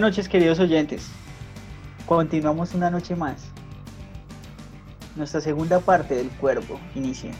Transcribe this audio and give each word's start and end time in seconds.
Buenas 0.00 0.16
noches 0.16 0.30
queridos 0.30 0.58
oyentes. 0.60 1.10
Continuamos 2.06 2.72
una 2.72 2.88
noche 2.88 3.14
más. 3.14 3.50
Nuestra 5.14 5.42
segunda 5.42 5.78
parte 5.78 6.14
del 6.14 6.30
cuerpo 6.30 6.80
inicia. 6.94 7.32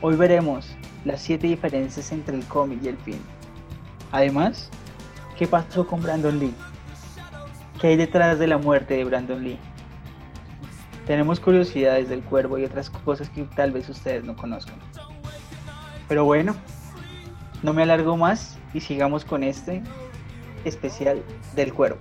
Hoy 0.00 0.16
veremos 0.16 0.74
las 1.04 1.20
siete 1.20 1.46
diferencias 1.46 2.10
entre 2.12 2.38
el 2.38 2.44
cómic 2.46 2.78
y 2.82 2.88
el 2.88 2.96
film. 2.96 3.20
Además, 4.12 4.70
¿qué 5.36 5.46
pasó 5.46 5.86
con 5.86 6.02
Brandon 6.02 6.38
Lee? 6.38 6.54
¿Qué 7.78 7.88
hay 7.88 7.96
detrás 7.96 8.38
de 8.38 8.46
la 8.46 8.56
muerte 8.56 8.94
de 8.94 9.04
Brandon 9.04 9.44
Lee? 9.44 9.58
Tenemos 11.06 11.38
curiosidades 11.38 12.08
del 12.08 12.22
cuervo 12.22 12.56
y 12.56 12.64
otras 12.64 12.88
cosas 12.88 13.28
que 13.28 13.42
tal 13.42 13.72
vez 13.72 13.90
ustedes 13.90 14.24
no 14.24 14.34
conozcan. 14.34 14.76
Pero 16.08 16.24
bueno, 16.24 16.56
no 17.62 17.74
me 17.74 17.82
alargo 17.82 18.16
más 18.16 18.58
y 18.72 18.80
sigamos 18.80 19.26
con 19.26 19.44
este 19.44 19.82
especial 20.64 21.22
del 21.54 21.72
cuervo. 21.72 21.98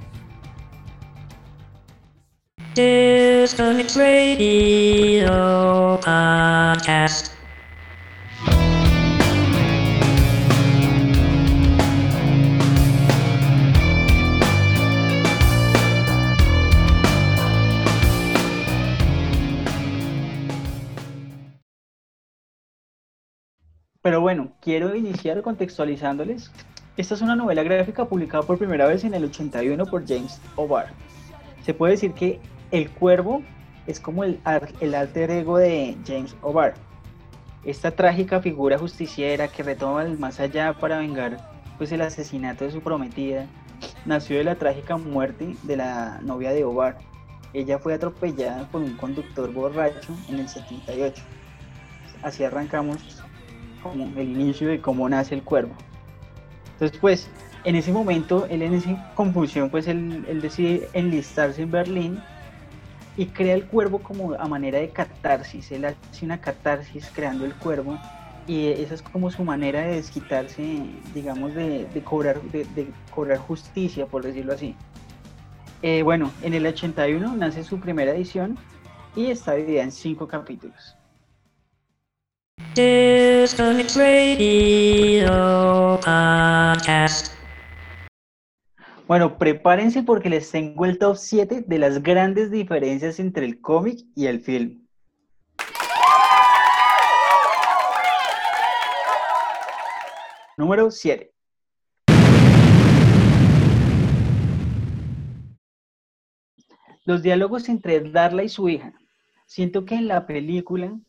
Pero 24.01 24.21
bueno, 24.21 24.53
quiero 24.61 24.95
iniciar 24.95 25.41
contextualizándoles. 25.41 26.51
Esta 26.99 27.15
es 27.15 27.21
una 27.21 27.37
novela 27.37 27.63
gráfica 27.63 28.03
publicada 28.03 28.43
por 28.43 28.57
primera 28.57 28.85
vez 28.85 29.05
en 29.05 29.13
el 29.13 29.23
81 29.23 29.85
por 29.85 30.05
James 30.05 30.41
O'Barr. 30.57 30.89
Se 31.63 31.73
puede 31.73 31.93
decir 31.93 32.11
que 32.11 32.41
El 32.71 32.89
Cuervo 32.89 33.41
es 33.87 34.01
como 34.01 34.25
el, 34.25 34.41
alter 34.43 35.31
ego 35.31 35.59
de 35.59 35.95
James 36.05 36.35
O'Barr. 36.41 36.73
Esta 37.63 37.91
trágica 37.91 38.41
figura 38.41 38.77
justiciera 38.77 39.47
que 39.47 39.63
retoma 39.63 40.03
el 40.03 40.19
más 40.19 40.41
allá 40.41 40.73
para 40.73 40.97
vengar 40.97 41.37
pues, 41.77 41.89
el 41.93 42.01
asesinato 42.01 42.65
de 42.65 42.71
su 42.71 42.81
prometida, 42.81 43.47
nació 44.05 44.37
de 44.37 44.43
la 44.43 44.55
trágica 44.55 44.97
muerte 44.97 45.55
de 45.63 45.77
la 45.77 46.19
novia 46.21 46.51
de 46.51 46.65
O'Barr. 46.65 46.97
Ella 47.53 47.79
fue 47.79 47.93
atropellada 47.93 48.67
por 48.71 48.81
un 48.81 48.97
conductor 48.97 49.53
borracho 49.53 50.13
en 50.27 50.39
el 50.39 50.49
78. 50.49 51.23
Así 52.23 52.43
arrancamos 52.43 53.23
el 54.17 54.31
inicio 54.31 54.67
de 54.67 54.81
cómo 54.81 55.07
nace 55.07 55.33
el 55.33 55.43
cuervo. 55.43 55.77
Entonces, 56.79 56.97
pues, 57.01 57.27
en 57.65 57.75
ese 57.75 57.91
momento, 57.91 58.47
él 58.49 58.61
en 58.61 58.73
esa 58.73 59.13
confusión, 59.13 59.69
pues 59.69 59.85
él, 59.87 60.39
decide 60.41 60.87
enlistarse 60.93 61.63
en 61.63 61.71
Berlín 61.71 62.19
y 63.17 63.25
crea 63.25 63.53
el 63.53 63.65
cuervo 63.65 63.99
como 63.99 64.33
a 64.35 64.47
manera 64.47 64.79
de 64.79 64.89
catarsis. 64.89 65.73
Él 65.73 65.83
hace 65.83 66.23
una 66.23 66.39
catarsis 66.39 67.11
creando 67.13 67.43
el 67.43 67.53
cuervo 67.55 67.99
y 68.47 68.67
esa 68.67 68.93
es 68.93 69.01
como 69.01 69.29
su 69.29 69.43
manera 69.43 69.81
de 69.81 69.95
desquitarse, 69.95 70.85
digamos, 71.13 71.53
de, 71.53 71.85
cobrar, 72.05 72.41
de, 72.43 72.63
de, 72.63 72.87
cobrar 73.13 73.39
justicia, 73.39 74.05
por 74.05 74.23
decirlo 74.23 74.53
así. 74.53 74.73
Eh, 75.81 76.01
bueno, 76.01 76.31
en 76.43 76.53
el 76.53 76.65
81 76.65 77.35
nace 77.35 77.65
su 77.65 77.81
primera 77.81 78.11
edición 78.13 78.57
y 79.17 79.25
está 79.25 79.53
dividida 79.55 79.83
en 79.83 79.91
cinco 79.91 80.29
capítulos. 80.29 80.95
Bueno, 89.07 89.39
prepárense 89.39 90.03
porque 90.03 90.29
les 90.29 90.51
tengo 90.51 90.85
el 90.85 90.99
top 90.99 91.17
7 91.17 91.63
de 91.65 91.79
las 91.79 92.03
grandes 92.03 92.51
diferencias 92.51 93.19
entre 93.19 93.45
el 93.45 93.59
cómic 93.59 94.05
y 94.15 94.27
el 94.27 94.39
film. 94.39 94.85
Número 100.57 100.91
7. 100.91 101.33
Los 107.05 107.23
diálogos 107.23 107.67
entre 107.69 108.01
Darla 108.11 108.43
y 108.43 108.49
su 108.49 108.69
hija. 108.69 108.93
Siento 109.47 109.85
que 109.85 109.95
en 109.95 110.07
la 110.07 110.27
película 110.27 110.99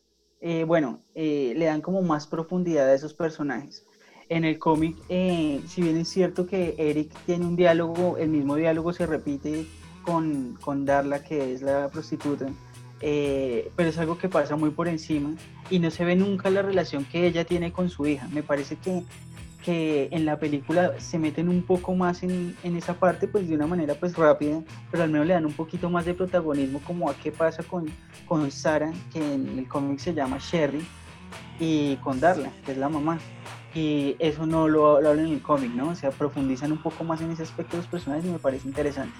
eh, 0.41 0.63
bueno, 0.63 1.01
eh, 1.13 1.53
le 1.55 1.65
dan 1.65 1.81
como 1.81 2.01
más 2.01 2.25
profundidad 2.25 2.89
a 2.89 2.95
esos 2.95 3.13
personajes. 3.13 3.85
En 4.27 4.43
el 4.43 4.57
cómic, 4.57 4.97
eh, 5.09 5.61
si 5.67 5.81
bien 5.81 5.97
es 5.97 6.07
cierto 6.07 6.47
que 6.47 6.73
Eric 6.77 7.13
tiene 7.25 7.45
un 7.45 7.55
diálogo, 7.55 8.17
el 8.17 8.29
mismo 8.29 8.55
diálogo 8.55 8.91
se 8.91 9.05
repite 9.05 9.67
con, 10.03 10.57
con 10.61 10.85
Darla, 10.85 11.23
que 11.23 11.53
es 11.53 11.61
la 11.61 11.89
prostituta, 11.89 12.47
pero 12.99 13.89
es 13.89 13.97
algo 13.97 14.17
que 14.17 14.29
pasa 14.29 14.55
muy 14.55 14.69
por 14.69 14.87
encima 14.87 15.35
y 15.69 15.79
no 15.79 15.91
se 15.91 16.05
ve 16.05 16.15
nunca 16.15 16.49
la 16.49 16.61
relación 16.61 17.05
que 17.05 17.27
ella 17.27 17.45
tiene 17.45 17.71
con 17.71 17.89
su 17.89 18.07
hija. 18.07 18.27
Me 18.31 18.41
parece 18.41 18.77
que 18.77 19.03
que 19.63 20.09
en 20.11 20.25
la 20.25 20.39
película 20.39 20.99
se 20.99 21.19
meten 21.19 21.47
un 21.49 21.63
poco 21.63 21.95
más 21.95 22.23
en, 22.23 22.55
en, 22.63 22.75
esa 22.75 22.95
parte, 22.95 23.27
pues 23.27 23.47
de 23.47 23.55
una 23.55 23.67
manera 23.67 23.95
pues 23.95 24.15
rápida, 24.15 24.61
pero 24.89 25.03
al 25.03 25.09
menos 25.09 25.27
le 25.27 25.33
dan 25.33 25.45
un 25.45 25.53
poquito 25.53 25.89
más 25.89 26.05
de 26.05 26.13
protagonismo 26.13 26.79
como 26.79 27.09
a 27.09 27.13
qué 27.15 27.31
pasa 27.31 27.63
con, 27.63 27.85
con 28.27 28.49
Sara, 28.51 28.91
que 29.13 29.19
en 29.19 29.59
el 29.59 29.67
cómic 29.67 29.99
se 29.99 30.13
llama 30.13 30.37
Sherry, 30.39 30.85
y 31.59 31.95
con 31.97 32.19
Darla, 32.19 32.51
que 32.65 32.71
es 32.71 32.77
la 32.77 32.89
mamá. 32.89 33.19
Y 33.73 34.15
eso 34.19 34.45
no 34.45 34.67
lo, 34.67 34.99
lo 34.99 35.09
hablan 35.09 35.27
en 35.27 35.33
el 35.33 35.41
cómic, 35.41 35.71
¿no? 35.71 35.89
O 35.89 35.95
sea, 35.95 36.09
profundizan 36.09 36.71
un 36.71 36.81
poco 36.81 37.03
más 37.03 37.21
en 37.21 37.31
ese 37.31 37.43
aspecto 37.43 37.77
de 37.77 37.83
los 37.83 37.87
personajes 37.87 38.25
y 38.25 38.29
me 38.29 38.39
parece 38.39 38.67
interesante. 38.67 39.13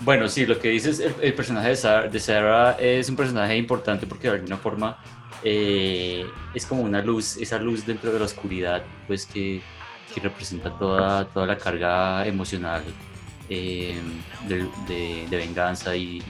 Bueno, 0.00 0.28
sí, 0.28 0.46
lo 0.46 0.58
que 0.58 0.70
dices, 0.70 0.98
el, 0.98 1.14
el 1.20 1.34
personaje 1.34 1.68
de 1.68 1.76
Sarah, 1.76 2.08
de 2.08 2.18
Sarah, 2.18 2.72
es 2.80 3.08
un 3.08 3.14
personaje 3.14 3.56
importante 3.56 4.06
porque 4.06 4.28
de 4.28 4.34
alguna 4.34 4.56
forma 4.56 4.98
eh, 5.44 6.26
es 6.54 6.66
como 6.66 6.82
una 6.82 7.02
luz, 7.02 7.36
esa 7.36 7.58
luz 7.58 7.84
dentro 7.84 8.12
de 8.12 8.18
la 8.18 8.24
oscuridad, 8.26 8.84
pues 9.06 9.26
que, 9.26 9.60
que 10.14 10.20
representa 10.20 10.70
toda, 10.78 11.26
toda 11.26 11.46
la 11.46 11.58
carga 11.58 12.26
emocional 12.26 12.82
eh, 13.48 14.00
de, 14.48 15.26
venganza 15.30 15.96
y, 15.96 16.22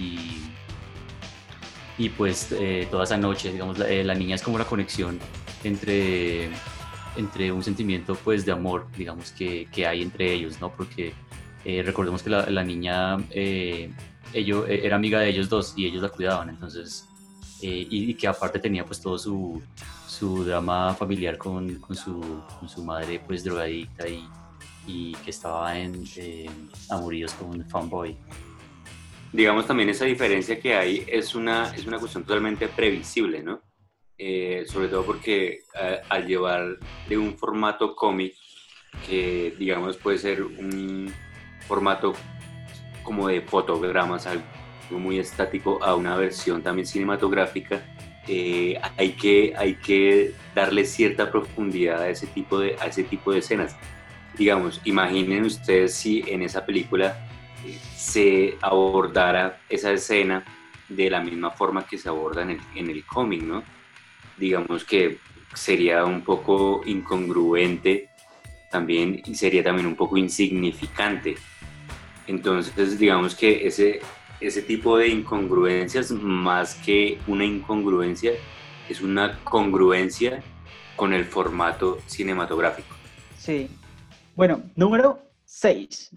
y, 1.99 2.09
pues 2.11 2.51
eh, 2.53 2.89
toda 2.91 3.05
esa 3.05 3.17
noche, 3.17 3.53
digamos, 3.53 3.79
la, 3.79 3.87
la, 3.89 4.15
niña 4.15 4.35
es 4.35 4.43
como 4.43 4.59
la 4.59 4.65
conexión 4.65 5.19
entre, 5.63 6.51
entre 7.17 7.53
un 7.53 7.63
sentimiento 7.63 8.15
pues 8.17 8.45
de 8.45 8.53
amor, 8.53 8.87
digamos, 8.97 9.31
que, 9.33 9.69
que 9.71 9.87
hay 9.87 10.03
entre 10.03 10.33
ellos, 10.33 10.61
¿no? 10.61 10.71
Porque 10.71 11.15
recordemos 11.65 12.25
que 12.25 12.31
la, 12.31 12.51
la 12.51 12.65
niña, 12.65 13.19
ello, 14.33 14.67
era 14.67 14.97
amiga 14.97 15.21
de 15.21 15.29
ellos 15.29 15.49
dos 15.49 15.75
y 15.77 15.87
ellos 15.87 16.03
la 16.03 16.09
cuidaban, 16.09 16.49
entonces 16.49 17.09
eh, 17.63 17.87
y, 17.89 18.15
que 18.15 18.27
aparte 18.27 18.59
tenía 18.59 18.85
pues 18.85 19.01
todo 19.01 19.19
su, 19.19 19.63
su 20.07 20.45
drama 20.45 20.95
familiar 20.95 21.39
con, 21.39 21.77
con, 21.77 21.95
su, 21.97 22.21
con, 22.59 22.69
su, 22.69 22.83
madre 22.83 23.21
pues 23.25 23.45
drogadicta 23.45 24.09
y, 24.09 24.29
y 24.87 25.13
que 25.17 25.31
estaba 25.31 25.79
en 25.79 26.05
eh, 26.17 26.51
amoríos 26.91 27.33
con 27.35 27.51
un 27.51 27.65
fanboy. 27.69 28.17
Digamos 29.33 29.67
también 29.67 29.89
esa 29.89 30.05
diferencia 30.05 30.61
que 30.61 30.75
hay 30.75 31.05
es 31.07 31.35
una, 31.35 31.75
es 31.75 31.87
una 31.87 31.99
cuestión 31.99 32.25
totalmente 32.25 32.69
previsible, 32.69 33.43
¿no? 33.43 33.63
Eh, 34.19 34.65
sobre 34.67 34.89
todo 34.89 35.05
porque 35.05 35.61
eh, 35.81 36.01
al 36.09 36.27
llevar 36.27 36.79
de 37.09 37.17
un 37.17 37.37
formato 37.37 37.97
cómic, 37.97 38.35
que 39.07 39.55
digamos 39.59 39.97
puede 39.97 40.19
ser 40.19 40.43
un 40.43 41.13
formato 41.67 42.13
como 43.03 43.29
de 43.29 43.41
fotogramas, 43.41 44.27
algo 44.27 44.45
muy 44.91 45.19
estático 45.19 45.83
a 45.83 45.95
una 45.95 46.17
versión 46.17 46.63
también 46.63 46.87
cinematográfica, 46.87 47.83
eh, 48.29 48.81
hay, 48.97 49.13
que, 49.13 49.53
hay 49.57 49.75
que 49.75 50.33
darle 50.55 50.85
cierta 50.85 51.31
profundidad 51.31 52.03
a 52.03 52.09
ese, 52.09 52.27
tipo 52.27 52.59
de, 52.59 52.77
a 52.81 52.87
ese 52.87 53.03
tipo 53.05 53.33
de 53.33 53.41
escenas. 53.41 53.77
Digamos, 54.37 54.81
imaginen 54.85 55.45
ustedes 55.45 55.95
si 55.95 56.25
en 56.27 56.43
esa 56.43 56.65
película 56.65 57.17
eh, 57.67 57.79
se 57.97 58.57
abordara 58.61 59.61
esa 59.69 59.91
escena 59.93 60.45
de 60.89 61.11
la 61.11 61.21
misma 61.21 61.51
forma 61.51 61.87
que 61.87 61.99
se 61.99 62.09
aborda 62.09 62.43
en 62.43 62.51
el, 62.51 62.61
en 62.75 62.91
el 62.91 63.05
cómic, 63.05 63.43
¿no? 63.43 63.63
Digamos 64.37 64.85
que 64.85 65.19
sería 65.55 66.05
un 66.05 66.23
poco 66.23 66.83
incongruente 66.87 68.09
también 68.71 69.21
y 69.25 69.35
sería 69.35 69.63
también 69.63 69.87
un 69.87 69.97
poco 69.97 70.17
insignificante. 70.17 71.37
Entonces, 72.27 72.99
digamos 72.99 73.35
que 73.35 73.67
ese, 73.67 74.01
ese 74.43 74.61
tipo 74.61 74.99
de 74.99 75.09
incongruencias, 75.09 76.11
más 76.11 76.75
que 76.75 77.19
una 77.29 77.45
incongruencia, 77.45 78.33
es 78.89 79.01
una 79.01 79.39
congruencia 79.45 80.43
con 80.97 81.13
el 81.13 81.25
formato 81.25 81.99
cinematográfico. 82.07 82.95
Sí. 83.39 83.69
Bueno, 84.35 84.63
número 84.75 85.21
6. 85.45 86.17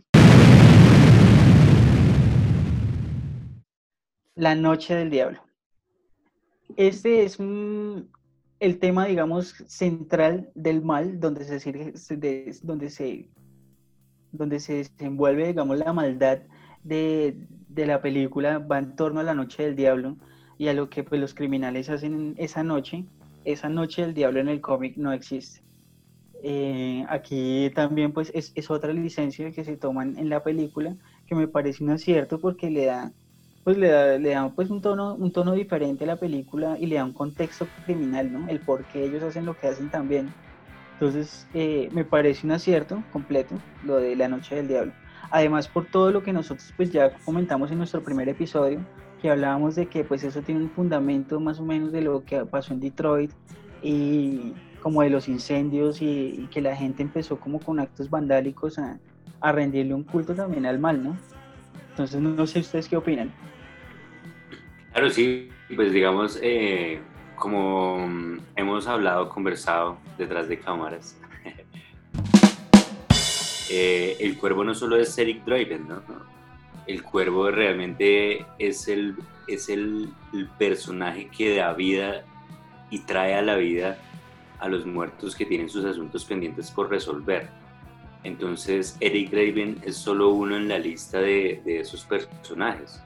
La 4.35 4.55
noche 4.55 4.95
del 4.95 5.11
diablo. 5.11 5.41
Este 6.75 7.23
es 7.23 7.39
un, 7.39 8.09
el 8.59 8.79
tema, 8.79 9.05
digamos, 9.05 9.53
central 9.67 10.49
del 10.55 10.81
mal, 10.81 11.19
donde 11.19 11.45
se, 11.45 11.71
donde 12.63 12.89
se 12.89 13.29
donde 14.31 14.59
se 14.59 14.73
desenvuelve, 14.73 15.47
digamos, 15.47 15.77
la 15.77 15.93
maldad 15.93 16.39
de, 16.85 17.35
de, 17.67 17.85
la 17.85 18.01
película, 18.01 18.59
va 18.59 18.79
en 18.79 18.95
torno 18.95 19.19
a 19.19 19.23
la 19.23 19.33
noche 19.33 19.63
del 19.63 19.75
diablo 19.75 20.15
y 20.57 20.69
a 20.69 20.73
lo 20.73 20.89
que 20.89 21.03
pues, 21.03 21.19
los 21.19 21.33
criminales 21.33 21.89
hacen 21.89 22.35
esa 22.37 22.63
noche. 22.63 23.05
Esa 23.43 23.69
noche 23.69 24.03
del 24.03 24.13
diablo 24.13 24.39
en 24.39 24.47
el 24.47 24.61
cómic 24.61 24.95
no 24.97 25.11
existe. 25.11 25.65
Eh, 26.43 27.03
aquí 27.09 27.71
también 27.73 28.11
pues 28.11 28.31
es, 28.35 28.51
es, 28.55 28.69
otra 28.69 28.93
licencia 28.93 29.51
que 29.51 29.63
se 29.63 29.77
toman 29.77 30.15
en 30.17 30.29
la 30.29 30.43
película 30.43 30.95
que 31.25 31.33
me 31.33 31.47
parece 31.47 31.83
un 31.83 31.89
acierto 31.89 32.39
porque 32.39 32.69
le 32.69 32.85
da 32.85 33.11
pues 33.63 33.79
le 33.79 33.89
da, 33.89 34.19
le 34.19 34.29
da 34.29 34.49
pues 34.53 34.69
un 34.69 34.79
tono 34.79 35.15
un 35.15 35.31
tono 35.31 35.53
diferente 35.53 36.03
a 36.03 36.07
la 36.07 36.17
película 36.17 36.77
y 36.79 36.85
le 36.85 36.97
da 36.97 37.05
un 37.05 37.13
contexto 37.13 37.67
criminal 37.85 38.31
no 38.31 38.47
el 38.47 38.59
por 38.59 38.83
qué 38.85 39.05
ellos 39.05 39.23
hacen 39.23 39.45
lo 39.45 39.57
que 39.57 39.69
hacen 39.69 39.89
también 39.89 40.31
entonces 40.93 41.47
eh, 41.55 41.89
me 41.93 42.05
parece 42.05 42.45
un 42.45 42.51
acierto 42.51 43.03
completo 43.11 43.55
lo 43.83 43.95
de 43.95 44.15
la 44.15 44.27
noche 44.27 44.55
del 44.55 44.67
diablo 44.67 44.93
además 45.31 45.67
por 45.67 45.85
todo 45.85 46.11
lo 46.11 46.23
que 46.23 46.33
nosotros 46.33 46.73
pues 46.75 46.91
ya 46.91 47.11
comentamos 47.25 47.71
en 47.71 47.77
nuestro 47.77 48.03
primer 48.03 48.29
episodio 48.29 48.79
que 49.21 49.29
hablábamos 49.29 49.75
de 49.75 49.87
que 49.87 50.03
pues 50.03 50.23
eso 50.23 50.41
tiene 50.41 50.61
un 50.61 50.69
fundamento 50.69 51.39
más 51.39 51.59
o 51.59 51.63
menos 51.65 51.91
de 51.91 52.01
lo 52.01 52.23
que 52.23 52.45
pasó 52.45 52.73
en 52.73 52.79
Detroit 52.79 53.31
y 53.81 54.53
como 54.81 55.01
de 55.01 55.09
los 55.09 55.27
incendios 55.27 55.99
y, 56.01 56.47
que 56.51 56.61
la 56.61 56.75
gente 56.75 57.01
empezó 57.01 57.39
como 57.39 57.59
con 57.59 57.79
actos 57.79 58.09
vandálicos 58.09 58.77
a, 58.77 58.99
a, 59.41 59.51
rendirle 59.51 59.95
un 59.95 60.03
culto 60.03 60.35
también 60.35 60.65
al 60.67 60.77
mal, 60.77 61.03
¿no? 61.03 61.17
Entonces 61.89 62.21
no, 62.21 62.45
sé 62.45 62.59
ustedes 62.59 62.87
qué 62.87 62.97
opinan. 62.97 63.33
Claro, 64.91 65.09
sí, 65.09 65.49
pues 65.75 65.91
digamos, 65.91 66.39
eh, 66.43 66.99
como 67.35 67.97
hemos 68.55 68.85
hablado, 68.85 69.29
conversado 69.29 69.97
detrás 70.19 70.47
de 70.47 70.59
cámaras, 70.59 71.19
eh, 73.69 74.17
el 74.19 74.37
cuervo 74.37 74.63
no 74.63 74.75
solo 74.75 74.97
es 74.97 75.17
Eric 75.17 75.43
Draven, 75.45 75.87
¿no? 75.87 76.01
El 76.87 77.01
cuervo 77.03 77.49
realmente 77.49 78.45
es 78.59 78.87
el, 78.87 79.15
es 79.47 79.69
el, 79.69 80.09
personaje 80.57 81.29
que 81.35 81.55
da 81.55 81.73
vida 81.73 82.23
y 82.89 82.99
trae 82.99 83.35
a 83.35 83.41
la 83.41 83.55
vida 83.55 83.97
a 84.59 84.69
los 84.69 84.85
muertos 84.85 85.35
que 85.35 85.45
tienen 85.45 85.69
sus 85.69 85.83
asuntos 85.85 86.25
pendientes 86.25 86.69
por 86.69 86.89
resolver. 86.89 87.49
Entonces, 88.23 88.97
Eric 88.99 89.31
Draven 89.31 89.81
es 89.83 89.95
solo 89.95 90.29
uno 90.29 90.57
en 90.57 90.67
la 90.67 90.79
lista 90.79 91.19
de, 91.19 91.61
de 91.65 91.79
esos 91.79 92.03
personajes. 92.05 93.01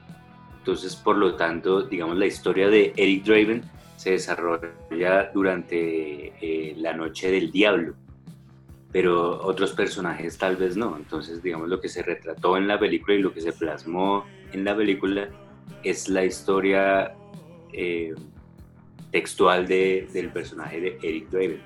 Entonces, 0.57 0.95
por 0.95 1.17
lo 1.17 1.35
tanto, 1.35 1.83
digamos, 1.83 2.17
la 2.17 2.25
historia 2.25 2.69
de 2.69 2.93
Eric 2.95 3.23
Draven 3.23 3.63
se 3.99 4.11
desarrolla 4.11 5.29
durante 5.33 6.33
eh, 6.39 6.73
la 6.77 6.93
noche 6.93 7.29
del 7.29 7.51
diablo, 7.51 7.95
pero 8.91 9.41
otros 9.43 9.73
personajes 9.73 10.37
tal 10.37 10.55
vez 10.55 10.75
no. 10.75 10.97
Entonces, 10.97 11.43
digamos, 11.43 11.69
lo 11.69 11.79
que 11.79 11.89
se 11.89 12.01
retrató 12.01 12.57
en 12.57 12.67
la 12.67 12.79
película 12.79 13.15
y 13.15 13.21
lo 13.21 13.33
que 13.33 13.41
se 13.41 13.53
plasmó 13.53 14.25
en 14.51 14.63
la 14.63 14.75
película 14.75 15.29
es 15.83 16.09
la 16.09 16.25
historia 16.25 17.13
eh, 17.71 18.13
textual 19.11 19.67
de, 19.67 20.07
del 20.11 20.29
personaje 20.29 20.79
de 20.81 20.97
Eric 21.03 21.29
Draven. 21.29 21.61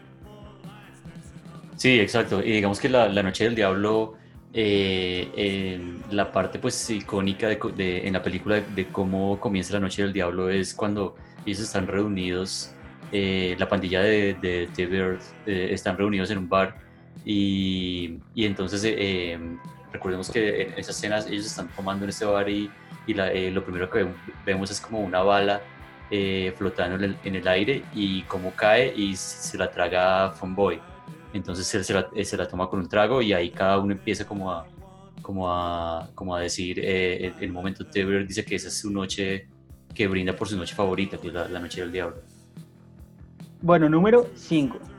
Sí, 1.78 2.00
exacto. 2.00 2.42
Y 2.44 2.52
digamos 2.52 2.80
que 2.80 2.90
la, 2.90 3.10
Noche 3.24 3.46
del 3.46 3.56
Diablo, 3.56 4.16
eh, 4.54 5.82
la 6.12 6.32
parte 6.32 6.60
pues 6.60 6.90
icónica 6.90 7.48
de, 7.48 8.08
en 8.08 8.14
la 8.14 8.22
película 8.22 8.60
de, 8.62 8.88
cómo 8.88 9.40
comienza 9.40 9.74
la 9.74 9.80
Noche 9.80 10.04
del 10.04 10.14
Diablo 10.14 10.50
es 10.50 10.74
cuando 10.74 11.16
ellos 11.46 11.62
están 11.62 11.88
reunidos, 11.88 12.74
eh, 13.12 13.56
la 13.60 13.68
pandilla 13.68 14.02
de, 14.02 14.36
de, 14.76 14.86
Bird 14.86 15.20
están 15.46 15.98
reunidos 15.98 16.32
en 16.32 16.38
un 16.38 16.50
bar 16.50 16.83
y, 17.26 18.20
y 18.36 18.46
entonces 18.46 18.84
recordemos 19.92 20.30
que 20.30 20.64
en 20.64 20.74
esas 20.74 20.98
escenas 20.98 21.28
ellos 21.28 21.46
están 21.46 21.68
tomando 21.76 22.06
en 22.06 22.10
este 22.10 22.26
bar 22.26 22.50
y, 22.50 22.70
y 23.08 23.14
lo 23.14 23.64
primero 23.64 23.90
que 23.90 24.08
vemos 24.46 24.72
es 24.72 24.82
como 24.82 25.00
una 25.00 25.22
bala 25.22 25.62
eh, 26.16 26.54
flotando 26.56 27.04
en 27.24 27.36
el, 27.36 27.48
aire 27.48 27.84
y 27.96 28.22
como 28.24 28.52
cae 28.52 28.94
y 28.96 29.16
se 29.16 29.58
la 29.58 29.72
traga 29.72 30.32
Funboy. 30.32 30.80
Entonces 31.34 31.74
él 31.74 31.84
se 31.84 31.94
la, 31.94 32.08
se 32.24 32.38
la, 32.38 32.48
toma 32.48 32.70
con 32.70 32.82
un 32.82 32.88
trago 32.88 33.22
y 33.22 33.34
ahí 33.34 33.50
cada 33.50 33.80
uno 33.80 33.94
empieza 33.94 34.24
como 34.24 34.52
a, 34.52 34.68
como 35.24 35.52
a, 35.52 36.08
como 36.14 36.36
a 36.36 36.42
decir, 36.42 36.80
eh, 36.80 37.34
en 37.36 37.44
el 37.44 37.52
momento 37.52 37.86
Teber 37.88 38.28
dice 38.28 38.46
que 38.46 38.54
esa 38.54 38.68
es 38.68 38.78
su 38.78 38.92
noche 38.92 39.48
que 39.96 40.08
brinda 40.08 40.36
por 40.36 40.48
su 40.48 40.56
noche 40.56 40.76
favorita, 40.76 41.18
que 41.18 41.30
es 41.30 41.34
la, 41.34 41.48
noche 41.60 41.82
del 41.82 41.92
diablo. 41.92 42.18
Bueno, 43.62 43.90
número 43.90 44.28
5. 44.36 44.93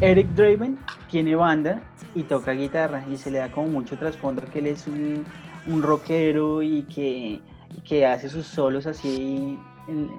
Eric 0.00 0.28
Draven 0.28 0.78
tiene 1.10 1.34
banda 1.34 1.82
y 2.14 2.22
toca 2.22 2.52
guitarra 2.52 3.04
y 3.10 3.16
se 3.16 3.30
le 3.30 3.38
da 3.38 3.50
como 3.50 3.68
mucho 3.68 3.96
trasfondo 3.96 4.42
que 4.50 4.60
él 4.60 4.68
es 4.68 4.86
un 4.86 5.24
un 5.66 5.82
rockero 5.82 6.62
y 6.62 6.82
que, 6.82 7.40
que 7.84 8.06
hace 8.06 8.28
sus 8.28 8.46
solos 8.46 8.86
así 8.86 9.58
en, 9.88 10.10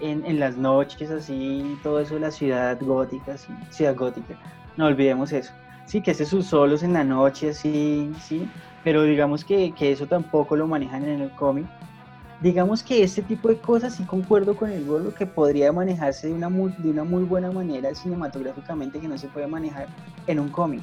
en, 0.00 0.40
las 0.40 0.56
noches, 0.56 1.10
así, 1.10 1.78
todo 1.82 2.00
eso 2.00 2.18
la 2.18 2.30
ciudad 2.30 2.78
gótica, 2.80 3.36
ciudad 3.70 3.96
gótica. 3.96 4.34
No 4.76 4.86
olvidemos 4.86 5.32
eso. 5.32 5.52
Sí, 5.86 6.00
que 6.00 6.12
hace 6.12 6.24
sus 6.24 6.46
solos 6.46 6.82
en 6.82 6.92
la 6.92 7.04
noche, 7.04 7.50
así, 7.50 8.12
sí, 8.20 8.48
pero 8.82 9.02
digamos 9.02 9.44
que, 9.44 9.72
que 9.72 9.92
eso 9.92 10.06
tampoco 10.06 10.56
lo 10.56 10.66
manejan 10.66 11.04
en 11.04 11.20
el 11.20 11.30
cómic. 11.32 11.66
Digamos 12.42 12.82
que 12.82 13.04
este 13.04 13.22
tipo 13.22 13.48
de 13.48 13.56
cosas 13.58 13.94
sí 13.94 14.02
concuerdo 14.02 14.56
con 14.56 14.68
el 14.68 14.84
Gordo 14.84 15.14
que 15.14 15.26
podría 15.26 15.70
manejarse 15.70 16.26
de 16.26 16.32
una, 16.32 16.48
muy, 16.48 16.74
de 16.78 16.90
una 16.90 17.04
muy 17.04 17.22
buena 17.22 17.52
manera 17.52 17.94
cinematográficamente 17.94 18.98
que 18.98 19.06
no 19.06 19.16
se 19.16 19.28
puede 19.28 19.46
manejar 19.46 19.86
en 20.26 20.40
un 20.40 20.48
cómic. 20.48 20.82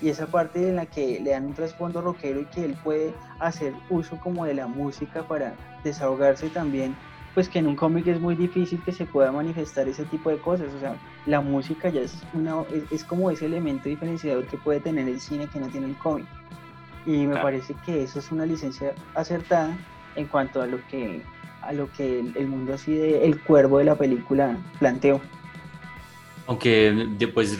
Y 0.00 0.08
esa 0.08 0.28
parte 0.28 0.68
en 0.68 0.76
la 0.76 0.86
que 0.86 1.18
le 1.18 1.30
dan 1.30 1.46
un 1.46 1.54
trasfondo 1.54 2.00
rockero 2.00 2.40
y 2.40 2.44
que 2.44 2.64
él 2.64 2.76
puede 2.84 3.12
hacer 3.40 3.74
uso 3.90 4.20
como 4.20 4.44
de 4.44 4.54
la 4.54 4.68
música 4.68 5.24
para 5.24 5.54
desahogarse 5.82 6.48
también, 6.48 6.94
pues 7.34 7.48
que 7.48 7.58
en 7.58 7.66
un 7.66 7.74
cómic 7.74 8.06
es 8.06 8.20
muy 8.20 8.36
difícil 8.36 8.80
que 8.84 8.92
se 8.92 9.04
pueda 9.04 9.32
manifestar 9.32 9.88
ese 9.88 10.04
tipo 10.04 10.30
de 10.30 10.38
cosas, 10.38 10.72
o 10.72 10.78
sea, 10.78 10.94
la 11.26 11.40
música 11.40 11.88
ya 11.88 12.02
es, 12.02 12.22
una, 12.34 12.62
es, 12.92 13.02
como 13.02 13.32
ese 13.32 13.46
elemento 13.46 13.88
diferenciador 13.88 14.46
que 14.46 14.56
puede 14.58 14.78
tener 14.78 15.08
el 15.08 15.20
cine 15.20 15.48
que 15.48 15.58
no 15.58 15.66
tiene 15.66 15.88
el 15.88 15.98
cómic. 15.98 16.26
Y 17.04 17.26
me 17.26 17.36
parece 17.36 17.74
que 17.84 18.04
eso 18.04 18.20
es 18.20 18.30
una 18.30 18.46
licencia 18.46 18.94
acertada 19.14 19.76
en 20.16 20.26
cuanto 20.26 20.62
a 20.62 20.66
lo 20.66 20.78
que 20.88 21.22
a 21.62 21.72
lo 21.72 21.92
que 21.92 22.20
el, 22.20 22.46
mundo 22.46 22.74
así 22.74 22.94
de 22.94 23.24
el 23.24 23.40
cuervo 23.40 23.78
de 23.78 23.84
la 23.84 23.94
película 23.94 24.56
planteó. 24.78 25.20
Aunque 26.46 27.06
después 27.18 27.58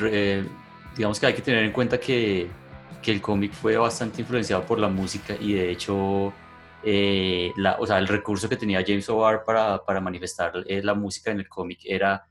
digamos 0.97 1.21
que 1.21 1.27
hay 1.27 1.35
que 1.35 1.43
tener 1.43 1.65
en 1.65 1.73
cuenta 1.73 2.01
que, 2.01 2.49
que 3.03 3.13
el 3.13 3.21
cómic 3.21 3.53
fue 3.53 3.77
bastante 3.77 4.23
influenciado 4.23 4.65
por 4.65 4.79
la 4.79 4.89
música 4.89 5.35
y 5.39 5.53
de 5.53 5.71
hecho 5.71 6.33
eh, 6.83 7.53
la, 7.57 7.77
o 7.79 7.87
sea, 7.87 7.99
el 7.99 8.09
recurso 8.09 8.49
que 8.49 8.57
tenía 8.57 8.83
James 8.87 9.09
O'Barr 9.09 9.45
para, 9.45 9.85
para 9.85 10.01
manifestar 10.01 10.65
eh, 10.67 10.83
la 10.83 10.95
música 10.95 11.31
en 11.31 11.41
el 11.41 11.49
cómic 11.49 11.81
era, 11.85 12.27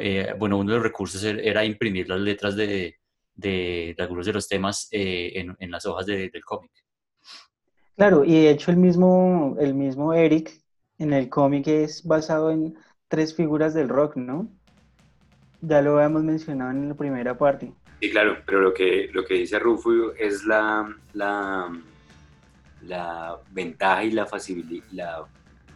eh, 0.00 0.34
bueno, 0.38 0.58
uno 0.58 0.70
de 0.70 0.76
los 0.76 0.84
recursos 0.84 1.22
er, 1.24 1.40
era 1.40 1.64
imprimir 1.64 2.08
las 2.08 2.20
letras 2.20 2.56
de, 2.56 2.96
de, 3.34 3.94
algunos 3.98 4.26
de 4.26 4.32
los 4.34 4.46
temas 4.48 4.88
en, 4.90 5.56
en, 5.58 5.70
las 5.70 5.86
hojas 5.86 6.06
del 6.06 6.44
cómic. 6.44 6.72
Claro, 7.96 8.24
y 8.24 8.32
de 8.34 8.50
hecho 8.50 8.70
el 8.70 8.76
mismo, 8.76 9.56
el 9.58 9.74
mismo 9.74 10.12
Eric 10.14 10.50
en 10.98 11.12
el 11.12 11.28
cómic 11.30 11.66
es 11.68 12.02
basado 12.04 12.50
en 12.50 12.74
tres 13.08 13.34
figuras 13.34 13.72
del 13.74 13.88
rock, 13.88 14.16
¿no? 14.16 14.50
Ya 15.60 15.82
lo 15.82 15.96
habíamos 15.98 16.24
mencionado 16.24 16.70
en 16.70 16.88
la 16.88 16.94
primera 16.94 17.36
parte. 17.36 17.74
Sí, 18.00 18.10
claro, 18.10 18.38
pero 18.44 18.60
lo 18.60 18.74
que, 18.74 19.08
lo 19.12 19.24
que 19.24 19.34
dice 19.34 19.58
Rufo 19.58 20.12
es 20.14 20.44
la, 20.44 20.94
la, 21.14 21.70
la 22.82 23.40
ventaja 23.50 24.04
y 24.04 24.10
la 24.12 24.26
facilidad. 24.26 25.22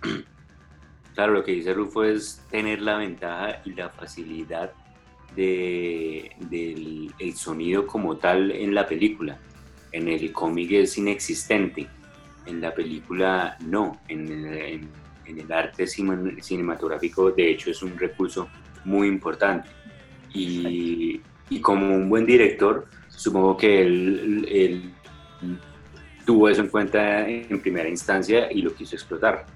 claro, 1.15 1.33
lo 1.33 1.45
que 1.45 1.53
dice 1.53 1.75
Rufo 1.75 2.05
es 2.05 2.43
tener 2.51 2.83
la 2.83 2.99
ventaja 2.99 3.63
y 3.65 3.75
la 3.75 3.91
facilidad 3.91 4.73
de, 5.37 6.31
del 6.39 7.15
el 7.19 7.35
sonido 7.37 7.87
como 7.87 8.19
tal 8.19 8.51
en 8.53 8.75
la 8.75 8.87
película. 8.87 9.39
En 9.93 10.09
el 10.09 10.33
cómic 10.33 10.73
es 10.73 10.99
inexistente, 10.99 11.89
en 12.47 12.61
la 12.61 12.75
película 12.75 13.57
no, 13.61 14.01
en, 14.09 14.89
el 15.27 15.53
arte 15.53 15.87
cinematográfico 15.87 17.31
de 17.31 17.53
hecho 17.53 17.71
es 17.71 17.83
un 17.83 17.97
recurso 17.97 18.49
muy 18.85 19.09
importante. 19.09 19.69
Y, 20.33 21.21
como 21.63 21.95
un 21.95 22.09
buen 22.09 22.27
director, 22.27 22.87
supongo 23.09 23.57
que 23.57 23.83
él, 23.83 24.93
tuvo 26.25 26.49
eso 26.49 26.63
en 26.63 26.69
cuenta 26.69 27.29
en 27.29 27.61
primera 27.61 27.89
instancia 27.89 28.51
y 28.53 28.63
lo 28.63 28.73
quiso 28.75 28.95
explotar. 28.95 29.47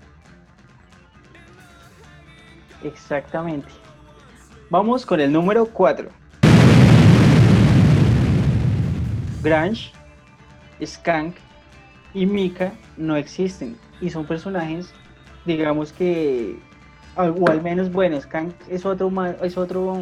Exactamente. 2.82 3.68
Vamos 4.70 5.06
con 5.06 5.20
el 5.20 5.32
número 5.32 5.66
4. 5.66 6.08
Grange, 9.42 9.92
Skank 10.84 11.36
y 12.14 12.26
Mika 12.26 12.72
no 12.96 13.16
existen 13.16 13.76
y 14.00 14.10
son 14.10 14.24
personajes, 14.24 14.92
digamos 15.44 15.92
que, 15.92 16.56
o 17.16 17.50
al 17.50 17.62
menos 17.62 17.92
bueno, 17.92 18.20
Skank 18.20 18.54
es 18.68 18.86
otro, 18.86 19.12
es 19.42 19.58
otro 19.58 19.98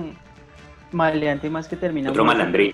maleante 0.92 1.50
más 1.50 1.69
que 1.69 1.76
termina. 1.76 2.11
Otro 2.11 2.25
malandrín. 2.25 2.73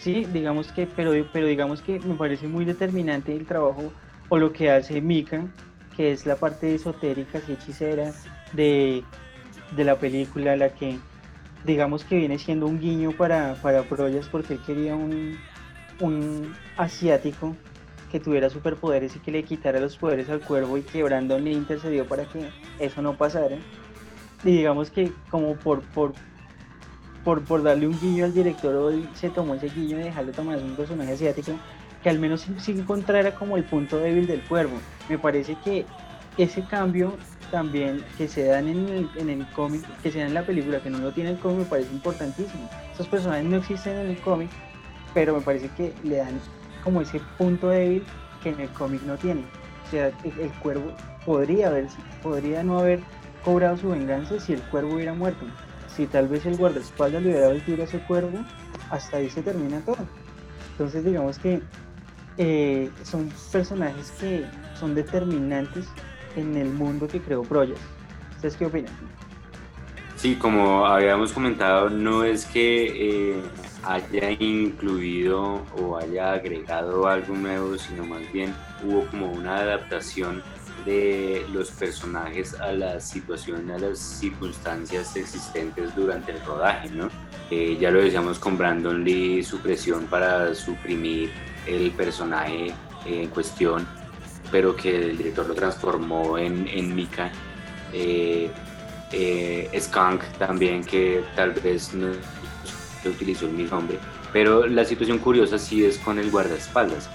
Sí, 0.00 0.26
digamos 0.32 0.72
que, 0.72 0.86
pero, 0.86 1.12
pero 1.32 1.46
digamos 1.46 1.82
que 1.82 2.00
me 2.00 2.14
parece 2.14 2.48
muy 2.48 2.64
determinante 2.64 3.34
el 3.34 3.46
trabajo 3.46 3.92
o 4.28 4.38
lo 4.38 4.52
que 4.52 4.70
hace 4.70 5.00
Mika, 5.00 5.44
que 5.96 6.12
es 6.12 6.26
la 6.26 6.36
parte 6.36 6.74
esotérica 6.74 7.40
y 7.46 7.52
hechicera 7.52 8.12
de, 8.52 9.04
de 9.76 9.84
la 9.84 9.96
película, 9.96 10.56
la 10.56 10.70
que 10.70 10.98
digamos 11.64 12.04
que 12.04 12.16
viene 12.16 12.38
siendo 12.38 12.66
un 12.66 12.80
guiño 12.80 13.12
para, 13.12 13.54
para 13.54 13.82
Proyas 13.84 14.28
porque 14.28 14.54
él 14.54 14.60
quería 14.66 14.96
un, 14.96 15.38
un 16.00 16.52
asiático 16.76 17.56
que 18.12 18.20
tuviera 18.20 18.50
superpoderes 18.50 19.16
y 19.16 19.20
que 19.20 19.32
le 19.32 19.42
quitara 19.42 19.80
los 19.80 19.96
poderes 19.96 20.28
al 20.28 20.40
cuervo 20.40 20.76
y 20.76 20.82
que 20.82 21.02
Brandon 21.02 21.42
le 21.42 21.52
intercedió 21.52 22.06
para 22.06 22.26
que 22.26 22.50
eso 22.78 23.00
no 23.00 23.16
pasara. 23.16 23.56
Y 24.44 24.50
digamos 24.50 24.90
que 24.90 25.12
como 25.30 25.56
por, 25.56 25.80
por, 25.80 26.12
por, 27.24 27.42
por 27.42 27.62
darle 27.62 27.88
un 27.88 27.98
guiño 27.98 28.26
al 28.26 28.34
director, 28.34 28.74
hoy 28.76 29.08
se 29.14 29.30
tomó 29.30 29.54
ese 29.54 29.70
guiño 29.70 29.96
de 29.96 30.04
dejarle 30.04 30.32
tomar 30.32 30.58
un 30.58 30.76
personaje 30.76 31.12
asiático 31.12 31.52
que 32.02 32.10
al 32.10 32.18
menos 32.18 32.46
sí 32.58 32.72
encontrara 32.72 33.34
como 33.34 33.56
el 33.56 33.64
punto 33.64 33.96
débil 33.96 34.26
del 34.26 34.42
cuervo. 34.42 34.76
Me 35.08 35.18
parece 35.18 35.56
que 35.64 35.86
ese 36.36 36.62
cambio 36.64 37.14
también 37.50 38.04
que 38.18 38.28
se 38.28 38.44
dan 38.44 38.68
en 38.68 38.88
el, 38.88 39.10
en 39.16 39.30
el 39.30 39.46
cómic, 39.52 39.82
que 40.02 40.10
se 40.10 40.18
dan 40.18 40.28
en 40.28 40.34
la 40.34 40.44
película, 40.44 40.80
que 40.80 40.90
no 40.90 40.98
lo 40.98 41.12
tiene 41.12 41.30
el 41.30 41.38
cómic, 41.38 41.60
me 41.60 41.64
parece 41.64 41.92
importantísimo. 41.92 42.68
Esos 42.92 43.08
personajes 43.08 43.44
no 43.44 43.56
existen 43.56 43.96
en 43.96 44.10
el 44.10 44.20
cómic, 44.20 44.50
pero 45.14 45.34
me 45.34 45.40
parece 45.40 45.68
que 45.76 45.94
le 46.02 46.16
dan 46.16 46.40
como 46.82 47.00
ese 47.00 47.20
punto 47.38 47.68
débil 47.68 48.04
que 48.42 48.50
en 48.50 48.60
el 48.60 48.68
cómic 48.70 49.02
no 49.02 49.16
tiene. 49.16 49.44
O 49.86 49.90
sea, 49.90 50.08
el, 50.24 50.50
cuervo 50.62 50.92
podría 51.24 51.68
haber, 51.68 51.86
podría 52.22 52.62
no 52.62 52.78
haber 52.78 53.00
cobrado 53.44 53.76
su 53.76 53.90
venganza 53.90 54.38
si 54.40 54.54
el 54.54 54.62
cuervo 54.62 54.94
hubiera 54.94 55.14
muerto. 55.14 55.44
Si 55.94 56.06
tal 56.06 56.28
vez 56.28 56.46
el 56.46 56.56
guardaespaldas 56.56 57.22
le 57.22 57.28
hubiera 57.28 57.42
dado 57.42 57.52
el 57.54 57.64
tiro 57.64 57.82
a 57.82 57.86
ese 57.86 57.98
cuervo, 58.00 58.38
hasta 58.90 59.18
ahí 59.18 59.28
se 59.28 59.42
termina 59.42 59.80
todo. 59.80 59.98
Entonces 60.72 61.04
digamos 61.04 61.38
que 61.38 61.60
eh, 62.38 62.90
son 63.02 63.30
personajes 63.50 64.10
que 64.12 64.46
son 64.78 64.94
determinantes 64.94 65.86
en 66.36 66.56
el 66.56 66.70
mundo 66.70 67.06
que 67.06 67.20
creó 67.20 67.42
Proyas. 67.42 67.78
¿Ustedes 68.36 68.56
qué 68.56 68.66
opinan? 68.66 68.92
Sí, 70.16 70.36
como 70.36 70.86
habíamos 70.86 71.32
comentado, 71.32 71.90
no 71.90 72.24
es 72.24 72.46
que 72.46 73.32
eh, 73.32 73.42
haya 73.84 74.30
incluido 74.30 75.62
o 75.76 75.96
haya 75.96 76.32
agregado 76.32 77.06
algo 77.06 77.34
nuevo, 77.34 77.76
sino 77.78 78.04
más 78.04 78.30
bien 78.32 78.54
hubo 78.84 79.06
como 79.06 79.30
una 79.30 79.58
adaptación 79.58 80.42
de 80.84 81.46
los 81.52 81.70
personajes 81.70 82.54
a 82.54 82.72
la 82.72 83.00
situación, 83.00 83.70
a 83.70 83.78
las 83.78 83.98
circunstancias 83.98 85.14
existentes 85.16 85.94
durante 85.94 86.32
el 86.32 86.44
rodaje, 86.44 86.90
¿no? 86.90 87.08
Eh, 87.50 87.76
ya 87.80 87.90
lo 87.90 88.00
decíamos 88.00 88.38
con 88.38 88.56
Brandon 88.58 89.04
Lee, 89.04 89.42
su 89.42 89.58
presión 89.58 90.06
para 90.06 90.54
suprimir 90.54 91.30
el 91.66 91.90
personaje 91.92 92.72
en 93.06 93.28
cuestión, 93.28 93.86
pero 94.50 94.74
que 94.74 95.10
el 95.10 95.18
director 95.18 95.46
lo 95.46 95.54
transformó 95.54 96.38
en, 96.38 96.66
en 96.68 96.94
Mika. 96.94 97.30
Eh, 97.92 98.50
eh, 99.12 99.70
Skunk 99.78 100.22
también, 100.38 100.82
que 100.82 101.22
tal 101.36 101.52
vez 101.52 101.92
no 101.94 102.12
utilizó 103.08 103.46
el 103.46 103.52
mismo 103.52 103.82
pero 104.32 104.66
la 104.66 104.84
situación 104.84 105.18
curiosa 105.18 105.58
sí 105.58 105.84
es 105.84 105.98
con 105.98 106.18
el 106.18 106.30
guardaespaldas, 106.30 107.08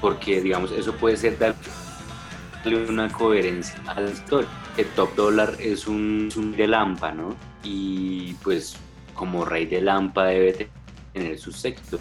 porque 0.00 0.40
digamos, 0.40 0.72
eso 0.72 0.94
puede 0.94 1.16
ser 1.16 1.38
darle 1.38 2.86
una 2.88 3.08
coherencia 3.08 3.76
a 3.86 4.00
la 4.00 4.10
historia. 4.10 4.48
El 4.76 4.86
Top 4.88 5.14
Dollar 5.14 5.54
es 5.58 5.86
un, 5.86 6.28
un 6.36 6.56
de 6.56 6.66
Lampa, 6.66 7.12
¿no? 7.12 7.36
Y 7.62 8.34
pues 8.42 8.76
como 9.14 9.44
rey 9.44 9.66
de 9.66 9.80
Lampa 9.80 10.26
debe 10.26 10.68
tener 11.12 11.38
su 11.38 11.52
sexto, 11.52 11.98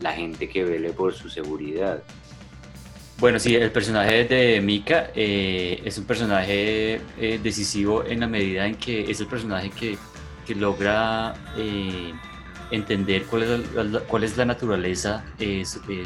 la 0.00 0.12
gente 0.12 0.48
que 0.48 0.64
vele 0.64 0.90
por 0.90 1.14
su 1.14 1.28
seguridad. 1.28 2.02
Bueno, 3.18 3.38
sí, 3.38 3.54
el 3.54 3.70
personaje 3.70 4.24
de 4.24 4.60
Mika 4.60 5.10
eh, 5.14 5.80
es 5.84 5.98
un 5.98 6.04
personaje 6.04 7.00
eh, 7.18 7.40
decisivo 7.42 8.04
en 8.04 8.20
la 8.20 8.26
medida 8.26 8.66
en 8.66 8.74
que 8.74 9.10
es 9.10 9.20
el 9.20 9.26
personaje 9.26 9.70
que, 9.70 9.96
que 10.44 10.54
logra 10.54 11.34
eh, 11.56 12.12
entender 12.70 13.24
cuál 13.24 13.42
es 13.42 13.74
la, 13.74 14.00
cuál 14.00 14.24
es 14.24 14.36
la 14.36 14.44
naturaleza 14.44 15.24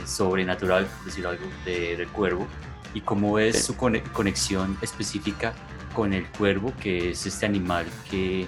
sobrenatural, 0.04 0.86
por 0.86 1.04
decir 1.06 1.26
algo, 1.26 1.44
del 1.64 2.08
cuervo 2.08 2.46
y 2.94 3.00
cómo 3.00 3.38
es 3.38 3.64
su 3.64 3.76
conexión 3.76 4.78
específica 4.80 5.52
con 5.94 6.12
el 6.12 6.26
cuervo, 6.28 6.72
que 6.80 7.10
es 7.10 7.26
este 7.26 7.46
animal 7.46 7.86
que, 8.10 8.46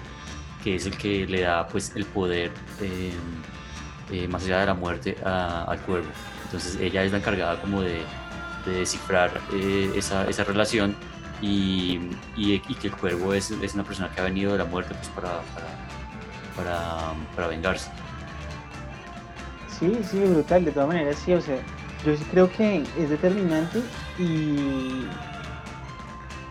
que 0.63 0.75
es 0.75 0.85
el 0.85 0.97
que 0.97 1.27
le 1.27 1.41
da 1.41 1.67
pues, 1.67 1.93
el 1.95 2.05
poder 2.05 2.51
más 4.29 4.43
allá 4.43 4.61
de 4.61 4.65
la 4.65 4.73
muerte 4.73 5.17
al 5.23 5.79
cuervo. 5.81 6.09
Entonces 6.45 6.77
ella 6.81 7.03
es 7.03 7.11
la 7.11 7.19
encargada 7.19 7.61
como 7.61 7.81
de 7.81 8.01
de 8.65 8.73
descifrar 8.73 9.31
eh, 9.53 9.91
esa, 9.95 10.25
esa, 10.27 10.43
relación 10.43 10.95
y, 11.41 11.99
y, 12.35 12.59
que 12.59 12.87
el 12.87 12.95
cuervo 12.95 13.33
es, 13.33 13.51
es, 13.51 13.73
una 13.73 13.83
persona 13.83 14.09
que 14.11 14.21
ha 14.21 14.23
venido 14.23 14.51
de 14.51 14.59
la 14.59 14.65
muerte 14.65 14.93
pues, 14.93 15.09
para, 15.09 15.41
para, 15.53 15.80
para, 17.35 17.47
vengarse. 17.47 17.89
Sí, 19.79 19.97
sí, 20.09 20.19
brutal, 20.19 20.65
de 20.65 20.71
todas 20.71 20.89
maneras, 20.89 21.17
sí, 21.23 21.33
o 21.33 21.41
sea, 21.41 21.57
yo 22.05 22.15
sí 22.15 22.23
creo 22.31 22.51
que 22.51 22.83
es 22.97 23.09
determinante 23.09 23.79
y, 24.19 25.05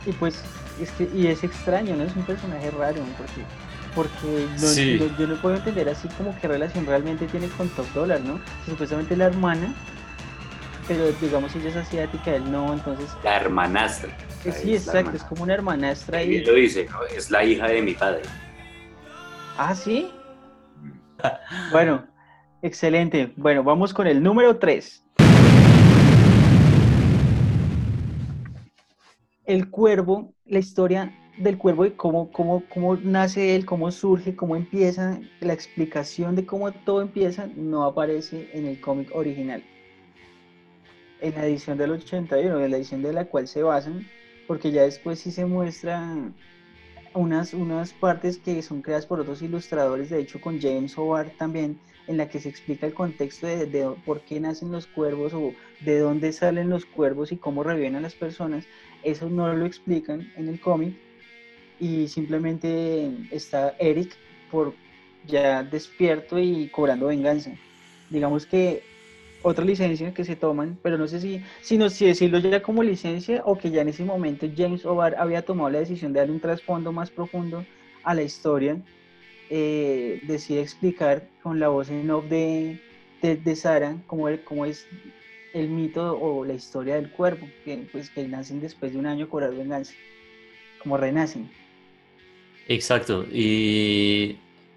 y 0.07 0.12
pues 0.19 0.43
es 0.81 0.90
que 0.93 1.09
y 1.14 1.29
es 1.29 1.45
extraño, 1.45 1.95
¿no? 1.97 2.05
Es 2.05 2.17
un 2.17 2.25
personaje 2.25 2.71
raro, 2.71 3.02
porque 3.17 3.45
porque 3.95 4.49
yo 5.19 5.26
no 5.26 5.35
puedo 5.40 5.57
entender 5.57 5.88
así 5.88 6.07
como 6.17 6.37
qué 6.40 6.47
relación 6.47 6.87
realmente 6.87 7.26
tiene 7.26 7.49
con 7.49 7.69
Top 7.71 7.87
Dollar, 7.93 8.21
¿no? 8.21 8.40
Supuestamente 8.67 9.17
la 9.17 9.26
hermana 9.26 9.75
pero 10.90 11.12
digamos 11.21 11.55
ella 11.55 11.69
es 11.69 11.76
asiática, 11.76 12.35
él 12.35 12.50
no, 12.50 12.73
entonces... 12.73 13.09
La 13.23 13.37
hermanastra. 13.37 14.12
sí, 14.43 14.75
exacto, 14.75 15.17
es 15.17 15.23
como 15.23 15.45
una 15.45 15.55
hermanastra. 15.55 16.21
Y 16.21 16.38
él 16.38 16.45
lo 16.45 16.55
dice, 16.55 16.88
es 17.17 17.31
la 17.31 17.45
hija 17.45 17.69
de 17.69 17.81
mi 17.81 17.95
padre. 17.95 18.23
Ah, 19.62 19.75
sí. 19.75 20.11
bueno, 21.71 22.07
excelente. 22.62 23.31
Bueno, 23.37 23.62
vamos 23.62 23.93
con 23.93 24.07
el 24.07 24.23
número 24.23 24.59
3. 24.59 25.05
El 29.45 29.69
cuervo, 29.69 30.33
la 30.47 30.61
historia 30.61 31.14
del 31.37 31.59
cuervo 31.59 31.85
y 31.85 31.90
cómo, 31.90 32.33
cómo, 32.33 32.62
cómo 32.71 32.97
nace 32.97 33.55
él, 33.55 33.67
cómo 33.67 33.90
surge, 33.90 34.35
cómo 34.35 34.57
empieza, 34.57 35.21
la 35.40 35.52
explicación 35.52 36.37
de 36.37 36.47
cómo 36.47 36.73
todo 36.73 37.02
empieza 37.02 37.47
no 37.55 37.85
aparece 37.85 38.49
en 38.55 38.64
el 38.64 38.81
cómic 38.81 39.14
original 39.14 39.62
en 41.21 41.35
la 41.35 41.45
edición 41.45 41.76
del 41.76 41.90
81, 41.90 42.64
en 42.64 42.71
la 42.71 42.79
edición 42.79 43.02
de 43.02 43.12
la 43.12 43.26
cual 43.26 43.47
se 43.47 43.62
basan, 43.62 44.07
porque 44.47 44.73
ya 44.73 44.85
después 44.85 45.19
sí 45.19 45.31
se 45.31 45.45
muestran 45.45 46.35
unas, 47.14 47.55
unas 47.55 47.93
partes 47.93 48.38
que 48.38 48.62
son 48.62 48.83
creadas 48.83 49.07
por 49.07 49.21
otros 49.21 49.43
ilustradores, 49.43 50.11
de 50.11 50.21
hecho 50.21 50.40
con 50.40 50.61
James 50.61 50.97
Howard 50.97 51.33
también, 51.37 51.79
en 52.07 52.17
la 52.17 52.29
que 52.29 52.40
se 52.40 52.49
explica 52.49 52.87
el 52.87 52.95
contexto 52.95 53.47
de, 53.47 53.67
de, 53.67 53.90
por 54.05 54.21
qué 54.23 54.40
nacen 54.40 54.73
los 54.73 54.87
cuervos 54.87 55.33
o 55.35 55.52
de 55.81 55.99
dónde 55.99 56.33
salen 56.33 56.71
los 56.71 56.85
cuervos 56.85 57.33
y 57.33 57.37
cómo 57.37 57.62
reviven 57.62 57.97
a 57.97 58.00
las 58.00 58.14
personas. 58.14 58.64
Eso 59.02 59.29
no 59.29 59.52
lo 59.55 59.67
explican 59.67 60.33
en 60.37 60.49
el 60.49 60.61
cómic 60.61 60.95
y 61.79 62.09
simplemente 62.09 63.11
está 63.31 63.75
Eric 63.79 64.12
por 64.50 64.75
ya 65.26 65.62
despierto 65.62 66.38
y 66.38 66.69
cobrando 66.69 67.07
venganza. 67.07 67.52
Digamos 68.11 68.47
que 68.47 68.83
otra 69.43 69.65
licencia 69.65 70.13
que 70.13 70.25
se 70.25 70.37
toman, 70.37 70.79
pero 70.83 70.99
no 70.99 71.09
sé 71.09 71.21
si, 71.21 71.43
si, 71.63 71.79
no, 71.79 71.89
si 71.89 72.07
decirlo 72.07 72.39
ya 72.39 72.63
como 72.63 72.83
licencia 72.83 73.43
o 73.45 73.57
que 73.57 73.71
ya 73.71 73.83
en 73.83 73.89
ese 73.89 74.05
momento 74.05 74.47
James 74.55 74.85
O'Barr 74.85 75.17
había 75.19 75.43
tomado 75.43 75.71
la 75.71 75.79
decisión 75.79 76.13
de 76.13 76.21
darle 76.21 76.35
un 76.35 76.41
trasfondo 76.41 76.93
más 76.93 77.11
profundo 77.11 77.65
a 78.03 78.15
la 78.15 78.23
historia, 78.23 78.77
eh, 79.49 80.21
decide 80.25 80.61
explicar 80.61 81.27
con 81.43 81.59
la 81.59 81.69
voz 81.69 81.91
en 81.91 82.11
off 82.11 82.25
de, 82.27 82.81
de, 83.23 83.57
Sara 83.57 83.97
cómo, 84.07 84.29
cómo, 84.45 84.67
es 84.67 84.87
el 85.55 85.69
mito 85.69 86.19
o 86.19 86.45
la 86.45 86.55
historia 86.55 86.95
del 86.97 87.11
cuerpo, 87.11 87.47
que, 87.65 87.89
pues, 87.91 88.11
que 88.11 88.27
nacen 88.29 88.61
después 88.61 88.93
de 88.93 88.99
un 88.99 89.07
año 89.07 89.29
cobrar 89.29 89.55
venganza, 89.55 89.95
como 90.83 90.97
renacen. 90.97 91.51
Exacto, 92.69 93.27
y 93.33 94.37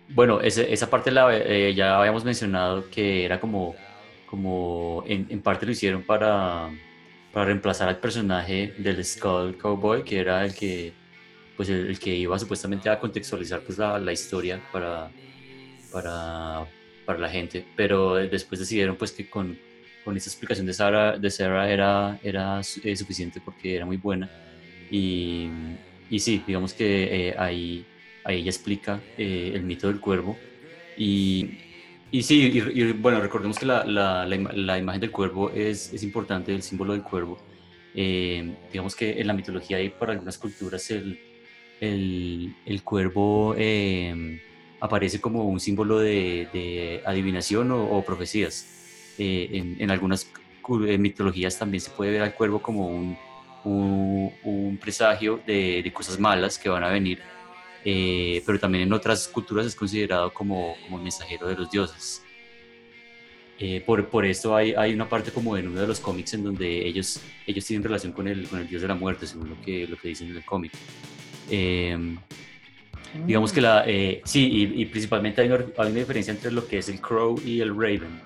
bueno, 0.09 0.41
esa 0.41 0.89
parte 0.89 1.11
la, 1.11 1.29
eh, 1.37 1.73
ya 1.75 1.99
habíamos 1.99 2.25
mencionado 2.25 2.89
que 2.89 3.25
era 3.25 3.39
como 3.39 3.75
como 4.33 5.03
en, 5.05 5.27
en 5.29 5.43
parte 5.43 5.63
lo 5.63 5.73
hicieron 5.73 6.01
para, 6.01 6.71
para, 7.31 7.45
reemplazar 7.45 7.87
al 7.87 7.99
personaje 7.99 8.73
del 8.79 9.05
Skull 9.05 9.59
Cowboy, 9.59 10.03
que 10.03 10.17
era 10.17 10.43
el 10.43 10.55
que, 10.55 10.91
pues 11.55 11.69
el, 11.69 11.99
que 11.99 12.15
iba 12.15 12.39
supuestamente 12.39 12.89
a 12.89 12.99
contextualizar 12.99 13.61
pues 13.61 13.77
la, 13.77 13.99
la 13.99 14.11
historia 14.11 14.59
para, 14.71 15.11
para, 15.91 16.65
para, 17.05 17.19
la 17.19 17.29
gente, 17.29 17.63
pero 17.75 18.15
después 18.15 18.59
decidieron 18.59 18.95
pues 18.95 19.11
que 19.11 19.29
con, 19.29 19.55
con 20.03 20.17
esta 20.17 20.31
explicación 20.31 20.65
de 20.65 20.73
Sarah, 20.73 21.15
de 21.15 21.29
Sarah 21.29 21.69
era, 21.69 22.19
era 22.23 22.59
eh, 22.83 22.95
suficiente 22.95 23.39
porque 23.39 23.75
era 23.75 23.85
muy 23.85 23.97
buena 23.97 24.31
y, 24.89 25.47
y 26.09 26.17
sí, 26.17 26.43
digamos 26.47 26.73
que 26.73 27.27
eh, 27.27 27.35
ahí 27.37 27.85
ahí 28.23 28.39
ella 28.39 28.49
explica 28.49 28.99
el 29.15 29.61
mito 29.61 29.89
del 29.89 29.99
cuervo. 29.99 30.39
Y, 30.97 31.59
y 32.13 32.23
sí, 32.23 32.51
y, 32.53 32.91
bueno, 32.93 33.19
recordemos 33.19 33.59
que 33.59 33.65
la, 33.65 33.83
la, 33.83 34.25
la, 34.25 34.77
imagen 34.77 35.01
del 35.01 35.11
cuervo 35.11 35.49
es, 35.49 35.91
es, 35.91 36.03
importante, 36.03 36.53
el 36.53 36.61
símbolo 36.61 36.93
del 36.93 37.03
cuervo. 37.03 37.37
digamos 37.93 38.95
que 38.95 39.19
en 39.19 39.27
la 39.27 39.33
mitología 39.33 39.81
y 39.81 39.89
para 39.89 40.13
algunas 40.13 40.37
culturas 40.37 40.89
el, 40.91 41.19
el, 41.81 42.55
el 42.65 42.83
cuervo 42.83 43.55
aparece 44.79 45.19
como 45.19 45.43
un 45.45 45.59
símbolo 45.59 45.99
de, 45.99 47.01
adivinación 47.05 47.71
o, 47.71 48.01
profecías. 48.05 49.15
en, 49.17 49.81
en, 49.81 49.91
algunas 49.91 50.31
mitologías 50.99 51.57
también 51.59 51.81
se 51.81 51.89
puede 51.91 52.11
ver 52.11 52.21
al 52.21 52.35
cuervo 52.35 52.61
como 52.61 52.87
un, 52.87 53.17
un, 53.65 54.77
presagio 54.81 55.39
de, 55.45 55.89
cosas 55.93 56.19
malas 56.19 56.57
que 56.57 56.69
van 56.69 56.83
a 56.83 56.89
venir, 56.89 57.19
eh, 57.85 58.41
pero 58.45 58.59
también 58.59 58.83
en 58.83 58.93
otras 58.93 59.27
culturas 59.27 59.65
es 59.65 59.75
considerado 59.75 60.33
como, 60.33 60.75
como 60.83 61.01
mensajero 61.01 61.47
de 61.47 61.55
los 61.55 61.69
dioses. 61.69 62.23
Eh, 63.59 63.81
por, 63.85 64.07
por 64.09 64.25
esto 64.25 64.55
hay, 64.55 64.73
hay, 64.73 64.93
una 64.93 65.07
parte 65.07 65.31
como 65.31 65.55
en 65.55 65.67
uno 65.67 65.79
de 65.79 65.87
los 65.87 65.99
cómics 65.99 66.33
en 66.33 66.43
donde 66.43 66.87
ellos, 66.87 67.21
ellos 67.45 67.65
tienen 67.65 67.83
relación 67.83 68.11
con 68.11 68.27
el, 68.27 68.47
con 68.47 68.59
el 68.59 68.67
dios 68.67 68.81
de 68.81 68.87
la 68.87 68.95
muerte, 68.95 69.27
según 69.27 69.49
lo 69.49 69.61
que, 69.61 69.87
lo 69.87 69.95
que 69.97 70.09
dicen 70.09 70.29
en 70.29 70.37
el 70.37 70.45
cómic. 70.45 70.71
Eh, 71.49 72.17
digamos 73.25 73.53
que 73.53 73.61
la, 73.61 73.85
sí, 74.23 74.71
y, 74.75 74.85
principalmente 74.85 75.41
hay 75.41 75.47
una, 75.47 75.65
hay 75.77 75.91
una, 75.91 75.99
diferencia 75.99 76.33
entre 76.33 76.51
lo 76.51 76.67
que 76.67 76.79
es 76.79 76.89
el 76.89 76.99
crow 76.99 77.39
y 77.45 77.61
el 77.61 77.75
raven 77.77 78.21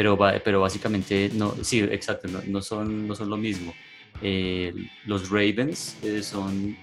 pero, 0.00 0.18
pero 0.42 0.60
básicamente, 0.62 1.30
no, 1.34 1.54
sí, 1.62 1.80
exacto, 1.80 2.26
no, 2.46 2.62
son, 2.62 3.06
no 3.06 3.14
son 3.14 3.28
lo 3.28 3.36
mismo. 3.36 3.74
Eh, 4.22 4.72
los 5.04 5.28
Ravens 5.28 5.98
eh, 6.02 6.22
son 6.22 6.74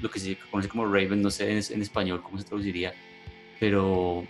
lo 0.00 0.10
que 0.10 0.18
se 0.18 0.36
conoce 0.50 0.68
como 0.68 0.86
Raven, 0.86 1.22
no 1.22 1.30
sé 1.30 1.50
en, 1.50 1.82
español 1.82 2.22
cómo 2.22 2.38
se 2.38 2.44
traduciría, 2.44 2.94
pero, 3.58 4.24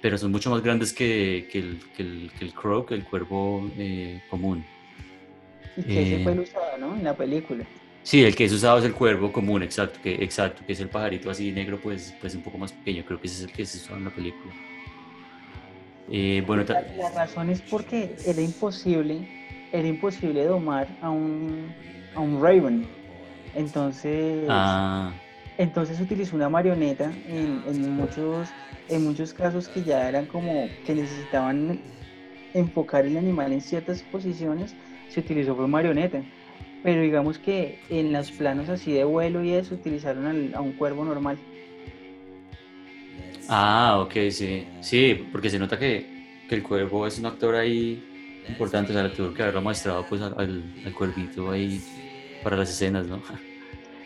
pero 0.00 0.18
son 0.18 0.32
mucho 0.32 0.50
más 0.50 0.62
grandes 0.62 0.92
que, 0.92 1.48
que, 1.50 1.58
el, 1.58 1.80
que, 1.96 2.02
el, 2.02 2.30
que 2.38 2.44
el, 2.44 2.54
Crow, 2.54 2.84
que 2.84 2.94
el 2.94 3.04
cuervo 3.04 3.70
eh, 3.78 4.22
común. 4.30 4.64
Y 5.76 5.82
que 5.82 6.02
ese 6.02 6.22
fue 6.22 6.32
el 6.32 6.40
usado, 6.40 6.78
¿no? 6.78 6.96
En 6.96 7.04
la 7.04 7.16
película. 7.16 7.64
Sí, 8.02 8.22
el 8.24 8.36
que 8.36 8.44
es 8.44 8.52
usado 8.52 8.78
es 8.78 8.84
el 8.84 8.94
cuervo 8.94 9.32
común, 9.32 9.62
exacto, 9.64 9.98
que, 10.02 10.14
exacto, 10.14 10.62
que 10.64 10.72
es 10.72 10.80
el 10.80 10.88
pajarito 10.88 11.28
así 11.28 11.50
negro, 11.50 11.80
pues, 11.82 12.14
pues 12.20 12.34
un 12.36 12.42
poco 12.42 12.56
más 12.56 12.72
pequeño, 12.72 13.04
creo 13.04 13.20
que 13.20 13.26
ese 13.26 13.42
es 13.42 13.50
el 13.50 13.52
que 13.52 13.66
se 13.66 13.78
usó 13.78 13.96
en 13.96 14.04
la 14.04 14.10
película. 14.10 14.54
Eh, 16.10 16.42
bueno, 16.46 16.64
la, 16.68 17.10
razón 17.10 17.50
es 17.50 17.60
porque 17.60 18.14
era 18.24 18.40
imposible, 18.40 19.28
era 19.72 19.88
imposible 19.88 20.44
domar 20.44 20.86
a 21.02 21.10
un, 21.10 21.74
a 22.14 22.20
un 22.20 22.40
Raven. 22.40 22.86
Entonces, 23.56 24.46
ah. 24.50 25.12
entonces 25.56 25.98
utilizó 26.00 26.36
una 26.36 26.48
marioneta 26.48 27.10
en, 27.26 27.62
en, 27.66 27.96
muchos, 27.96 28.48
en 28.88 29.04
muchos 29.04 29.32
casos 29.32 29.68
que 29.68 29.82
ya 29.82 30.08
eran 30.08 30.26
como 30.26 30.68
que 30.84 30.94
necesitaban 30.94 31.80
enfocar 32.52 33.06
el 33.06 33.16
animal 33.16 33.52
en 33.52 33.60
ciertas 33.62 34.02
posiciones, 34.02 34.74
se 35.08 35.20
utilizó 35.20 35.56
fue 35.56 35.66
marioneta. 35.66 36.22
Pero 36.82 37.00
digamos 37.00 37.38
que 37.38 37.80
en 37.88 38.12
los 38.12 38.30
planos 38.30 38.68
así 38.68 38.92
de 38.92 39.04
vuelo 39.04 39.42
y 39.42 39.52
eso 39.52 39.74
utilizaron 39.74 40.54
a 40.54 40.60
un 40.60 40.72
cuervo 40.72 41.04
normal. 41.04 41.38
Ah, 43.48 43.98
ok, 44.00 44.30
sí. 44.30 44.66
Sí, 44.80 45.26
porque 45.32 45.50
se 45.50 45.58
nota 45.58 45.78
que, 45.78 46.44
que 46.48 46.54
el 46.54 46.62
cuervo 46.62 47.06
es 47.06 47.18
un 47.18 47.26
actor 47.26 47.54
ahí 47.54 48.02
importante, 48.48 48.92
o 48.92 48.94
sea, 48.94 49.12
tuvo 49.12 49.34
que 49.34 49.42
haberlo 49.42 49.62
mostrado 49.62 50.04
pues 50.06 50.20
al, 50.20 50.34
al, 50.38 50.92
cuervito 50.94 51.50
ahí 51.50 51.80
para 52.46 52.58
las 52.58 52.70
escenas, 52.70 53.08
¿no? 53.08 53.20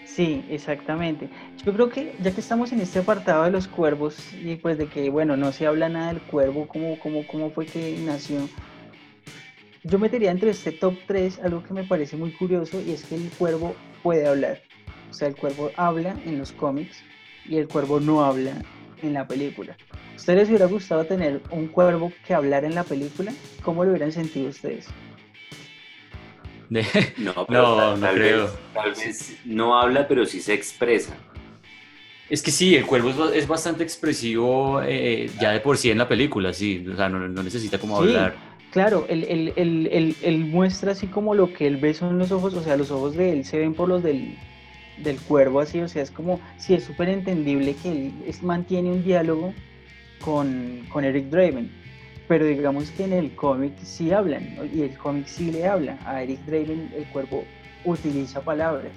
Sí, 0.07 0.43
exactamente. 0.49 1.29
Yo 1.63 1.75
creo 1.75 1.91
que 1.91 2.15
ya 2.23 2.31
que 2.31 2.41
estamos 2.41 2.73
en 2.73 2.81
este 2.81 3.01
apartado 3.01 3.45
de 3.45 3.51
los 3.51 3.69
cuervos 3.69 4.17
y 4.33 4.57
pues 4.57 4.79
de 4.79 4.87
que, 4.87 5.11
bueno, 5.11 5.37
no 5.37 5.53
se 5.53 5.67
habla 5.67 5.91
nada 5.91 6.15
del 6.15 6.23
cuervo, 6.23 6.67
cómo, 6.67 6.99
cómo, 6.99 7.27
cómo 7.27 7.51
fue 7.51 7.67
que 7.67 7.99
nació, 7.99 8.49
yo 9.85 9.99
metería 9.99 10.31
entre 10.31 10.53
este 10.53 10.73
top 10.73 10.95
3 11.07 11.41
algo 11.45 11.63
que 11.63 11.75
me 11.75 11.85
parece 11.85 12.17
muy 12.17 12.33
curioso 12.33 12.81
y 12.81 12.93
es 12.93 13.05
que 13.05 13.17
el 13.17 13.29
cuervo 13.29 13.77
puede 14.03 14.27
hablar. 14.27 14.63
O 15.11 15.13
sea, 15.13 15.29
el 15.29 15.37
cuervo 15.37 15.71
habla 15.77 16.17
en 16.25 16.39
los 16.39 16.51
cómics 16.53 17.03
y 17.45 17.59
el 17.59 17.69
cuervo 17.69 18.01
no 18.01 18.25
habla 18.25 18.53
en 19.03 19.13
la 19.13 19.29
película. 19.29 19.77
¿Ustedes 20.17 20.39
les 20.39 20.49
hubiera 20.49 20.65
gustado 20.65 21.05
tener 21.05 21.43
un 21.51 21.67
cuervo 21.67 22.11
que 22.27 22.33
hablara 22.33 22.67
en 22.67 22.75
la 22.75 22.85
película? 22.85 23.35
¿Cómo 23.63 23.85
lo 23.85 23.91
hubieran 23.91 24.13
sentido 24.13 24.49
ustedes? 24.49 24.89
No, 26.71 26.81
no, 27.49 27.97
no 27.97 28.09
creo. 28.13 28.51
tal 28.73 28.93
vez 28.93 29.37
no 29.45 29.79
habla, 29.79 30.09
pero 30.09 30.25
sí 30.25 30.41
se 30.41 30.55
expresa. 30.55 31.15
Es 32.31 32.43
que 32.43 32.53
sí, 32.53 32.77
el 32.77 32.87
cuervo 32.87 33.29
es, 33.31 33.49
bastante 33.49 33.83
expresivo 33.83 34.81
eh, 34.83 35.29
ya 35.41 35.51
de 35.51 35.59
por 35.59 35.77
sí 35.77 35.91
en 35.91 35.99
la 35.99 36.09
película, 36.09 36.53
sí, 36.53 36.87
o 36.91 36.97
sea, 36.97 37.09
no, 37.09 37.29
necesita 37.43 37.79
como 37.79 37.97
hablar. 37.97 38.37
Claro, 38.71 39.05
él, 39.09 39.53
él, 39.57 40.39
muestra 40.45 40.93
así 40.93 41.09
como 41.09 41.35
lo 41.35 41.53
que 41.53 41.67
él 41.67 41.79
ve 41.79 41.93
son 41.93 42.21
los 42.21 42.31
ojos, 42.31 42.55
o 42.55 42.63
sea, 42.63 42.77
los 42.77 42.93
ojos 42.93 43.17
de 43.17 43.33
él 43.33 43.45
se 43.45 43.59
ven 43.59 43.75
por 43.75 43.89
los 43.89 44.05
del, 44.05 44.39
del 45.03 45.19
cuervo 45.19 45.59
así, 45.59 45.81
o 45.81 45.89
sea, 45.89 46.05
es 46.05 46.13
como, 46.13 46.41
si 46.57 46.75
es 46.75 46.85
súper 46.85 47.09
entendible 47.09 47.75
que 47.83 47.91
él 47.91 48.13
mantiene 48.43 48.93
un 48.93 49.03
diálogo 49.03 49.53
con, 50.25 50.87
con, 50.93 51.05
Eric 51.05 51.31
Draven, 51.31 51.69
pero 52.31 52.47
digamos 52.47 52.93
que 52.93 53.03
en 53.03 53.13
el 53.13 53.35
cómic 53.35 53.73
sí 53.83 54.13
hablan, 54.13 54.57
y 54.73 54.83
el 54.83 54.97
cómic 54.97 55.27
sí 55.27 55.51
le 55.51 55.67
habla, 55.67 55.99
a 56.07 56.23
Eric 56.23 56.39
Draven 56.47 56.89
el 56.97 57.05
cuervo 57.07 57.45
utiliza 57.85 58.41
palabras. 58.41 58.93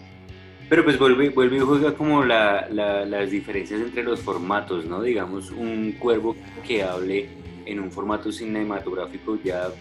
Pero 0.69 0.83
pues 0.83 0.99
vuelve, 0.99 1.29
vuelve 1.29 1.57
y 1.57 1.59
juega 1.61 1.95
como 1.95 2.23
la, 2.23 2.69
las 2.69 3.31
diferencias 3.31 3.81
entre 3.81 4.03
los 4.03 4.19
formatos, 4.19 4.85
¿no? 4.85 5.01
Digamos, 5.01 5.49
un 5.49 5.93
cuervo 5.93 6.35
que 6.67 6.83
hable 6.83 7.27
en 7.65 7.79
un 7.79 7.91
formato 7.91 8.31
cinematográfico 8.31 9.39
ya 9.43 9.71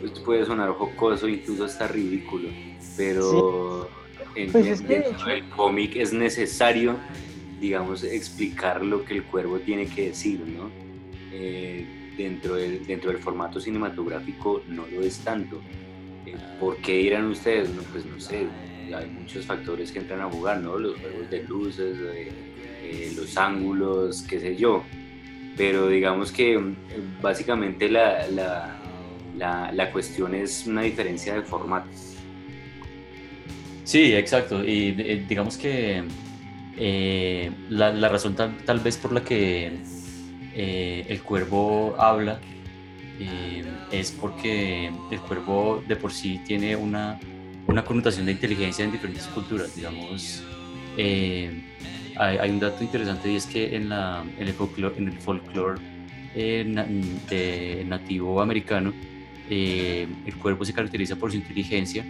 pues, 0.00 0.12
puede 0.20 0.46
sonar 0.46 0.70
jocoso, 0.70 1.28
incluso 1.28 1.66
hasta 1.66 1.86
ridículo, 1.86 2.48
pero 2.96 3.86
en, 4.34 4.50
pues 4.50 4.80
el 4.80 5.44
cómic 5.50 5.94
es 5.96 6.14
necesario, 6.14 6.96
digamos, 7.60 8.02
explicar 8.02 8.82
lo 8.82 9.04
que 9.04 9.12
el 9.12 9.24
cuervo 9.24 9.58
tiene 9.58 9.84
que 9.88 10.06
decir, 10.06 10.40
¿no? 10.40 10.70
Eh, 11.30 12.00
dentro, 12.16 12.54
del, 12.54 12.86
dentro 12.86 13.10
del 13.10 13.20
formato 13.20 13.60
cinematográfico 13.60 14.62
no 14.68 14.86
lo 14.86 15.02
es 15.02 15.18
tanto. 15.18 15.60
Eh, 16.26 16.34
¿Por 16.60 16.76
qué 16.78 16.98
dirán 16.98 17.26
ustedes? 17.26 17.70
No, 17.70 17.82
pues 17.82 18.04
no 18.06 18.18
sé, 18.20 18.46
hay 18.94 19.06
muchos 19.10 19.44
factores 19.44 19.92
que 19.92 20.00
entran 20.00 20.20
a 20.20 20.30
jugar, 20.30 20.60
¿no? 20.60 20.78
Los 20.78 20.98
juegos 20.98 21.30
de 21.30 21.42
luces, 21.44 21.96
eh, 22.00 23.12
los 23.16 23.36
ángulos, 23.36 24.22
qué 24.22 24.40
sé 24.40 24.56
yo. 24.56 24.84
Pero 25.56 25.88
digamos 25.88 26.32
que 26.32 26.60
básicamente 27.22 27.88
la, 27.88 28.26
la, 28.28 28.76
la, 29.36 29.72
la 29.72 29.92
cuestión 29.92 30.34
es 30.34 30.66
una 30.66 30.82
diferencia 30.82 31.34
de 31.34 31.42
formato. 31.42 31.88
Sí, 33.84 34.14
exacto. 34.14 34.64
Y 34.64 34.96
eh, 34.98 35.24
digamos 35.28 35.56
que 35.58 36.02
eh, 36.76 37.52
la, 37.68 38.08
razón 38.08 38.34
tal, 38.34 38.80
vez 38.80 38.96
por 38.96 39.12
la 39.12 39.22
que 39.22 39.72
eh, 40.54 41.04
el 41.08 41.22
cuervo 41.22 41.94
habla 41.98 42.40
es 43.92 44.10
porque 44.10 44.90
el 45.10 45.20
cuervo 45.20 45.82
de 45.86 45.94
por 45.94 46.12
sí 46.12 46.40
tiene 46.44 46.74
una, 46.74 47.20
connotación 47.86 48.26
de 48.26 48.32
inteligencia 48.32 48.84
en 48.84 48.92
diferentes 48.92 49.26
culturas. 49.28 49.76
Digamos, 49.76 50.42
hay, 52.16 52.50
un 52.50 52.60
dato 52.60 52.82
interesante 52.82 53.30
y 53.30 53.36
es 53.36 53.46
que 53.46 53.76
en, 53.76 53.88
la, 53.88 54.24
en 54.38 54.48
el 54.48 54.54
folclore, 54.54 55.80
nativo 57.84 58.42
americano, 58.42 58.92
el 59.48 60.36
cuervo 60.40 60.64
se 60.64 60.72
caracteriza 60.72 61.14
por 61.14 61.30
su 61.30 61.36
inteligencia 61.36 62.04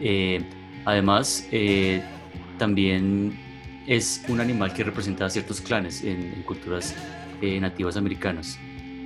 eh, 0.00 0.42
además, 0.84 1.46
eh, 1.50 2.02
también 2.58 3.36
es 3.86 4.24
un 4.28 4.40
animal 4.40 4.72
que 4.72 4.84
representa 4.84 5.26
a 5.26 5.30
ciertos 5.30 5.60
clanes 5.60 6.02
en, 6.02 6.42
culturas 6.44 6.94
eh, 7.40 7.60
nativas 7.60 7.96
americanas. 7.96 8.58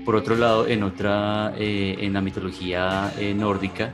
Por 0.04 0.16
otro 0.16 0.36
lado, 0.36 0.66
en 0.66 0.82
otra, 0.82 1.52
en 1.58 2.12
la 2.14 2.22
mitología 2.22 3.12
nórdica, 3.36 3.92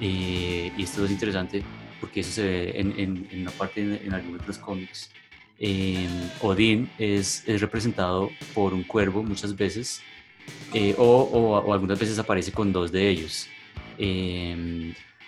y 0.00 0.72
esto 0.76 1.04
es 1.04 1.10
interesante 1.12 1.62
porque 2.00 2.20
eso 2.20 2.32
se 2.32 2.42
ve 2.42 2.80
en, 2.80 3.28
una 3.32 3.52
parte 3.52 3.80
en, 3.80 4.12
algunos 4.12 4.40
de 4.40 4.46
los 4.48 4.58
cómics, 4.58 5.10
Odín 6.42 6.90
es, 6.98 7.44
es, 7.46 7.60
representado 7.60 8.30
por 8.54 8.74
un 8.74 8.82
cuervo 8.82 9.22
muchas 9.22 9.56
veces, 9.56 10.02
o, 10.98 11.04
o, 11.04 11.72
algunas 11.72 11.98
veces 11.98 12.18
aparece 12.18 12.50
con 12.50 12.72
dos 12.72 12.90
de 12.90 13.08
ellos 13.08 13.48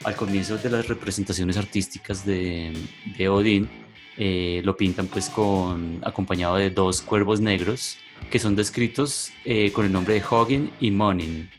al 0.04 0.14
comienzo 0.16 0.58
de 0.58 0.70
las 0.70 0.86
representaciones 0.88 1.56
artísticas 1.56 2.24
de, 2.24 2.72
de 3.16 3.28
Odín, 3.28 3.68
eh, 4.16 4.62
lo 4.64 4.76
pintan 4.76 5.06
pues 5.06 5.28
con 5.28 6.00
acompañado 6.02 6.56
de 6.56 6.70
dos 6.70 7.02
cuervos 7.02 7.40
negros 7.40 7.98
que 8.30 8.38
son 8.38 8.56
descritos 8.56 9.30
eh, 9.44 9.72
con 9.72 9.86
el 9.86 9.92
nombre 9.92 10.14
de 10.14 10.22
Hogin 10.28 10.70
y 10.80 10.90
Monin, 10.90 11.50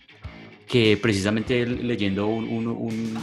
que 0.67 0.97
precisamente 0.97 1.65
leyendo 1.65 2.27
un, 2.27 3.17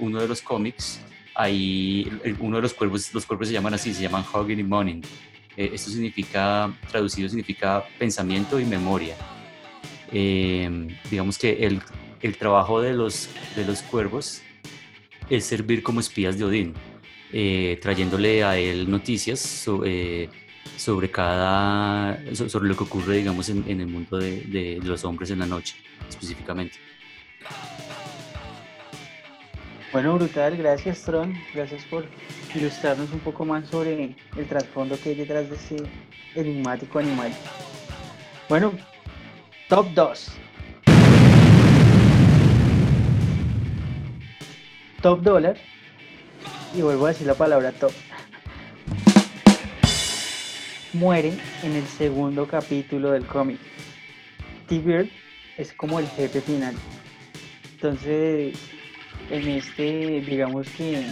uno 0.00 0.20
de 0.20 0.28
los 0.28 0.42
cómics 0.42 1.00
ahí 1.38 2.10
uno 2.40 2.56
de 2.56 2.62
los 2.62 2.74
cuerpos, 2.74 3.14
los 3.14 3.24
cuerpos 3.24 3.48
se 3.48 3.54
llaman 3.54 3.72
así, 3.72 3.94
se 3.94 4.02
llaman 4.02 4.24
Hugging 4.24 4.58
y 4.58 4.64
Morning. 4.64 5.00
Eh, 5.56 5.70
esto 5.72 5.90
significa, 5.90 6.72
traducido 6.90 7.28
significa 7.28 7.84
pensamiento 7.98 8.60
y 8.60 8.64
memoria. 8.64 9.16
Eh, 10.12 10.88
digamos 11.10 11.38
que 11.38 11.64
el, 11.64 11.80
el, 12.22 12.36
trabajo 12.36 12.80
de 12.80 12.92
los, 12.92 13.28
de 13.54 13.64
los 13.64 13.82
cuervos 13.82 14.42
es 15.30 15.44
servir 15.44 15.82
como 15.82 16.00
espías 16.00 16.38
de 16.38 16.44
Odín, 16.44 16.74
eh, 17.32 17.78
trayéndole 17.80 18.42
a 18.42 18.58
él 18.58 18.90
noticias 18.90 19.38
sobre, 19.38 20.30
sobre, 20.78 21.10
cada, 21.10 22.18
sobre 22.34 22.68
lo 22.68 22.76
que 22.76 22.84
ocurre, 22.84 23.16
digamos, 23.16 23.48
en, 23.48 23.64
el 23.68 23.86
mundo 23.86 24.16
de, 24.16 24.42
de 24.42 24.80
los 24.82 25.04
hombres 25.04 25.30
en 25.30 25.40
la 25.40 25.46
noche, 25.46 25.74
específicamente. 26.08 26.78
Bueno, 29.92 30.14
brutal, 30.14 30.56
gracias 30.56 31.02
Tron, 31.02 31.34
gracias 31.54 31.82
por 31.84 32.04
ilustrarnos 32.54 33.10
un 33.10 33.20
poco 33.20 33.44
más 33.44 33.68
sobre 33.68 34.16
el 34.36 34.46
trasfondo 34.46 34.98
que 35.00 35.10
hay 35.10 35.14
detrás 35.14 35.48
de 35.48 35.56
ese 35.56 35.76
enigmático 36.34 36.98
animal. 36.98 37.32
Bueno, 38.48 38.72
top 39.68 39.88
2. 39.94 40.32
Top 45.00 45.22
dólar, 45.22 45.56
y 46.74 46.82
vuelvo 46.82 47.06
a 47.06 47.10
decir 47.10 47.26
la 47.26 47.34
palabra 47.34 47.72
top, 47.72 47.92
muere 50.92 51.32
en 51.62 51.76
el 51.76 51.86
segundo 51.86 52.46
capítulo 52.46 53.10
del 53.10 53.26
cómic. 53.26 53.58
T-Bird 54.68 55.08
es 55.56 55.72
como 55.72 55.98
el 55.98 56.06
jefe 56.08 56.40
final. 56.40 56.74
Entonces, 57.74 58.58
en 59.30 59.48
este, 59.48 60.20
digamos 60.20 60.68
que 60.70 61.04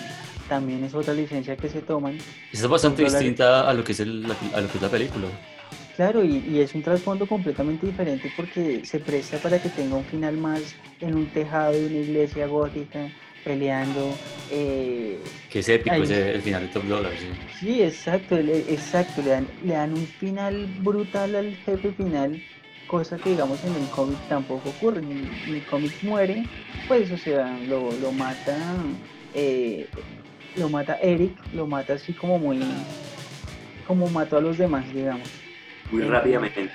también 0.49 0.85
es 0.85 0.95
otra 0.95 1.15
licencia 1.15 1.57
que 1.57 1.69
se 1.69 1.83
toman. 1.83 2.19
es 2.53 2.67
bastante 2.67 3.05
distinta 3.05 3.69
a 3.69 3.75
lo 3.75 3.85
que 3.85 3.93
es, 3.93 4.01
el, 4.01 4.25
a 4.55 4.61
lo 4.61 4.69
que 4.69 4.79
es 4.79 4.83
la 4.83 4.89
película. 4.89 5.27
Claro, 5.97 6.23
y, 6.23 6.45
y, 6.47 6.61
es 6.61 6.75
un 6.75 6.83
trasfondo 6.83 7.27
completamente 7.27 7.87
diferente 7.87 8.31
porque 8.37 8.85
se 8.85 9.01
presta 9.01 9.39
para 9.39 9.61
que 9.61 9.71
tenga 9.71 9.97
un 9.97 10.05
final 10.05 10.37
más 10.37 10.75
en 11.01 11.15
un 11.15 11.27
tejado 11.27 11.73
de 11.73 11.87
una 11.87 11.97
iglesia 11.97 12.47
gótica, 12.47 13.09
peleando. 13.47 14.13
Eh, 14.51 15.19
que 15.49 15.61
es 15.61 15.69
épico 15.69 15.95
ese, 15.95 16.35
el 16.35 16.43
final 16.43 16.63
de 16.63 16.69
Top 16.69 16.85
Dollar, 16.85 17.13
sí. 17.19 17.29
Sí, 17.61 17.83
exacto, 17.83 18.37
exacto, 18.37 19.23
le 19.23 19.31
dan, 19.31 19.47
le 19.65 19.75
dan 19.75 19.93
un 19.93 20.07
final 20.07 20.67
brutal 20.81 21.35
al 21.37 21.57
jefe 21.65 21.93
final 21.93 22.43
cosa 22.87 23.17
que 23.17 23.31
digamos 23.31 23.65
en 23.65 23.75
el 23.75 23.89
cómic 23.89 24.19
tampoco 24.29 24.69
ocurre. 24.71 25.01
En 25.01 25.29
el, 25.49 25.65
cómic 25.65 25.93
muere, 26.03 26.45
pues 26.89 27.11
o 27.11 27.17
sea, 27.17 27.59
lo, 27.67 27.91
lo 28.01 28.13
mata, 28.13 28.57
eh, 29.35 29.87
lo 30.57 30.69
mata 30.69 30.99
Eric, 31.01 31.37
lo 31.55 31.67
mata 31.67 31.95
así 31.95 32.13
como 32.13 32.39
muy, 32.39 32.61
como 33.87 34.09
mató 34.09 34.37
a 34.37 34.41
los 34.41 34.59
demás, 34.59 34.93
digamos. 34.93 35.29
Muy 35.91 36.03
rápidamente. 36.03 36.69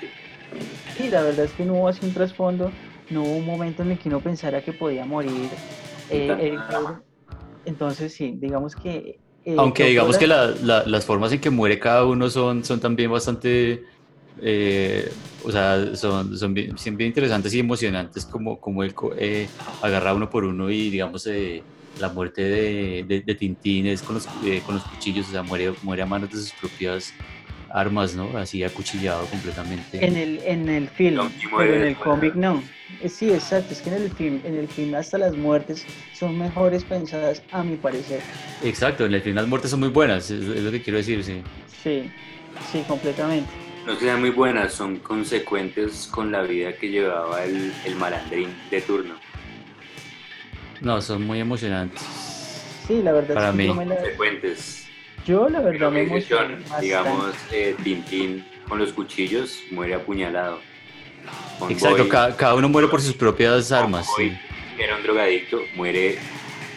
Sí, 0.96 1.08
la 1.08 1.22
verdad 1.22 1.46
es 1.46 1.52
que 1.52 1.64
no 1.64 1.74
hubo 1.74 1.88
así 1.88 2.04
un 2.04 2.12
trasfondo, 2.12 2.70
no 3.10 3.22
hubo 3.22 3.36
un 3.36 3.46
momento 3.46 3.82
en 3.82 3.92
el 3.92 3.98
que 3.98 4.08
uno 4.08 4.20
pensara 4.20 4.60
que 4.62 4.72
podía 4.72 5.04
morir 5.06 5.48
eh, 6.10 6.36
Eric. 6.40 6.60
Entonces 7.64 8.12
sí, 8.14 8.34
digamos 8.38 8.74
que... 8.74 9.18
Eh, 9.44 9.56
Aunque 9.58 9.86
digamos 9.86 10.18
que 10.18 10.26
la, 10.26 10.54
la, 10.62 10.84
las 10.86 11.04
formas 11.04 11.32
en 11.32 11.40
que 11.40 11.50
muere 11.50 11.78
cada 11.78 12.06
uno 12.06 12.30
son, 12.30 12.64
son 12.64 12.78
también 12.78 13.10
bastante 13.10 13.82
eh, 14.40 15.12
o 15.44 15.50
sea, 15.52 15.94
son, 15.96 16.36
son 16.38 16.54
bien, 16.54 16.74
interesantes 17.00 17.52
y 17.54 17.58
emocionantes 17.58 18.24
como, 18.24 18.58
como 18.60 18.82
él 18.82 18.94
eh, 19.18 19.48
agarra 19.82 20.14
uno 20.14 20.30
por 20.30 20.44
uno 20.44 20.70
y 20.70 20.90
digamos 20.90 21.26
eh, 21.26 21.62
la 22.00 22.08
muerte 22.08 22.42
de, 22.42 23.22
de, 23.24 23.34
Tintín 23.34 23.86
es 23.86 24.02
con 24.02 24.14
los, 24.14 24.26
eh, 24.44 24.62
con 24.64 24.76
los 24.76 24.84
cuchillos, 24.84 25.28
o 25.28 25.32
sea, 25.32 25.42
muere, 25.42 25.74
muere 25.82 26.02
a 26.02 26.06
manos 26.06 26.30
de 26.30 26.38
sus 26.38 26.52
propias 26.52 27.12
armas, 27.72 28.14
¿no? 28.14 28.36
Así 28.36 28.62
acuchillado 28.62 29.26
completamente. 29.26 30.04
En 30.04 30.16
el, 30.16 30.40
en 30.44 30.68
el 30.68 30.88
film, 30.88 31.30
pero 31.56 31.74
en 31.74 31.82
el 31.82 31.96
cómic 31.96 32.34
no. 32.34 32.62
Sí, 33.08 33.32
exacto, 33.32 33.72
es 33.72 33.80
que 33.80 33.88
en 33.90 34.02
el 34.02 34.10
film, 34.10 34.40
en 34.44 34.56
el 34.56 34.68
film 34.68 34.94
hasta 34.94 35.18
las 35.18 35.34
muertes 35.36 35.84
son 36.12 36.38
mejores 36.38 36.84
pensadas 36.84 37.42
a 37.50 37.62
mi 37.64 37.76
parecer. 37.76 38.20
Exacto, 38.62 39.06
en 39.06 39.14
el 39.14 39.22
film 39.22 39.36
las 39.36 39.48
muertes 39.48 39.70
son 39.70 39.80
muy 39.80 39.88
buenas, 39.88 40.30
es, 40.30 40.42
es 40.42 40.62
lo 40.62 40.70
que 40.70 40.82
quiero 40.82 40.98
decir, 40.98 41.24
sí. 41.24 41.42
Sí, 41.82 42.10
sí, 42.70 42.84
completamente. 42.86 43.50
No 43.86 43.96
sean 43.96 44.20
muy 44.20 44.30
buenas, 44.30 44.74
son 44.74 44.98
consecuentes 44.98 46.06
con 46.06 46.30
la 46.30 46.42
vida 46.42 46.76
que 46.76 46.88
llevaba 46.90 47.42
el, 47.44 47.72
el 47.84 47.96
malandrín 47.96 48.54
de 48.70 48.80
turno. 48.82 49.14
No, 50.80 51.00
son 51.00 51.26
muy 51.26 51.40
emocionantes. 51.40 52.02
Sí, 52.86 53.02
la 53.02 53.12
verdad 53.12 53.34
Para 53.34 53.48
es 53.50 53.56
que 53.56 53.58
mí. 53.58 53.74
Consecuentes. 53.74 54.81
Yo 55.26 55.48
la 55.48 55.60
verdad 55.60 55.90
me 55.90 56.02
emocioné 56.02 56.58
Digamos, 56.80 57.34
eh, 57.52 57.76
Tintín 57.82 58.44
con 58.68 58.78
los 58.78 58.92
cuchillos 58.92 59.60
muere 59.70 59.94
apuñalado. 59.94 60.58
Exacto, 61.68 62.08
cada, 62.08 62.54
uno 62.54 62.68
muere 62.68 62.88
por 62.88 63.00
sus 63.00 63.14
propias 63.14 63.70
armas. 63.70 64.06
sí. 64.16 64.32
que 64.76 64.84
era 64.84 64.96
un 64.96 65.02
drogadicto, 65.02 65.60
muere 65.76 66.18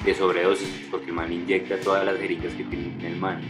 de 0.03 0.13
sobredosis 0.13 0.69
porque 0.91 1.07
el 1.07 1.13
man 1.13 1.31
inyecta 1.31 1.79
todas 1.79 2.05
las 2.05 2.19
jeringas 2.19 2.53
que 2.53 2.63
tiene 2.65 3.07
el 3.07 3.15
man. 3.15 3.41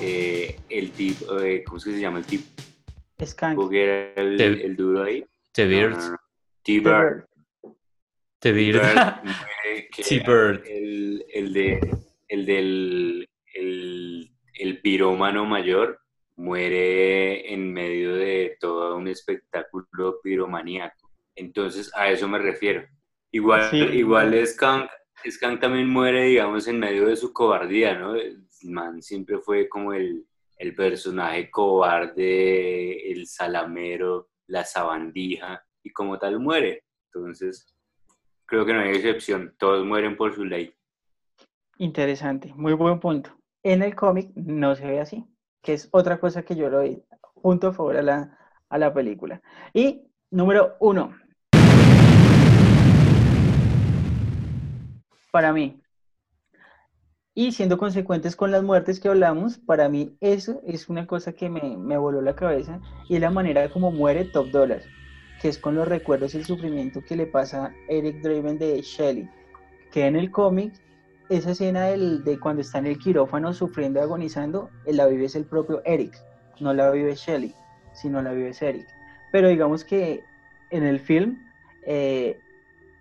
Eh, 0.00 0.56
el 0.70 0.90
tipo, 0.92 1.38
eh, 1.40 1.62
¿cómo 1.64 1.78
se 1.78 1.98
llama 2.00 2.18
el 2.18 2.24
tipo? 2.24 2.44
Skank. 3.22 3.56
Porque 3.56 3.84
era 3.84 4.22
el, 4.22 4.40
el 4.40 4.76
duro 4.76 5.04
ahí. 5.04 5.24
T-Bird. 5.52 5.96
T-Bird. 6.62 7.26
T-Bird. 8.40 8.82
T-Bird. 10.08 10.62
El, 10.66 11.24
el, 11.32 11.52
de, 11.52 11.96
el 12.28 12.46
del 12.46 13.28
el, 13.54 14.30
el 14.54 14.80
pirómano 14.80 15.44
mayor 15.44 16.00
muere 16.36 17.52
en 17.52 17.72
medio 17.72 18.14
de 18.14 18.56
todo 18.60 18.96
un 18.96 19.08
espectáculo 19.08 20.20
piromaníaco. 20.22 21.12
Entonces, 21.36 21.92
a 21.94 22.10
eso 22.10 22.28
me 22.28 22.38
refiero. 22.38 22.86
Igual, 23.30 23.70
sí. 23.70 23.78
igual 23.78 24.46
Skank, 24.46 24.88
Skank 25.28 25.60
también 25.60 25.88
muere, 25.88 26.24
digamos, 26.24 26.68
en 26.68 26.78
medio 26.78 27.06
de 27.06 27.16
su 27.16 27.32
cobardía, 27.32 27.98
¿no? 27.98 28.14
El 28.14 28.46
man 28.64 29.02
siempre 29.02 29.38
fue 29.38 29.68
como 29.68 29.92
el, 29.92 30.24
el 30.58 30.74
personaje 30.74 31.50
cobarde, 31.50 33.10
el 33.10 33.26
salamero, 33.26 34.30
la 34.46 34.64
sabandija, 34.64 35.64
y 35.82 35.90
como 35.90 36.18
tal 36.18 36.38
muere. 36.40 36.84
Entonces, 37.12 37.74
creo 38.46 38.64
que 38.64 38.72
no 38.72 38.80
hay 38.80 38.90
excepción, 38.90 39.54
todos 39.58 39.84
mueren 39.84 40.16
por 40.16 40.34
su 40.34 40.44
ley. 40.44 40.72
Interesante, 41.78 42.52
muy 42.54 42.72
buen 42.74 43.00
punto. 43.00 43.36
En 43.66 43.82
el 43.82 43.94
cómic 43.94 44.30
no 44.34 44.76
se 44.76 44.86
ve 44.86 45.00
así, 45.00 45.24
que 45.62 45.72
es 45.72 45.88
otra 45.90 46.20
cosa 46.20 46.42
que 46.42 46.54
yo 46.54 46.68
lo 46.68 46.76
doy 46.78 47.02
junto 47.36 47.68
a 47.68 47.72
favor 47.72 47.96
a 47.96 48.02
la, 48.02 48.92
película. 48.92 49.40
Y 49.72 50.02
número 50.30 50.76
uno. 50.80 51.16
Para 55.32 55.54
mí, 55.54 55.80
y 57.34 57.52
siendo 57.52 57.78
consecuentes 57.78 58.36
con 58.36 58.50
las 58.50 58.62
muertes 58.62 59.00
que 59.00 59.08
hablamos, 59.08 59.56
para 59.56 59.88
mí 59.88 60.14
eso 60.20 60.60
es 60.66 60.90
una 60.90 61.06
cosa 61.06 61.32
que 61.32 61.48
me, 61.48 61.78
me 61.78 61.96
voló 61.96 62.20
la 62.20 62.36
cabeza 62.36 62.80
y 63.08 63.14
es 63.14 63.20
la 63.22 63.30
manera 63.30 63.70
como 63.70 63.90
muere 63.90 64.26
Top 64.26 64.50
Dollar, 64.50 64.82
que 65.40 65.48
es 65.48 65.56
con 65.56 65.74
los 65.74 65.88
recuerdos 65.88 66.34
y 66.34 66.38
el 66.38 66.44
sufrimiento 66.44 67.00
que 67.00 67.16
le 67.16 67.26
pasa 67.26 67.68
a 67.68 67.74
Eric 67.88 68.20
Draven 68.20 68.58
de 68.58 68.82
Shelley, 68.82 69.26
que 69.90 70.06
en 70.06 70.16
el 70.16 70.30
cómic, 70.30 70.74
esa 71.28 71.52
escena 71.52 71.84
del, 71.86 72.24
de 72.24 72.38
cuando 72.38 72.62
está 72.62 72.78
en 72.78 72.86
el 72.86 72.98
quirófano 72.98 73.52
sufriendo 73.52 74.00
y 74.00 74.02
agonizando, 74.02 74.70
la 74.86 75.06
vive 75.06 75.26
es 75.26 75.36
el 75.36 75.44
propio 75.44 75.82
Eric, 75.84 76.14
no 76.60 76.74
la 76.74 76.90
vive 76.90 77.14
Shelley, 77.14 77.54
sino 77.92 78.20
la 78.22 78.32
vive 78.32 78.52
Eric. 78.60 78.86
Pero 79.32 79.48
digamos 79.48 79.84
que 79.84 80.22
en 80.70 80.84
el 80.84 81.00
film 81.00 81.38
eh, 81.86 82.38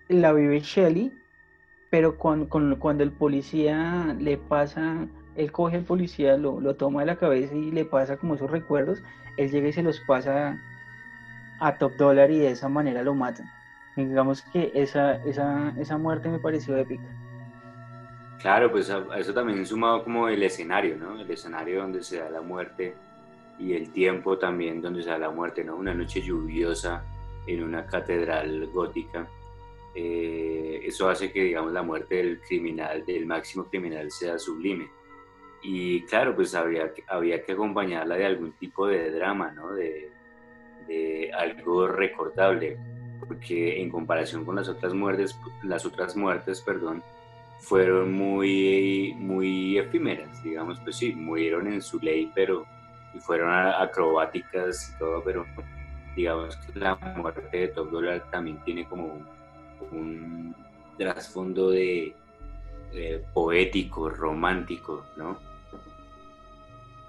la 0.10 0.34
vive 0.34 0.60
Shelley 0.60 1.12
pero 1.94 2.18
cuando 2.18 3.04
el 3.04 3.12
policía 3.12 4.16
le 4.20 4.40
pasa, 4.40 5.08
él 5.36 5.52
coge 5.52 5.78
al 5.78 5.84
policía, 5.84 6.38
lo, 6.38 6.60
lo, 6.60 6.76
toma 6.76 7.02
de 7.02 7.06
la 7.06 7.18
cabeza 7.18 7.54
y 7.54 7.70
le 7.70 7.86
pasa 7.86 8.18
como 8.18 8.34
esos 8.34 8.50
recuerdos, 8.50 9.04
él 9.38 9.52
llega 9.52 9.68
y 9.68 9.74
se 9.74 9.84
los 9.84 10.00
pasa 10.08 10.60
a 11.60 11.78
Top 11.78 11.96
Dollar 11.98 12.32
y 12.32 12.40
de 12.40 12.50
esa 12.50 12.68
manera 12.68 13.04
lo 13.04 13.14
matan. 13.14 13.48
Digamos 13.96 14.42
que 14.42 14.72
esa, 14.74 15.18
esa, 15.18 15.72
esa 15.78 16.00
muerte 16.00 16.30
me 16.30 16.40
pareció 16.40 16.76
épica. 16.78 17.04
Claro, 18.44 18.72
pues 18.72 18.92
a, 18.92 18.98
a 19.12 19.18
eso 19.18 19.34
también 19.34 19.66
sumado 19.66 20.04
como 20.04 20.28
el 20.28 20.44
escenario, 20.44 20.96
¿no? 20.98 21.20
El 21.20 21.32
escenario 21.32 21.82
donde 21.82 22.04
se 22.04 22.20
da 22.20 22.30
la 22.30 22.42
muerte 22.42 22.94
y 23.58 23.74
el 23.74 23.92
tiempo 23.92 24.38
también 24.38 24.82
donde 24.82 25.02
se 25.02 25.10
da 25.10 25.18
la 25.18 25.32
muerte, 25.32 25.64
¿no? 25.64 25.76
Una 25.76 25.96
noche 25.96 26.22
lluviosa 26.22 27.04
en 27.48 27.64
una 27.64 27.88
catedral 27.88 28.68
gótica 28.68 29.28
eh, 29.96 30.82
eso 30.84 31.10
hace 31.10 31.32
que, 31.32 31.44
digamos, 31.44 31.72
la 31.72 31.84
muerte 31.84 32.16
del 32.16 32.40
criminal, 32.42 33.06
del 33.06 33.26
máximo 33.26 33.66
criminal, 33.66 34.12
sea 34.12 34.40
sublime. 34.40 34.90
Y 35.62 36.02
claro, 36.04 36.36
pues 36.36 36.56
habría, 36.56 36.92
había 37.08 37.44
que 37.44 37.54
acompañarla 37.54 38.16
de 38.16 38.26
algún 38.26 38.54
tipo 38.54 38.88
de 38.88 39.12
drama, 39.12 39.52
¿no? 39.52 39.74
De, 39.74 40.10
de 40.88 41.32
algo 41.34 41.88
recordable, 41.88 42.78
porque 43.26 43.82
en 43.82 43.90
comparación 43.90 44.44
con 44.46 44.56
las 44.56 44.68
otras 44.68 44.94
muertes, 44.94 45.38
las 45.64 45.86
otras 45.86 46.16
muertes, 46.16 46.62
perdón, 46.62 47.04
fueron 47.64 48.12
muy, 48.12 49.16
muy 49.18 49.78
efímeras, 49.78 50.44
digamos, 50.44 50.80
pues 50.82 50.98
sí, 50.98 51.14
murieron 51.14 51.72
en 51.72 51.82
su 51.82 51.98
ley, 52.00 52.30
pero 52.36 52.66
y 53.14 53.20
fueron 53.20 53.52
acrobáticas 53.52 54.90
y 54.90 55.00
todo, 55.00 55.24
pero 55.24 55.46
digamos 56.16 56.56
que 56.58 56.80
la 56.80 56.96
muerte 56.96 57.58
de 57.58 57.68
Top 57.70 57.92
Dollar 57.92 58.30
también 58.32 58.58
tiene 58.64 58.88
como 58.88 59.20
un, 59.92 60.56
trasfondo 60.98 61.72
de, 61.72 62.16
poético, 63.34 64.10
romántico, 64.10 65.06
¿no? 65.16 65.38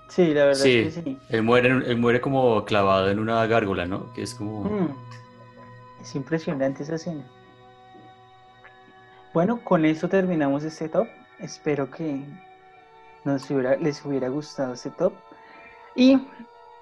Sí, 0.09 0.33
la 0.33 0.47
verdad 0.47 0.67
es 0.67 0.95
que 0.95 1.03
sí. 1.03 1.19
Él 1.31 1.43
muere, 1.43 1.69
él 1.69 1.97
muere 1.97 2.21
como 2.21 2.65
clavado 2.65 3.11
en 3.11 3.19
una 3.19 3.45
gárgola, 3.47 3.87
¿no? 3.87 4.13
Que 4.13 4.23
es 4.23 4.35
como... 4.35 4.65
Mm. 4.65 4.95
Es 6.01 6.15
impresionante 6.15 6.83
esa 6.83 6.95
escena. 6.95 7.27
Bueno, 9.35 9.59
con 9.65 9.85
eso 9.85 10.09
terminamos 10.09 10.63
este 10.63 10.89
top. 10.89 11.09
Espero 11.41 11.91
que 11.91 12.23
les 13.81 14.05
hubiera 14.05 14.29
gustado 14.29 14.75
este 14.75 14.91
top. 14.91 15.13
Y 15.97 16.25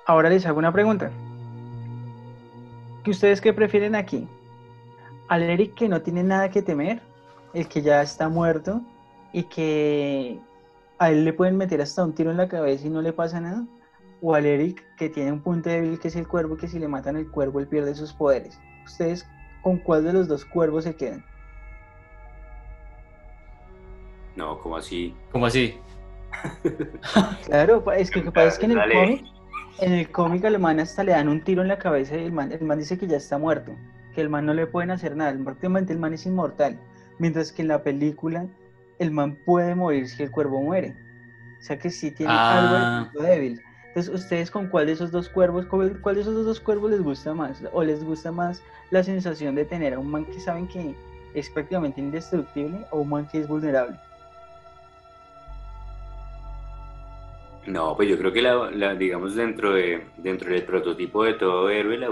ahora 0.05 0.29
les 0.29 0.45
hago 0.45 0.59
una 0.59 0.71
pregunta. 0.71 1.11
¿Qué 3.03 3.11
ustedes 3.11 3.41
qué 3.41 3.55
prefieren 3.55 3.95
aquí? 3.95 4.29
¿Al 5.29 5.45
Eric 5.45 5.73
que 5.77 5.88
no 5.88 6.03
tiene 6.03 6.23
nada 6.25 6.51
que 6.51 6.61
temer? 6.61 7.01
¿El 7.55 7.69
que 7.69 7.81
ya 7.81 8.03
está 8.03 8.29
muerto? 8.29 8.83
¿Y 9.33 9.45
que 9.45 10.38
a 10.99 11.11
él 11.11 11.25
le 11.25 11.33
pueden 11.33 11.57
meter 11.57 11.81
hasta 11.81 12.05
un 12.05 12.12
tiro 12.12 12.31
en 12.31 12.37
la 12.37 12.49
cabeza 12.49 12.87
y 12.87 12.91
no 12.91 13.01
le 13.01 13.15
pasa 13.15 13.41
nada? 13.41 13.65
¿O 14.21 14.35
al 14.35 14.45
Eric 14.45 14.85
que 14.99 15.09
tiene 15.09 15.33
un 15.33 15.41
punto 15.41 15.71
débil 15.71 15.99
que 15.99 16.09
es 16.09 16.17
el 16.17 16.29
cuervo 16.29 16.59
que 16.59 16.69
si 16.69 16.79
le 16.79 16.87
matan 16.87 17.17
el 17.17 17.31
cuervo 17.31 17.61
él 17.61 17.67
pierde 17.67 17.95
sus 17.95 18.12
poderes? 18.12 18.61
¿Ustedes 18.85 19.27
con 19.62 19.79
cuál 19.79 20.05
de 20.05 20.12
los 20.12 20.29
dos 20.29 20.45
cuervos 20.45 20.85
se 20.85 20.95
quedan? 20.95 21.32
No, 24.37 24.59
¿cómo 24.59 24.77
así? 24.77 25.14
¿Cómo 25.31 25.47
así? 25.47 25.79
claro, 27.47 27.85
es 27.92 28.11
que 28.11 28.21
lo 28.21 28.27
que 28.27 28.33
pasa 28.33 28.49
es 28.49 28.59
que 28.59 28.66
en 28.66 28.73
el 28.73 28.92
cómic, 28.92 29.25
en 29.81 29.92
el 29.92 30.11
cómic 30.11 30.45
alemán 30.45 30.81
hasta 30.81 31.05
le 31.05 31.12
dan 31.12 31.29
un 31.29 31.42
tiro 31.42 31.62
en 31.62 31.68
la 31.68 31.79
cabeza 31.79 32.16
y 32.16 32.25
el 32.25 32.33
man, 32.33 32.53
el 32.53 32.64
man 32.64 32.79
dice 32.79 32.99
que 32.99 33.07
ya 33.07 33.16
está 33.16 33.38
muerto, 33.38 33.73
que 34.14 34.21
el 34.21 34.29
man 34.29 34.47
no 34.47 34.55
le 34.55 34.66
pueden 34.66 34.90
hacer 34.90 35.16
nada, 35.16 35.37
prácticamente 35.45 35.92
el 35.92 35.99
man 35.99 36.14
es 36.14 36.27
inmortal, 36.27 36.79
mientras 37.18 37.53
que 37.53 37.62
en 37.62 37.68
la 37.68 37.83
película 37.83 38.47
el 38.99 39.11
man 39.11 39.38
puede 39.45 39.75
morir 39.75 40.09
si 40.09 40.23
el 40.23 40.31
cuervo 40.31 40.62
muere, 40.62 40.97
o 41.61 41.62
sea 41.62 41.79
que 41.79 41.90
sí 41.90 42.11
tiene 42.11 42.33
algo 42.33 42.75
de 42.75 42.81
ah. 42.83 43.11
débil. 43.21 43.62
Entonces, 43.88 44.14
¿ustedes 44.14 44.51
con 44.51 44.68
cuál 44.68 44.87
de 44.87 44.92
esos 44.92 45.11
dos 45.11 45.29
cuervos, 45.29 45.66
cuál 45.66 46.14
de 46.14 46.21
esos 46.23 46.47
dos 46.47 46.61
cuervos 46.61 46.90
les 46.90 47.03
gusta 47.03 47.35
más? 47.35 47.62
¿O 47.75 47.85
les 47.85 48.03
gusta 48.03 48.33
más 48.33 48.62
la 48.90 49.03
sensación 49.03 49.55
de 49.55 49.66
tener 49.66 49.92
a 49.92 49.99
un 49.99 50.11
man 50.11 50.25
que 50.25 50.40
saben 50.40 50.66
que 50.66 50.95
es 51.35 51.51
prácticamente 51.51 52.01
indestructible 52.01 52.87
o 52.90 53.01
un 53.01 53.11
man 53.11 53.29
que 53.31 53.40
es 53.40 53.47
vulnerable? 53.47 53.99
No, 57.66 57.96
pues 57.96 58.09
yo 58.09 58.18
creo 58.18 58.33
que 58.33 58.42
la, 58.42 58.94
digamos 58.94 59.37
dentro 59.37 59.72
de 59.72 60.05
dentro 60.16 60.53
del 60.53 60.64
prototipo 60.64 61.22
de 61.25 61.35
todo 61.35 61.70
héroe 61.70 61.96
la, 61.96 62.09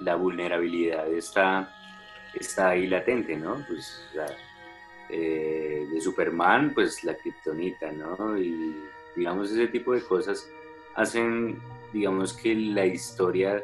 la 0.00 0.16
vulnerabilidad 0.16 1.06
está 1.12 1.72
está 2.34 2.70
ahí 2.70 2.86
latente, 2.86 3.36
¿no? 3.36 3.64
Pues 3.68 4.02
eh, 5.10 5.86
de 5.90 6.00
Superman, 6.00 6.72
pues 6.74 7.04
la 7.04 7.16
kriptonita, 7.16 7.92
¿no? 7.92 8.36
Y 8.38 8.74
digamos 9.16 9.50
ese 9.50 9.68
tipo 9.68 9.94
de 9.94 10.02
cosas 10.02 10.50
hacen, 10.94 11.60
digamos 11.92 12.32
que 12.32 12.54
la 12.54 12.84
historia 12.86 13.62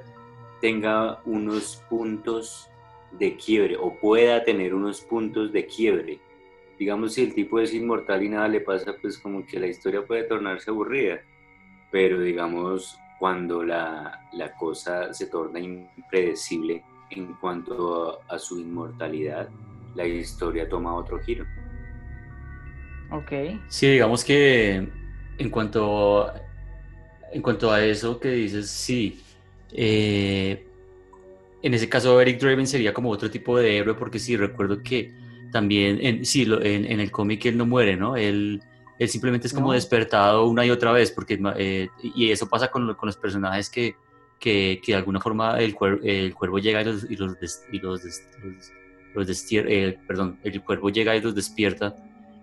tenga 0.60 1.20
unos 1.24 1.82
puntos 1.88 2.68
de 3.10 3.36
quiebre 3.36 3.76
o 3.76 3.94
pueda 3.94 4.44
tener 4.44 4.74
unos 4.74 5.00
puntos 5.00 5.52
de 5.52 5.66
quiebre 5.66 6.20
digamos, 6.84 7.14
si 7.14 7.22
el 7.22 7.32
tipo 7.32 7.58
es 7.58 7.72
inmortal 7.72 8.22
y 8.22 8.28
nada 8.28 8.46
le 8.46 8.60
pasa, 8.60 8.94
pues 9.00 9.16
como 9.16 9.46
que 9.46 9.58
la 9.58 9.66
historia 9.66 10.04
puede 10.04 10.24
tornarse 10.24 10.70
aburrida. 10.70 11.18
Pero 11.90 12.20
digamos, 12.20 12.98
cuando 13.18 13.64
la, 13.64 14.28
la 14.34 14.52
cosa 14.52 15.14
se 15.14 15.28
torna 15.28 15.60
impredecible 15.60 16.82
en 17.08 17.32
cuanto 17.40 18.20
a, 18.28 18.38
su 18.38 18.60
inmortalidad, 18.60 19.48
la 19.94 20.06
historia 20.06 20.68
toma 20.68 20.94
otro 20.94 21.18
giro. 21.20 21.46
Ok. 23.10 23.32
Sí, 23.68 23.92
digamos 23.92 24.22
que 24.22 24.86
en 25.38 25.50
cuanto, 25.50 26.30
en 27.32 27.40
cuanto 27.40 27.72
a 27.72 27.82
eso 27.82 28.20
que 28.20 28.28
dices, 28.28 28.68
sí. 28.68 29.22
Eh, 29.72 30.66
en 31.62 31.72
ese 31.72 31.88
caso, 31.88 32.20
Eric 32.20 32.38
Draven 32.40 32.66
sería 32.66 32.92
como 32.92 33.08
otro 33.08 33.30
tipo 33.30 33.56
de 33.56 33.78
héroe, 33.78 33.94
porque 33.94 34.18
sí, 34.18 34.36
recuerdo 34.36 34.82
que 34.82 35.23
también, 35.54 36.00
en, 36.02 36.24
sí, 36.24 36.42
en, 36.42 36.84
en 36.84 36.98
el 36.98 37.12
cómic 37.12 37.46
él 37.46 37.56
no 37.56 37.64
muere, 37.64 37.96
¿no? 37.96 38.16
Él, 38.16 38.60
él 38.98 39.08
simplemente 39.08 39.46
es 39.46 39.54
como 39.54 39.72
despertado 39.72 40.48
una 40.48 40.66
y 40.66 40.70
otra 40.70 40.90
vez, 40.90 41.12
porque, 41.12 41.40
eh, 41.56 41.86
y 42.02 42.32
eso 42.32 42.48
pasa 42.48 42.72
con, 42.72 42.92
con 42.96 43.06
los 43.06 43.16
personajes 43.16 43.70
que, 43.70 43.94
que, 44.40 44.80
que, 44.84 44.90
de 44.90 44.98
alguna 44.98 45.20
forma 45.20 45.60
el, 45.60 45.76
el 46.02 46.34
cuervo 46.34 46.58
llega 46.58 46.82
y 46.82 46.84
los, 46.86 47.08
y 47.08 47.14
los, 47.14 47.36
y 47.70 47.78
los, 47.78 48.02
los, 49.14 49.52
eh, 49.52 49.96
perdón, 50.08 50.40
el 50.42 50.60
cuervo 50.64 50.90
llega 50.90 51.14
y 51.14 51.20
los 51.20 51.36
despierta. 51.36 51.94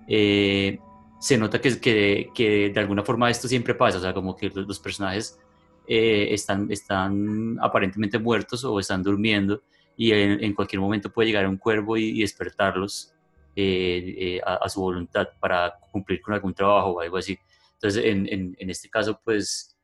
Eh, 0.08 0.80
se 1.20 1.38
nota 1.38 1.60
que, 1.60 1.82
que, 1.82 2.30
que, 2.34 2.70
de 2.70 2.80
alguna 2.80 3.04
forma 3.04 3.30
esto 3.30 3.50
siempre 3.50 3.76
pasa, 3.76 3.98
o 3.98 4.02
sea, 4.02 4.14
como 4.14 4.38
que 4.38 4.50
los, 4.56 4.80
personajes 4.80 5.38
están, 5.86 6.72
están 6.72 7.58
aparentemente 7.60 8.18
muertos 8.20 8.64
o 8.64 8.80
están 8.80 9.04
durmiendo 9.04 9.62
y 9.98 10.12
en, 10.12 10.54
cualquier 10.54 10.80
momento 10.80 11.12
puede 11.12 11.28
llegar 11.28 11.48
un 11.48 11.58
cuervo 11.58 11.98
y, 11.98 12.22
despertarlos 12.22 13.14
eh, 13.56 14.16
eh, 14.18 14.42
a, 14.46 14.68
su 14.70 14.82
voluntad 14.82 15.28
para 15.40 15.74
cumplir 15.92 16.22
con 16.22 16.34
algún 16.34 16.54
trabajo 16.54 16.92
o 16.92 17.00
algo 17.02 17.18
así. 17.18 17.38
Entonces, 17.74 18.06
en, 18.06 18.28
en, 18.58 18.70
este 18.70 18.90
caso, 18.90 19.20
pues, 19.24 19.78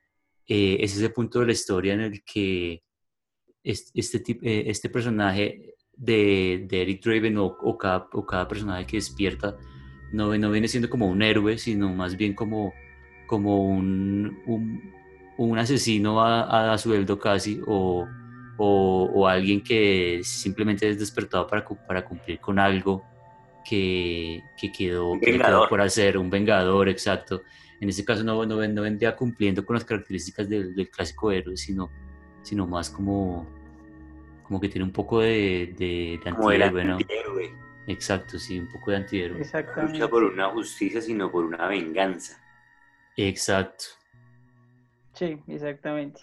eh, 0.48 0.78
es 0.80 0.96
ese 0.96 1.10
punto 1.10 1.40
de 1.40 1.48
la 1.48 1.52
historia 1.52 1.94
en 1.94 2.02
el 2.02 2.24
que 2.24 2.84
este, 3.64 4.00
este, 4.00 4.70
este 4.70 4.90
personaje 4.90 5.76
de, 5.94 6.66
de, 6.70 6.82
Eric 6.82 7.04
Draven 7.04 7.38
o, 7.38 7.46
o, 7.46 7.78
cada, 7.78 8.08
o, 8.14 8.26
cada, 8.26 8.48
personaje 8.48 8.86
que 8.86 8.98
despierta 8.98 9.58
no, 10.14 10.38
no 10.38 10.52
viene 10.52 10.68
siendo 10.68 10.90
como 10.90 11.08
un 11.08 11.22
héroe, 11.22 11.58
sino 11.58 11.94
más 11.94 12.16
bien 12.16 12.34
como, 12.34 12.74
como 13.28 13.64
un, 13.64 14.40
un, 14.46 14.94
un 15.38 15.58
asesino 15.58 16.22
a, 16.22 16.74
a, 16.74 16.78
sueldo 16.78 17.20
casi 17.20 17.62
o 17.68 18.08
o, 18.58 19.28
alguien 19.28 19.64
que 19.64 20.22
simplemente 20.24 20.90
es 20.90 21.00
despertado 21.00 21.48
para, 21.48 21.66
para 21.66 22.04
cumplir 22.04 22.40
con 22.40 22.60
algo 22.60 23.04
que, 23.68 24.42
que 24.60 24.72
quedó, 24.72 25.14
por 25.70 25.82
hacer, 25.82 26.18
un 26.18 26.30
vengador, 26.30 26.90
exacto. 26.90 27.44
En 27.80 27.90
este 27.90 28.04
caso 28.04 28.24
no, 28.24 28.46
no, 28.46 28.68
no 28.68 28.82
vendría 28.82 29.16
cumpliendo 29.16 29.66
con 29.66 29.76
las 29.76 29.86
características 29.86 30.50
del, 30.50 30.74
del, 30.74 30.90
clásico 30.90 31.32
héroe, 31.32 31.58
sino, 31.58 31.92
sino 32.42 32.66
más 32.66 32.90
como, 32.90 33.46
como 34.44 34.60
que 34.60 34.70
tiene 34.70 34.86
un 34.86 34.92
poco 34.92 35.20
de, 35.20 35.76
de, 35.78 36.20
antihéroe, 36.26 36.84
¿no? 36.84 36.98
Exacto, 37.88 38.40
sí, 38.40 38.60
un 38.60 38.68
poco 38.68 38.92
de 38.92 38.98
antihéroe. 38.98 39.46
No 39.76 39.84
lucha 39.84 40.08
por 40.08 40.24
una 40.24 40.50
justicia, 40.50 41.02
sino 41.02 41.32
por 41.32 41.46
una 41.46 41.68
venganza. 41.68 42.42
Exacto. 43.16 43.86
Sí, 45.14 45.40
exactamente. 45.48 46.22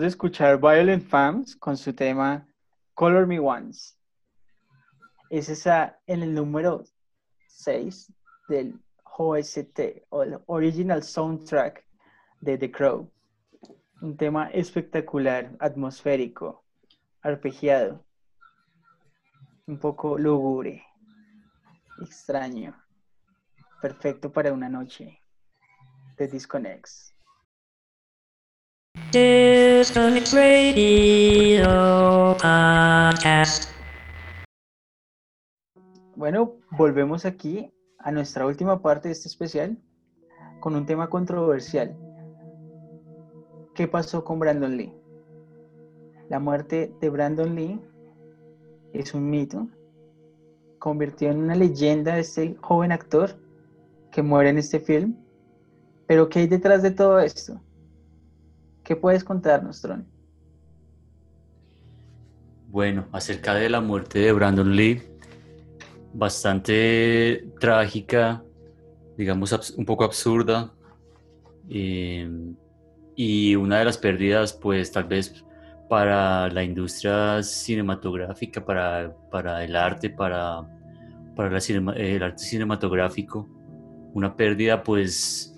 De 0.00 0.08
escuchar 0.08 0.58
Violent 0.60 1.02
Femmes 1.08 1.56
con 1.56 1.76
su 1.76 1.94
tema 1.94 2.46
Color 2.94 3.26
Me 3.26 3.38
Once. 3.38 3.94
Es 5.30 5.48
esa 5.48 5.98
en 6.06 6.22
el 6.22 6.34
número 6.34 6.84
6 7.48 8.12
del 8.48 8.78
OST 9.16 9.80
o 10.10 10.22
el 10.22 10.38
Original 10.46 11.02
Soundtrack 11.02 11.84
de 12.40 12.58
The 12.58 12.70
Crow. 12.70 13.10
Un 14.02 14.16
tema 14.16 14.50
espectacular, 14.50 15.56
atmosférico, 15.58 16.62
arpegiado, 17.22 18.04
un 19.66 19.78
poco 19.78 20.18
lúgubre, 20.18 20.84
extraño, 22.02 22.76
perfecto 23.80 24.30
para 24.30 24.52
una 24.52 24.68
noche 24.68 25.18
de 26.18 26.28
Disconnects. 26.28 27.15
Disconnect 29.12 30.32
Radio 30.32 32.34
Podcast. 32.40 33.70
Bueno, 36.14 36.54
volvemos 36.78 37.26
aquí 37.26 37.70
a 37.98 38.10
nuestra 38.10 38.46
última 38.46 38.80
parte 38.80 39.08
de 39.08 39.12
este 39.12 39.28
especial 39.28 39.76
con 40.60 40.76
un 40.76 40.86
tema 40.86 41.10
controversial. 41.10 41.94
¿Qué 43.74 43.86
pasó 43.86 44.24
con 44.24 44.38
Brandon 44.38 44.74
Lee? 44.74 44.94
La 46.30 46.38
muerte 46.38 46.90
de 46.98 47.10
Brandon 47.10 47.54
Lee 47.54 47.78
es 48.94 49.12
un 49.12 49.28
mito. 49.28 49.68
Convirtió 50.78 51.30
en 51.30 51.38
una 51.38 51.54
leyenda 51.54 52.14
a 52.14 52.18
este 52.18 52.56
joven 52.62 52.92
actor 52.92 53.38
que 54.10 54.22
muere 54.22 54.48
en 54.48 54.56
este 54.56 54.80
film. 54.80 55.16
Pero 56.06 56.30
¿qué 56.30 56.38
hay 56.38 56.46
detrás 56.46 56.82
de 56.82 56.92
todo 56.92 57.20
esto? 57.20 57.60
¿Qué 58.86 58.94
puedes 58.94 59.24
contarnos, 59.24 59.82
Tron? 59.82 60.06
Bueno, 62.68 63.08
acerca 63.10 63.52
de 63.54 63.68
la 63.68 63.80
muerte 63.80 64.20
de 64.20 64.30
Brandon 64.30 64.76
Lee, 64.76 65.02
bastante 66.14 67.48
trágica, 67.58 68.44
digamos 69.18 69.74
un 69.76 69.84
poco 69.84 70.04
absurda, 70.04 70.72
eh, 71.68 72.30
y 73.16 73.56
una 73.56 73.80
de 73.80 73.86
las 73.86 73.98
pérdidas, 73.98 74.52
pues 74.52 74.92
tal 74.92 75.04
vez 75.04 75.44
para 75.88 76.48
la 76.48 76.62
industria 76.62 77.42
cinematográfica, 77.42 78.64
para, 78.64 79.12
para 79.32 79.64
el 79.64 79.74
arte, 79.74 80.10
para, 80.10 80.62
para 81.34 81.58
el 81.58 82.22
arte 82.22 82.38
cinematográfico, 82.38 83.48
una 84.14 84.36
pérdida, 84.36 84.84
pues 84.84 85.55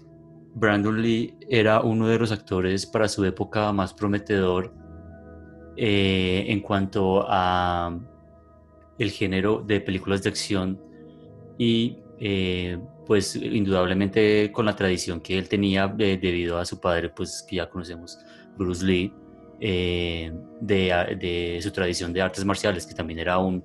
Brandon 0.59 1.01
Lee 1.01 1.37
era 1.49 1.81
uno 1.83 2.09
de 2.09 2.19
los 2.19 2.33
actores 2.33 2.85
para 2.85 3.09
su 3.09 3.25
época 3.25 3.73
más 3.73 3.95
prometedor 3.95 4.75
eh, 5.77 6.47
en 6.49 6.61
cuanto 6.61 7.25
a 7.29 7.97
el 8.99 9.11
género 9.13 9.63
de 9.65 9.81
películas 9.81 10.23
de 10.25 10.31
acción 10.31 10.81
y 11.57 11.99
eh, 12.19 12.77
pues 13.07 13.37
indudablemente 13.37 14.51
con 14.51 14.67
la 14.67 14.75
tradición 14.75 15.21
que 15.21 15.39
él 15.39 15.49
tenía 15.49 15.95
eh, 15.99 16.19
debido 16.21 16.59
a 16.59 16.65
su 16.65 16.81
padre 16.81 17.11
pues 17.11 17.47
que 17.49 17.57
ya 17.57 17.71
conocemos 17.71 18.19
Bruce 18.57 18.85
Lee 18.85 19.15
de, 19.61 21.59
su 21.63 21.71
tradición 21.71 22.13
de 22.13 22.23
artes 22.23 22.45
marciales 22.45 22.85
que 22.85 22.95
también 22.95 23.21
era 23.21 23.39
un, 23.39 23.63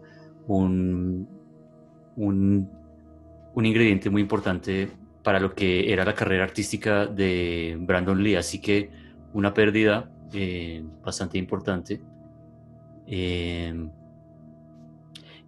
un, 0.48 1.28
un 2.16 3.66
ingrediente 3.66 4.12
muy 4.12 4.22
importante 4.22 4.92
para 5.24 5.40
lo 5.40 5.56
que 5.56 5.92
era 5.92 6.04
la 6.06 6.14
carrera 6.14 6.44
artística 6.44 7.06
de 7.06 7.78
Brandon 7.80 8.22
Lee 8.22 8.36
así 8.36 8.60
que 8.60 8.90
una 9.34 9.54
pérdida 9.54 10.10
eh, 10.34 10.84
bastante 11.04 11.38
importante 11.38 12.02
eh, 13.08 13.74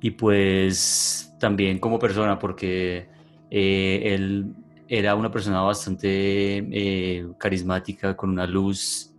y 0.02 0.12
pues 0.12 1.34
también 1.40 1.80
como 1.80 1.98
persona, 1.98 2.38
porque 2.38 3.08
eh, 3.50 4.02
él 4.14 4.54
era 4.88 5.16
una 5.16 5.32
persona 5.32 5.62
bastante 5.62 6.58
eh, 6.58 7.28
carismática, 7.38 8.16
con 8.16 8.30
una 8.30 8.46
luz 8.46 9.12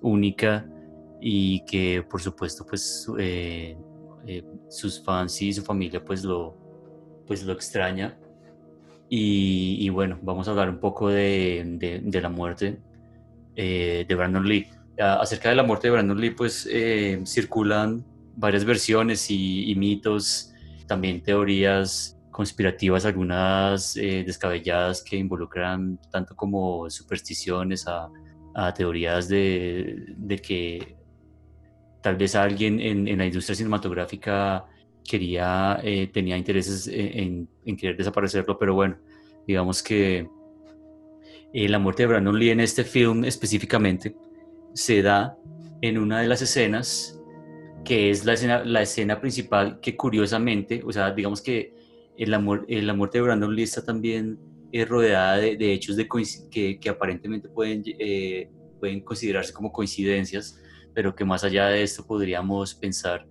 única 0.00 0.66
y 1.20 1.60
que 1.60 2.02
por 2.08 2.20
supuesto 2.20 2.64
pues 2.66 3.04
su- 3.04 3.16
sus 4.68 5.00
fans 5.04 5.42
y 5.42 5.52
su 5.52 5.62
familia 5.62 6.02
pues 6.04 6.24
lo, 6.24 6.54
pues 7.26 7.44
lo 7.44 7.52
extraña. 7.52 8.16
Y, 9.08 9.88
bueno, 9.90 10.18
vamos 10.22 10.48
a 10.48 10.52
hablar 10.52 10.70
un 10.70 10.80
poco 10.80 11.08
de, 11.08 12.00
la 12.10 12.28
muerte 12.28 12.78
eh, 13.54 14.04
de 14.08 14.14
Brandon 14.14 14.46
Lee. 14.46 14.66
Acerca 14.98 15.50
de 15.50 15.56
la 15.56 15.62
muerte 15.62 15.88
de 15.88 15.92
Brandon 15.92 16.20
Lee, 16.20 16.30
pues 16.30 16.68
eh, 16.70 17.20
circulan 17.24 18.04
varias 18.36 18.64
versiones 18.64 19.30
y, 19.30 19.74
mitos, 19.76 20.52
también 20.86 21.22
teorías 21.22 22.18
conspirativas, 22.30 23.04
algunas 23.04 23.96
eh, 23.96 24.24
descabelladas 24.26 25.02
que 25.02 25.16
involucran 25.16 26.00
tanto 26.10 26.34
como 26.34 26.90
supersticiones 26.90 27.86
a, 27.86 28.10
teorías 28.74 29.28
de, 29.28 30.40
que 30.42 30.96
tal 32.00 32.16
vez 32.16 32.36
alguien 32.36 32.78
en, 32.80 33.08
en 33.08 33.18
la 33.18 33.26
industria 33.26 33.56
cinematográfica 33.56 34.64
quería, 35.08 35.78
eh, 35.82 36.08
tenía 36.12 36.36
intereses 36.36 36.86
en, 36.88 37.18
en- 37.18 37.48
en 37.64 37.76
querer 37.76 37.96
desaparecerlo, 37.96 38.58
pero 38.58 38.74
bueno, 38.74 38.98
digamos 39.46 39.82
que 39.82 40.26
eh, 41.52 41.68
la 41.68 41.78
muerte 41.78 42.02
de 42.02 42.08
Brandon 42.08 42.38
Lee 42.38 42.50
en 42.50 42.60
este 42.60 42.84
film 42.84 43.24
específicamente 43.24 44.16
se 44.72 45.02
da 45.02 45.38
en 45.82 45.98
una 45.98 46.20
de 46.20 46.28
las 46.28 46.42
escenas 46.42 47.20
que 47.84 48.10
es 48.10 48.24
la 48.24 48.32
escena, 48.32 48.64
la 48.64 48.82
escena 48.82 49.20
principal 49.20 49.78
que 49.80 49.94
curiosamente, 49.96 50.82
o 50.84 50.92
sea, 50.92 51.10
digamos 51.12 51.42
que 51.42 51.74
muer- 52.40 52.64
en 52.68 52.86
la 52.86 52.94
muerte 52.94 53.18
de 53.18 53.22
Brandon 53.24 53.54
Lee 53.54 53.64
está 53.64 53.84
también 53.84 54.38
eh, 54.72 54.84
rodeada 54.84 55.36
de, 55.36 55.56
de 55.56 55.72
hechos 55.72 55.96
de 55.96 56.08
que, 56.50 56.78
que 56.80 56.88
aparentemente 56.88 57.48
pueden, 57.48 57.82
eh, 57.98 58.48
pueden 58.80 59.00
considerarse 59.02 59.52
como 59.52 59.70
coincidencias, 59.70 60.58
pero 60.94 61.14
que 61.14 61.24
más 61.24 61.44
allá 61.44 61.66
de 61.68 61.82
esto 61.82 62.06
podríamos 62.06 62.74
pensar 62.74 63.26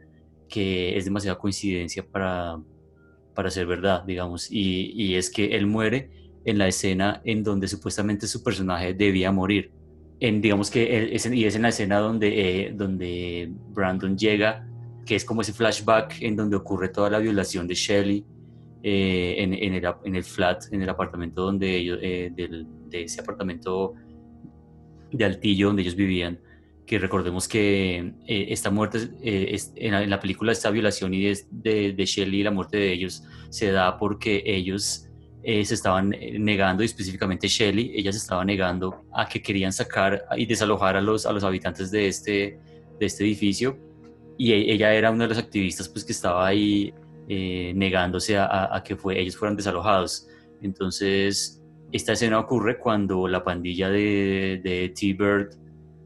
que 0.53 0.95
es 0.97 1.05
demasiada 1.05 1.37
coincidencia 1.39 2.03
para, 2.13 2.59
para 3.33 3.49
ser 3.49 3.65
verdad, 3.65 4.03
digamos, 4.05 4.51
y, 4.51 4.91
y 4.95 5.15
es 5.15 5.31
que 5.31 5.55
él 5.55 5.65
muere 5.65 6.09
en 6.45 6.57
la 6.57 6.67
escena 6.67 7.21
en 7.25 7.43
donde 7.43 7.67
supuestamente 7.67 8.27
su 8.27 8.43
personaje 8.43 8.93
debía 8.93 9.31
morir. 9.31 9.71
En, 10.19 10.41
digamos 10.41 10.69
que 10.69 10.81
él- 10.97 11.09
es, 11.13 11.25
y 11.25 11.45
es 11.45 11.55
en 11.55 11.63
la 11.63 11.69
escena 11.69 11.97
donde, 11.99 12.27
eh, 12.67 12.73
donde 12.75 13.49
Brandon 13.73 14.15
llega, 14.17 14.49
que 15.07 15.15
es 15.15 15.25
como 15.25 15.41
ese 15.41 15.53
flashback 15.53 16.21
en 16.21 16.35
donde 16.35 16.55
ocurre 16.55 16.89
toda 16.89 17.09
la 17.09 17.19
violación 17.19 17.67
de 17.67 17.73
Shelley 17.73 18.23
eh, 18.83 19.35
en, 19.39 19.53
en 19.53 19.73
el, 19.73 19.85
en 20.05 20.15
el 20.15 20.23
flat, 20.23 20.65
en 20.71 20.81
el 20.81 20.89
apartamento 20.89 21.41
donde 21.41 21.75
ellos, 21.77 21.97
eh, 22.01 22.29
del- 22.35 22.67
de 22.89 23.03
ese 23.03 23.21
apartamento 23.21 23.93
de 25.11 25.25
Altillo 25.25 25.67
donde 25.67 25.81
ellos 25.81 25.95
vivían, 25.95 26.39
que 26.85 26.99
recordemos 26.99 27.47
que 27.47 28.13
eh, 28.27 28.45
esta 28.49 28.69
muerte, 28.69 29.09
eh, 29.21 29.47
es- 29.51 29.71
en, 29.75 29.91
la, 29.93 30.03
en 30.03 30.09
la 30.09 30.19
película 30.19 30.51
esta 30.51 30.69
violación 30.69 31.13
y 31.13 31.23
de, 31.23 31.39
de, 31.49 31.93
de 31.93 32.05
Shelley 32.05 32.41
y 32.41 32.43
la 32.43 32.51
muerte 32.51 32.77
de 32.77 32.91
ellos 32.91 33.23
se 33.49 33.71
da 33.71 33.97
porque 33.97 34.43
ellos 34.45 35.07
eh, 35.43 35.63
se 35.65 35.73
estaban 35.75 36.13
eh, 36.13 36.37
negando, 36.39 36.83
y 36.83 36.85
específicamente 36.85 37.47
Shelley, 37.47 37.93
ella 37.95 38.11
se 38.11 38.17
estaba 38.17 38.43
negando 38.45 39.05
a 39.13 39.27
que 39.27 39.41
querían 39.41 39.71
sacar 39.73 40.25
y 40.37 40.45
desalojar 40.45 40.95
a 40.97 41.01
los, 41.01 41.25
a 41.25 41.31
los 41.33 41.43
habitantes 41.43 41.89
de 41.91 42.07
este, 42.07 42.59
de 42.99 43.05
este 43.05 43.23
edificio 43.25 43.77
y 44.37 44.51
e- 44.51 44.73
ella 44.73 44.93
era 44.93 45.11
una 45.11 45.23
de 45.25 45.29
las 45.29 45.37
activistas 45.37 45.87
pues 45.89 46.03
que 46.05 46.11
estaba 46.13 46.45
ahí 46.47 46.93
eh, 47.29 47.71
negándose 47.75 48.37
a, 48.37 48.73
a- 48.75 48.83
que 48.83 48.95
fue, 48.95 49.19
ellos 49.19 49.35
fueran 49.37 49.55
desalojados. 49.55 50.27
Entonces, 50.61 51.61
esta 51.91 52.13
escena 52.13 52.39
ocurre 52.39 52.77
cuando 52.79 53.27
la 53.27 53.43
pandilla 53.43 53.89
de, 53.89 54.59
de 54.63 54.93
T-Bird 54.97 55.55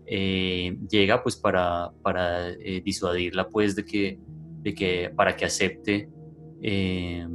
eh, 0.07 0.77
llega 0.89 1.23
pues 1.23 1.37
para, 1.37 1.91
para 2.03 2.51
eh, 2.51 2.81
disuadirla 2.85 3.49
pues 3.49 3.75
de 3.75 3.85
que, 3.85 4.21
de 4.63 4.75
que 4.75 5.11
para 5.15 5.35
que 5.37 5.45
acepte, 5.45 6.11
eh, 6.61 7.27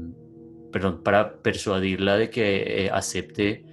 perdón, 0.70 1.02
para 1.02 1.40
persuadirla 1.42 2.16
de 2.18 2.30
que 2.30 2.90
acepte 2.92 3.64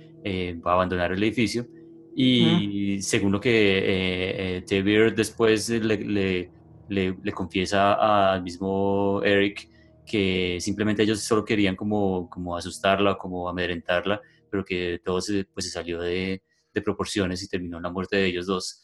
abandonar 0.63 1.11
el 1.13 1.23
edificio. 1.23 1.67
Y 2.13 3.01
según 3.01 3.31
lo 3.33 3.39
que 3.41 4.63
T-Bird 4.67 5.15
después 5.15 5.69
le, 5.69 5.97
le, 5.97 6.51
le- 6.87 7.17
le 7.21 7.31
confiesa 7.33 8.31
al 8.33 8.43
mismo 8.43 9.21
Eric 9.23 9.67
que 10.05 10.57
simplemente 10.59 11.03
ellos 11.03 11.21
solo 11.23 11.45
querían 11.45 11.75
como, 11.75 12.27
como 12.29 12.57
asustarla, 12.57 13.15
como 13.17 13.47
amedrentarla, 13.47 14.19
pero 14.49 14.65
que 14.65 14.99
todo 15.03 15.21
se, 15.21 15.45
pues, 15.53 15.65
se 15.67 15.71
salió 15.71 16.01
de, 16.01 16.41
de 16.73 16.81
proporciones 16.81 17.43
y 17.43 17.47
terminó 17.49 17.77
en 17.77 17.83
la 17.83 17.91
muerte 17.91 18.17
de 18.17 18.25
ellos 18.27 18.47
dos. 18.47 18.83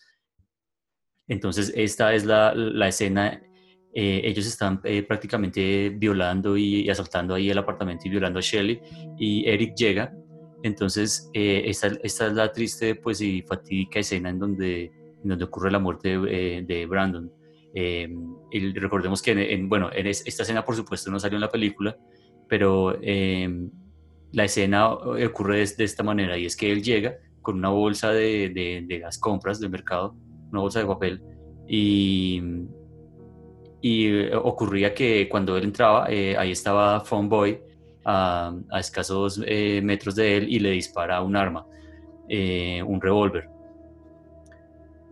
Entonces, 1.28 1.74
esta 1.76 2.14
es 2.14 2.26
la, 2.26 2.54
la 2.56 2.88
escena. 2.88 3.42
eh, 3.94 4.22
ellos 4.26 4.46
están 4.46 4.82
eh, 4.84 5.04
prácticamente 5.04 5.90
violando 5.90 6.58
y, 6.58 6.82
y 6.82 6.90
asaltando 6.90 7.34
ahí 7.34 7.50
el 7.50 7.58
apartamento 7.58 8.04
y 8.08 8.12
violando 8.12 8.40
a 8.40 8.42
Shelley. 8.42 8.80
Y 9.18 9.48
Eric 9.50 9.74
llega. 9.76 10.14
Entonces, 10.64 11.30
eh, 11.34 11.64
esta, 11.66 11.88
esta 12.04 12.28
es 12.28 12.34
la 12.34 12.52
triste 12.52 12.96
pues, 12.96 13.22
y 13.22 13.42
fatídica 13.44 14.00
escena 14.00 14.30
en 14.30 14.40
donde, 14.40 14.86
en 15.24 15.30
donde 15.30 15.46
ocurre 15.46 15.72
la 15.72 15.80
muerte 15.80 16.18
de, 16.18 16.86
Brandon. 16.88 17.32
Y 18.52 18.74
recordemos 18.80 19.22
que, 19.22 19.32
en, 19.32 19.40
en- 19.40 19.70
bueno, 19.70 19.90
en 19.94 20.08
es- 20.08 20.26
esta 20.26 20.44
escena, 20.44 20.64
por 20.66 20.76
supuesto, 20.76 21.12
no 21.12 21.20
salió 21.20 21.38
en 21.38 21.42
la 21.42 21.50
película, 21.52 21.96
pero 22.48 22.98
la 24.32 24.44
escena 24.44 24.90
ocurre 24.92 25.60
de, 25.60 25.74
de 25.78 25.84
esta 25.84 26.04
manera 26.04 26.38
y 26.38 26.46
es 26.46 26.56
que 26.56 26.72
él 26.72 26.82
llega 26.84 27.16
con 27.42 27.58
una 27.58 27.70
bolsa 27.70 28.12
de- 28.12 28.50
de 28.88 29.00
las 29.00 29.18
compras 29.20 29.60
del 29.60 29.70
mercado, 29.70 30.16
una 30.56 30.62
bolsa 30.62 30.80
de 30.80 30.86
papel, 30.86 31.22
y, 31.68 32.42
y 33.82 34.08
eh, 34.08 34.36
ocurría 34.36 34.94
que 34.94 35.28
cuando 35.30 35.58
él 35.58 35.64
entraba, 35.66 36.08
eh, 36.10 36.36
ahí 36.38 36.52
estaba 36.52 37.00
Phone 37.02 37.30
Boy 37.30 37.60
a, 38.04 38.54
a 38.72 38.80
escasos 38.80 39.42
eh, 39.46 39.82
metros 39.84 40.16
de 40.16 40.38
él 40.38 40.50
y 40.50 40.60
le 40.60 40.72
dispara 40.72 41.22
un 41.22 41.36
arma, 41.36 41.66
eh, 42.30 42.82
un 42.84 43.00
revólver. 43.02 43.50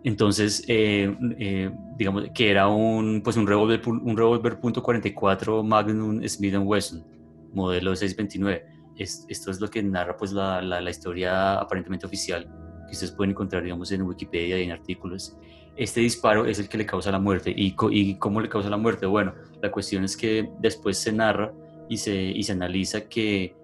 Entonces, 0.06 0.64
eh, 0.68 1.16
eh, 1.40 1.72
digamos 1.98 2.26
que 2.34 2.52
era 2.52 2.68
un, 2.68 3.22
pues 3.24 3.38
un 3.38 3.48
revólver, 3.48 3.82
un 3.88 4.18
revólver 4.18 4.60
.44 4.60 5.64
Magnum 5.64 6.22
Smith 6.28 6.56
Wesson, 6.58 7.06
modelo 7.54 7.96
629. 7.96 8.66
Es- 8.98 9.26
esto 9.30 9.50
es 9.50 9.60
lo 9.62 9.70
que 9.70 9.82
narra 9.82 10.16
pues 10.18 10.34
la, 10.34 10.62
la- 10.62 10.82
la 10.82 10.90
historia 10.90 11.54
aparentemente 11.60 12.06
oficial 12.06 12.48
que 12.94 12.98
ustedes 13.06 13.12
pueden 13.12 13.32
encontrar, 13.32 13.64
digamos, 13.64 13.92
en 13.92 14.04
Wikipedia 14.04 14.60
y 14.60 14.64
en 14.64 14.72
artículos. 14.72 15.36
Este 15.76 16.02
disparo 16.02 16.46
es 16.46 16.60
el 16.60 16.70
que 16.70 16.78
le 16.78 16.86
causa 16.86 17.12
la 17.12 17.20
muerte. 17.20 17.52
¿Y, 17.56 17.76
y 17.92 18.16
cómo 18.20 18.40
le 18.40 18.50
causa 18.50 18.70
la 18.70 18.78
muerte? 18.78 19.08
Bueno, 19.08 19.34
la 19.62 19.72
cuestión 19.72 20.04
es 20.04 20.16
que 20.16 20.50
después 20.60 20.98
se 21.00 21.12
narra 21.12 21.52
y 21.90 21.98
se, 21.98 22.16
y 22.16 22.44
se 22.44 22.52
analiza 22.52 23.10
que, 23.10 23.56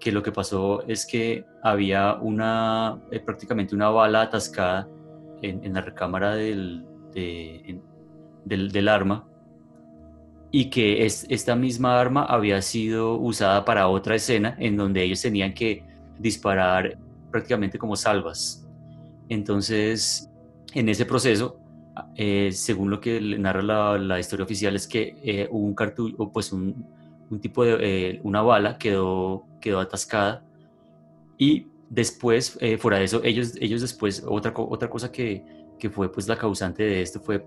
que 0.00 0.10
lo 0.10 0.22
que 0.22 0.32
pasó 0.32 0.82
es 0.86 1.04
que 1.06 1.44
había 1.62 2.14
una, 2.14 2.98
eh, 3.10 3.20
prácticamente 3.20 3.74
una 3.74 3.90
bala 3.90 4.22
atascada 4.22 4.88
en, 5.42 5.62
en 5.62 5.74
la 5.74 5.82
recámara 5.82 6.34
del, 6.34 6.86
de- 7.12 7.56
en- 7.66 7.82
del, 8.44 8.72
del 8.72 8.88
arma 8.88 9.28
y 10.50 10.70
que 10.70 11.04
es, 11.04 11.26
esta 11.28 11.54
misma 11.54 12.00
arma 12.00 12.24
había 12.24 12.62
sido 12.62 13.16
usada 13.18 13.64
para 13.66 13.88
otra 13.88 14.14
escena 14.14 14.56
en 14.58 14.76
donde 14.78 15.02
ellos 15.02 15.20
tenían 15.20 15.52
que 15.52 15.84
disparar 16.18 16.98
prácticamente 17.30 17.78
como 17.78 17.94
salvas. 17.94 18.67
Entonces, 19.28 20.30
en 20.74 20.88
ese 20.88 21.04
proceso, 21.06 21.60
eh, 22.16 22.50
según 22.52 22.90
lo 22.90 23.00
que 23.00 23.20
narra 23.20 23.62
la, 23.62 23.98
la 23.98 24.20
historia 24.20 24.44
oficial, 24.44 24.76
es 24.76 24.86
que 24.86 25.16
eh, 25.22 25.48
hubo 25.50 25.66
un 25.66 25.74
cartucho, 25.74 26.30
pues 26.32 26.52
un, 26.52 26.86
tipo 27.40 27.64
de, 27.64 27.76
eh, 27.80 28.20
una 28.22 28.42
bala 28.42 28.78
quedó, 28.78 29.44
quedó 29.60 29.80
atascada 29.80 30.44
y 31.36 31.66
después, 31.90 32.58
fuera 32.78 32.98
de 32.98 33.04
eso, 33.04 33.22
ellos, 33.24 33.54
ellos 33.60 33.80
después, 33.80 34.24
otra, 34.26 34.52
otra 34.56 34.88
cosa 34.90 35.10
que, 35.12 35.44
que 35.78 35.90
fue 35.90 36.10
pues 36.10 36.26
la 36.28 36.36
causante 36.36 36.82
de 36.82 37.02
esto 37.02 37.20
fue 37.20 37.42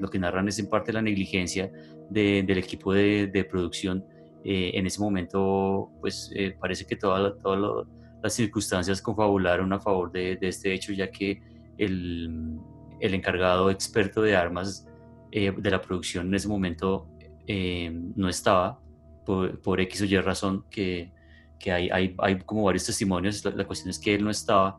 lo 0.00 0.08
que 0.08 0.18
narran 0.18 0.48
es 0.48 0.58
en 0.58 0.68
parte 0.68 0.92
la 0.92 1.02
negligencia 1.02 1.70
de- 2.10 2.42
del 2.46 2.58
equipo 2.58 2.92
de, 2.92 3.46
producción. 3.50 4.04
En 4.44 4.86
ese 4.86 5.00
momento, 5.00 5.90
pues 6.00 6.30
parece 6.60 6.84
que 6.84 6.96
toda- 6.96 7.36
todas 7.38 7.58
lo- 7.60 7.86
las 8.22 8.34
circunstancias 8.34 9.02
confabularon 9.02 9.72
a 9.72 9.80
favor 9.80 10.12
de, 10.12 10.36
de 10.36 10.48
este 10.48 10.72
hecho, 10.72 10.92
ya 10.92 11.10
que 11.10 11.40
el, 11.78 12.58
el 13.00 13.14
encargado 13.14 13.70
experto 13.70 14.22
de 14.22 14.36
armas 14.36 14.86
eh, 15.32 15.52
de 15.56 15.70
la 15.70 15.80
producción 15.80 16.28
en 16.28 16.34
ese 16.34 16.48
momento 16.48 17.08
eh, 17.46 17.90
no 18.14 18.28
estaba 18.28 18.78
por, 19.26 19.60
por 19.60 19.80
X 19.80 20.02
o 20.02 20.04
Y 20.04 20.16
razón, 20.18 20.64
que, 20.70 21.10
que 21.58 21.72
hay, 21.72 21.88
hay, 21.90 22.14
hay 22.18 22.38
como 22.40 22.64
varios 22.64 22.86
testimonios, 22.86 23.44
la, 23.44 23.50
la 23.52 23.64
cuestión 23.66 23.90
es 23.90 23.98
que 23.98 24.14
él 24.14 24.22
no 24.24 24.30
estaba 24.30 24.78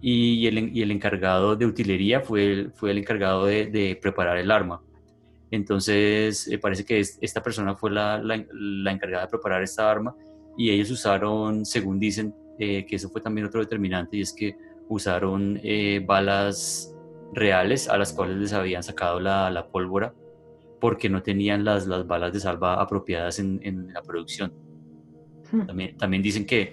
y 0.00 0.46
el, 0.46 0.58
en- 0.58 0.76
y 0.76 0.82
el 0.82 0.90
encargado 0.92 1.56
de 1.56 1.66
utilería 1.66 2.20
fue 2.20 2.44
el, 2.52 2.72
fue 2.72 2.92
el 2.92 2.98
encargado 2.98 3.46
de, 3.46 3.66
de 3.66 3.98
preparar 4.00 4.36
el 4.38 4.50
arma. 4.52 4.80
Entonces, 5.50 6.46
eh, 6.48 6.58
parece 6.58 6.84
que 6.84 7.00
es- 7.00 7.18
esta 7.20 7.42
persona 7.42 7.74
fue 7.74 7.90
la, 7.90 8.18
la- 8.22 8.44
la 8.52 8.92
encargada 8.92 9.24
de 9.24 9.30
preparar 9.30 9.62
esta 9.62 9.90
arma 9.90 10.14
y 10.56 10.70
ellos 10.70 10.90
usaron, 10.90 11.64
según 11.64 11.98
dicen, 11.98 12.34
eh, 12.58 12.84
que 12.86 12.96
eso 12.96 13.08
fue 13.08 13.20
también 13.20 13.46
otro 13.46 13.60
determinante, 13.60 14.16
y 14.16 14.20
es 14.22 14.32
que 14.32 14.56
usaron 14.88 15.60
eh, 15.62 16.02
balas 16.06 16.94
reales 17.32 17.88
a 17.88 17.98
las 17.98 18.12
cuales 18.12 18.36
les 18.38 18.52
habían 18.52 18.82
sacado 18.82 19.20
la, 19.20 19.50
la 19.50 19.66
pólvora 19.68 20.14
porque 20.80 21.08
no 21.10 21.22
tenían 21.22 21.64
las, 21.64 21.86
las 21.86 22.06
balas 22.06 22.32
de 22.32 22.40
salva 22.40 22.80
apropiadas 22.80 23.38
en, 23.38 23.60
en 23.62 23.92
la 23.92 24.00
producción. 24.02 24.52
Hmm. 25.50 25.66
También, 25.66 25.96
también 25.96 26.22
dicen 26.22 26.46
que 26.46 26.72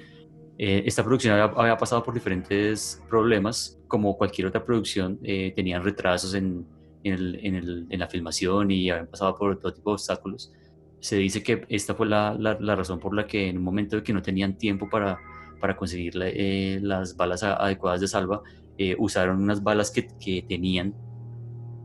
eh, 0.58 0.84
esta 0.86 1.04
producción 1.04 1.34
había, 1.34 1.54
había 1.60 1.76
pasado 1.78 2.04
por 2.04 2.14
diferentes 2.14 3.02
problemas, 3.10 3.78
como 3.88 4.16
cualquier 4.16 4.48
otra 4.48 4.64
producción, 4.64 5.20
eh, 5.24 5.52
tenían 5.56 5.84
retrasos 5.84 6.34
en, 6.36 6.66
en, 7.04 7.14
el- 7.14 7.36
el- 7.56 7.88
en 7.90 8.00
la 8.00 8.08
filmación 8.08 8.72
y 8.72 8.90
habían 8.90 9.08
pasado 9.08 9.36
por 9.36 9.60
todo 9.60 9.74
tipo 9.74 9.90
de 9.90 9.96
obstáculos. 9.96 10.54
Se 11.00 11.18
dice 11.18 11.44
que 11.44 11.66
esta 11.68 11.94
fue 11.96 12.06
la, 12.08 12.36
la- 12.40 12.58
la 12.60 12.76
razón 12.76 13.00
por 13.00 13.14
la 13.16 13.28
que 13.28 13.50
en 13.50 13.58
un 13.58 13.64
momento 13.64 13.98
de 13.98 14.04
que 14.04 14.14
no 14.14 14.22
tenían 14.22 14.58
tiempo 14.58 14.88
para, 14.90 15.20
para 15.60 15.76
conseguir 15.76 16.14
eh, 16.22 16.80
las 16.82 17.16
balas 17.16 17.44
adecuadas 17.44 18.02
de 18.02 18.08
salva, 18.08 18.42
eh, 18.78 18.96
usaron 19.00 19.42
unas 19.42 19.64
balas 19.64 19.92
que, 19.92 20.08
que 20.20 20.44
tenían, 20.48 20.94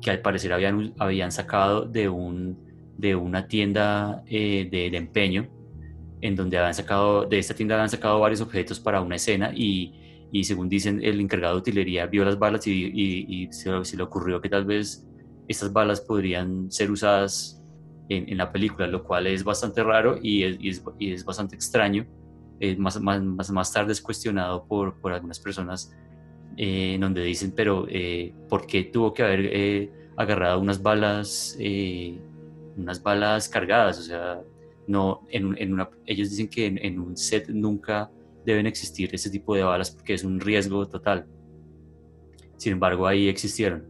que 0.00 0.10
al 0.10 0.20
parecer 0.20 0.52
habían, 0.52 0.94
habían 0.98 1.30
sacado 1.30 1.84
de, 1.84 2.08
un, 2.08 2.58
de 2.98 3.14
una 3.14 3.46
tienda 3.46 4.22
eh, 4.26 4.68
de, 4.70 4.86
empeño 4.96 5.48
en 6.20 6.36
donde 6.36 6.58
habían 6.58 6.74
sacado, 6.74 7.26
de 7.26 7.38
esta 7.38 7.54
tienda 7.54 7.76
habían 7.76 7.88
sacado 7.88 8.18
varios 8.20 8.40
objetos 8.40 8.80
para 8.80 9.00
una 9.00 9.16
escena 9.16 9.52
y, 9.54 10.28
y 10.32 10.44
según 10.44 10.68
dicen 10.68 11.00
el 11.02 11.20
encargado 11.20 11.54
de 11.54 11.60
utilería 11.60 12.06
vio 12.06 12.24
las 12.24 12.38
balas 12.38 12.66
y, 12.66 13.48
se, 13.52 13.96
le 13.96 14.02
ocurrió 14.02 14.40
que 14.40 14.48
tal 14.48 14.64
vez 14.64 15.06
estas 15.48 15.72
balas 15.72 16.00
podrían 16.00 16.70
ser 16.70 16.90
usadas 16.90 17.62
en, 18.08 18.36
la 18.36 18.50
película, 18.50 18.88
lo 18.88 19.04
cual 19.04 19.28
es 19.28 19.44
bastante 19.44 19.84
raro 19.84 20.18
y 20.20 20.42
es, 20.42 20.58
es, 20.62 20.82
y 20.98 21.12
es 21.12 21.24
bastante 21.24 21.54
extraño. 21.54 22.06
Eh, 22.60 22.76
más, 22.76 23.00
más, 23.00 23.50
más, 23.50 23.72
tarde 23.72 23.92
es 23.92 24.02
cuestionado 24.02 24.64
por, 24.66 25.00
por 25.00 25.12
algunas 25.12 25.40
personas 25.40 25.96
eh, 26.56 26.94
en 26.94 27.00
donde 27.00 27.22
dicen, 27.22 27.52
pero 27.56 27.86
eh, 27.88 28.34
¿por 28.48 28.66
qué 28.66 28.84
tuvo 28.84 29.14
que 29.14 29.22
haber 29.22 29.46
eh, 29.46 29.90
agarrado 30.16 30.60
unas 30.60 30.82
balas, 30.82 31.56
eh, 31.58 32.18
unas 32.76 33.02
balas 33.02 33.48
cargadas? 33.48 33.98
O 33.98 34.02
sea, 34.02 34.42
no, 34.86 35.26
en, 35.30 35.56
en 35.58 35.72
una, 35.72 35.88
ellos 36.04 36.30
dicen 36.30 36.48
que 36.48 36.66
en, 36.66 36.78
en 36.84 36.98
un 36.98 37.16
set 37.16 37.48
nunca 37.48 38.10
deben 38.44 38.66
existir 38.66 39.08
ese 39.14 39.30
tipo 39.30 39.54
de 39.54 39.62
balas 39.62 39.90
porque 39.90 40.14
es 40.14 40.24
un 40.24 40.40
riesgo 40.40 40.86
total. 40.86 41.26
Sin 42.56 42.72
embargo, 42.74 43.06
ahí 43.06 43.28
existieron. 43.28 43.86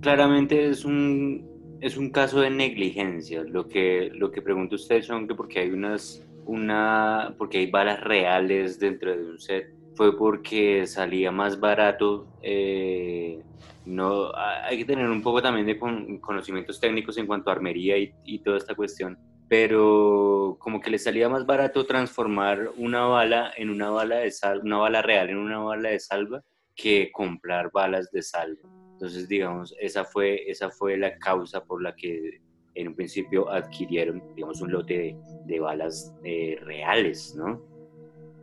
Claramente 0.00 0.68
es 0.68 0.84
un, 0.84 1.46
es 1.80 1.96
un 1.96 2.10
caso 2.10 2.40
de 2.40 2.50
negligencia. 2.50 3.42
Lo 3.44 3.68
que, 3.68 4.10
lo 4.12 4.30
que 4.30 4.42
pregunta 4.42 4.74
usted 4.74 5.02
son 5.02 5.26
que 5.26 5.34
porque 5.34 5.60
hay 5.60 5.70
unas, 5.70 6.23
una, 6.44 7.34
porque 7.38 7.58
hay 7.58 7.70
balas 7.70 8.00
reales 8.00 8.78
dentro 8.78 9.16
de 9.16 9.24
un 9.24 9.38
set, 9.38 9.66
fue 9.94 10.16
porque 10.18 10.86
salía 10.86 11.30
más 11.32 11.58
barato. 11.60 12.30
eh, 12.42 13.42
no, 13.84 14.26
ha- 14.34 14.66
hay 14.66 14.78
que 14.78 14.84
tener 14.84 15.08
un 15.08 15.22
poco 15.22 15.42
también 15.42 15.66
de 15.66 15.78
con- 15.78 16.18
conocimientos 16.20 16.80
técnicos 16.80 17.16
en 17.18 17.26
cuanto 17.26 17.50
a 17.50 17.54
armería 17.54 17.96
y, 17.98 18.14
y 18.22 18.42
toda 18.42 18.58
esta 18.58 18.74
cuestión. 18.74 19.18
Pero 19.48 20.56
como 20.60 20.80
que 20.80 20.90
le 20.90 20.98
salía 20.98 21.28
más 21.28 21.46
barato 21.46 21.86
transformar 21.86 22.70
una 22.76 23.06
bala 23.06 23.52
en 23.56 23.70
una 23.70 23.90
bala 23.90 24.16
de 24.16 24.30
sal, 24.30 24.60
una 24.64 24.78
bala 24.78 25.02
real 25.02 25.30
en 25.30 25.36
una 25.38 25.58
bala 25.58 25.90
de 25.90 26.00
salva 26.00 26.42
que 26.74 27.10
comprar 27.12 27.70
balas 27.72 28.10
de 28.10 28.22
salva. 28.22 28.68
Entonces, 28.98 29.28
digamos, 29.28 29.74
esa 29.80 30.04
fue, 30.04 30.42
esa 30.50 30.70
fue 30.70 30.96
la 30.96 31.16
causa 31.18 31.60
por 31.64 31.82
la 31.82 31.94
que 31.94 32.40
en 32.74 32.88
un 32.88 32.94
principio 32.94 33.50
adquirieron, 33.50 34.22
digamos, 34.34 34.60
un 34.60 34.72
lote 34.72 34.98
de, 34.98 35.16
de 35.46 35.60
balas 35.60 36.12
eh, 36.24 36.58
reales, 36.62 37.34
¿no? 37.36 37.62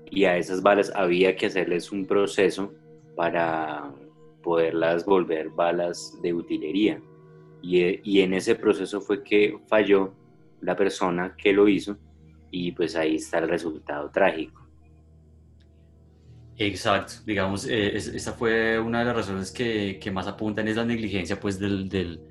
Y 0.10 0.26
a 0.26 0.38
esas 0.38 0.62
balas 0.62 0.92
había 0.96 1.36
que 1.36 1.48
hacerles 1.48 1.92
un 1.92 2.06
proceso 2.06 2.74
para 3.16 3.94
poderlas 4.44 5.06
volver 5.06 5.50
balas 5.50 6.18
de 6.22 6.34
utilería. 6.34 7.02
Y, 7.62 7.82
eh, 7.84 8.02
y 8.04 8.22
en 8.22 8.34
ese 8.34 8.56
proceso 8.56 9.02
fue 9.02 9.24
que 9.24 9.58
falló 9.68 10.14
la 10.62 10.76
persona 10.76 11.36
que 11.38 11.54
lo 11.54 11.68
hizo 11.68 11.98
y 12.52 12.72
pues 12.74 12.96
ahí 12.96 13.16
está 13.16 13.40
el 13.40 13.50
resultado 13.50 14.10
trágico. 14.12 14.62
Exacto, 16.58 17.14
digamos, 17.26 17.66
eh, 17.68 17.96
es- 17.98 18.08
esa 18.08 18.34
fue 18.34 18.80
una 18.80 19.00
de 19.00 19.06
las 19.06 19.16
razones 19.16 19.52
que, 19.52 20.00
que 20.00 20.12
más 20.12 20.28
apuntan, 20.28 20.68
es 20.68 20.76
la 20.76 20.86
negligencia 20.86 21.40
pues 21.40 21.58
del, 21.60 21.90
del- 21.90 22.22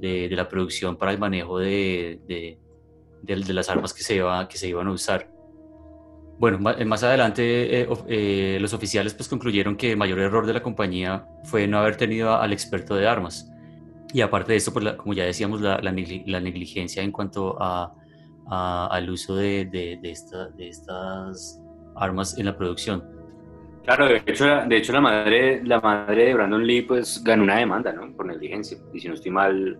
de, 0.00 0.28
de 0.28 0.36
la 0.36 0.48
producción 0.48 0.96
para 0.96 1.12
el 1.12 1.18
manejo 1.18 1.58
de, 1.58 2.20
de- 2.26 2.58
de 3.22 3.52
las 3.54 3.68
armas 3.68 3.92
que 3.92 4.02
se, 4.02 4.16
iba, 4.16 4.48
que 4.48 4.56
se 4.56 4.66
iban 4.68 4.86
a 4.88 4.92
usar. 4.92 5.28
Bueno, 6.38 6.58
eh, 6.70 6.84
más 6.86 7.02
adelante 7.04 7.82
eh, 7.82 7.88
eh, 8.08 8.58
los 8.60 8.72
oficiales 8.72 9.12
pues 9.12 9.28
concluyeron 9.28 9.76
que 9.76 9.90
el 9.92 9.98
mayor 9.98 10.18
error 10.20 10.46
de 10.46 10.54
la 10.54 10.62
compañía 10.62 11.26
fue 11.44 11.66
no 11.66 11.78
haber 11.78 11.96
tenido 11.96 12.34
al 12.34 12.52
experto 12.52 12.94
de 12.94 13.06
armas. 13.06 13.46
Y 14.14 14.22
aparte 14.22 14.52
de 14.52 14.56
esto, 14.58 14.72
pues 14.72 14.84
la- 14.86 14.96
como 14.96 15.12
ya 15.12 15.24
decíamos, 15.24 15.60
la, 15.60 15.78
la 15.82 15.92
la 16.26 16.40
negligencia 16.40 17.02
en 17.02 17.12
cuanto 17.12 17.56
a, 17.62 17.94
a- 18.50 18.86
al 18.90 19.10
uso 19.10 19.36
de, 19.36 19.66
de- 19.66 19.98
de 20.02 20.10
esta- 20.10 20.48
de 20.48 20.68
estas 20.68 21.60
armas 21.94 22.38
en 22.38 22.46
la 22.46 22.56
producción. 22.56 23.04
Claro, 23.84 24.06
de 24.08 24.22
hecho, 24.26 24.44
de 24.46 24.76
hecho 24.76 24.92
la 24.92 25.00
madre, 25.00 25.62
la 25.64 25.80
madre 25.80 26.26
de 26.26 26.34
Brandon 26.34 26.66
Lee 26.66 26.82
pues 26.82 27.22
ganó 27.22 27.42
una 27.42 27.58
demanda, 27.58 27.92
¿no? 27.92 28.14
Por 28.16 28.26
negligencia. 28.26 28.78
Y 28.94 29.00
si 29.00 29.08
no 29.08 29.14
estoy 29.14 29.30
mal, 29.30 29.78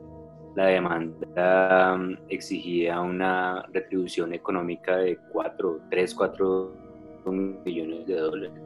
la 0.60 0.66
demanda 0.66 1.96
mm, 1.96 2.18
exigía 2.28 3.00
una 3.00 3.62
retribución 3.72 4.34
económica 4.34 4.96
de 4.96 5.16
4, 5.32 5.80
3, 5.90 6.14
4 6.14 6.72
millones 7.64 8.06
de 8.06 8.16
dólares. 8.16 8.62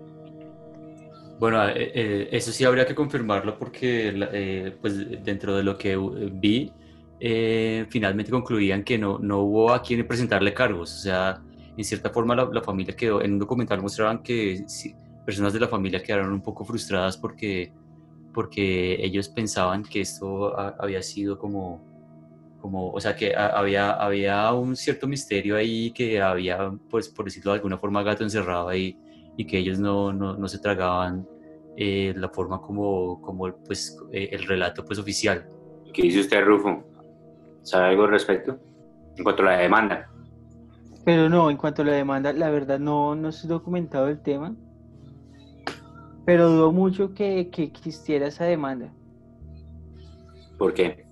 Bueno, 1.39 1.69
eh, 1.69 1.93
eh, 1.95 2.29
eso 2.33 2.53
sí 2.53 2.65
habría 2.65 2.87
que 2.87 2.95
confirmarlo 2.95 3.59
porque 3.59 4.13
eh, 4.33 4.77
pues 4.81 5.23
dentro 5.25 5.57
de 5.57 5.63
lo 5.63 5.77
que 5.77 5.93
eh, 5.93 6.31
vi, 6.33 6.73
eh, 7.21 7.87
finalmente 7.91 8.31
concluían 8.31 8.83
que 8.83 8.99
no, 8.99 9.19
no 9.19 9.41
hubo 9.41 9.73
a 9.73 9.83
quien 9.83 10.07
presentarle 10.07 10.53
cargos. 10.53 10.93
O 10.93 11.03
sea, 11.03 11.43
en 11.77 11.85
cierta 11.85 12.11
forma 12.11 12.35
la, 12.35 12.49
la 12.53 12.63
familia 12.63 12.95
quedó, 12.97 13.23
en 13.23 13.35
un 13.35 13.39
documental 13.39 13.83
mostraban 13.83 14.23
que 14.23 14.65
sí, 14.67 14.95
personas 15.25 15.53
de 15.53 15.61
la 15.61 15.69
familia 15.69 16.03
quedaron 16.03 16.33
un 16.33 16.43
poco 16.43 16.65
frustradas 16.65 17.17
porque, 17.17 17.73
porque 18.35 19.03
ellos 19.03 19.29
pensaban 19.31 19.83
que 19.85 20.01
esto 20.03 20.59
ha- 20.59 20.75
había 20.79 21.01
sido 21.03 21.39
como, 21.39 21.83
como, 22.61 22.91
o 22.91 23.01
sea, 23.01 23.15
que 23.17 23.35
ha- 23.35 23.59
había, 23.59 23.93
había 23.93 24.53
un 24.53 24.77
cierto 24.77 25.07
misterio 25.07 25.57
ahí, 25.57 25.93
que 25.93 26.21
había, 26.21 26.71
pues 26.91 27.09
por 27.09 27.25
decirlo 27.27 27.53
de 27.53 27.59
alguna 27.59 27.79
forma, 27.79 28.03
gato 28.03 28.25
encerrado 28.25 28.69
ahí 28.69 28.99
y 29.37 29.47
que 29.47 29.59
ellos 29.59 29.79
no, 29.79 30.13
no, 30.13 30.37
no 30.37 30.49
se 30.49 30.59
tragaban 30.59 31.27
eh, 31.77 32.13
la 32.17 32.29
forma 32.29 32.61
como, 32.61 33.21
como 33.21 33.53
pues, 33.67 33.97
eh, 34.13 34.29
el 34.33 34.47
relato 34.47 34.85
pues, 34.85 34.99
oficial. 34.99 35.47
¿Qué 35.93 36.03
dice 36.03 36.21
usted, 36.21 36.45
Rufo? 36.45 36.85
¿Sabe 37.63 37.91
algo 37.91 38.05
al 38.05 38.11
respecto? 38.11 38.59
En 39.17 39.25
cuanto 39.25 39.43
a 39.43 39.47
la 39.47 39.59
demanda. 39.59 40.09
Pero 41.05 41.29
no, 41.29 41.51
en 41.51 41.57
cuanto 41.57 41.83
a 41.83 41.85
la 41.85 41.93
demanda, 41.93 42.33
la 42.33 42.51
verdad 42.51 42.79
no, 42.79 43.15
no 43.15 43.29
estoy 43.29 43.49
documentado 43.51 44.09
el 44.09 44.21
tema. 44.23 44.57
Pero 46.25 46.49
dudo 46.51 46.73
mucho 46.73 47.13
que, 47.15 47.49
que 47.51 47.63
existiera 47.65 48.27
esa 48.29 48.45
demanda. 48.45 48.93
¿Por 50.59 50.73
qué? 50.73 51.05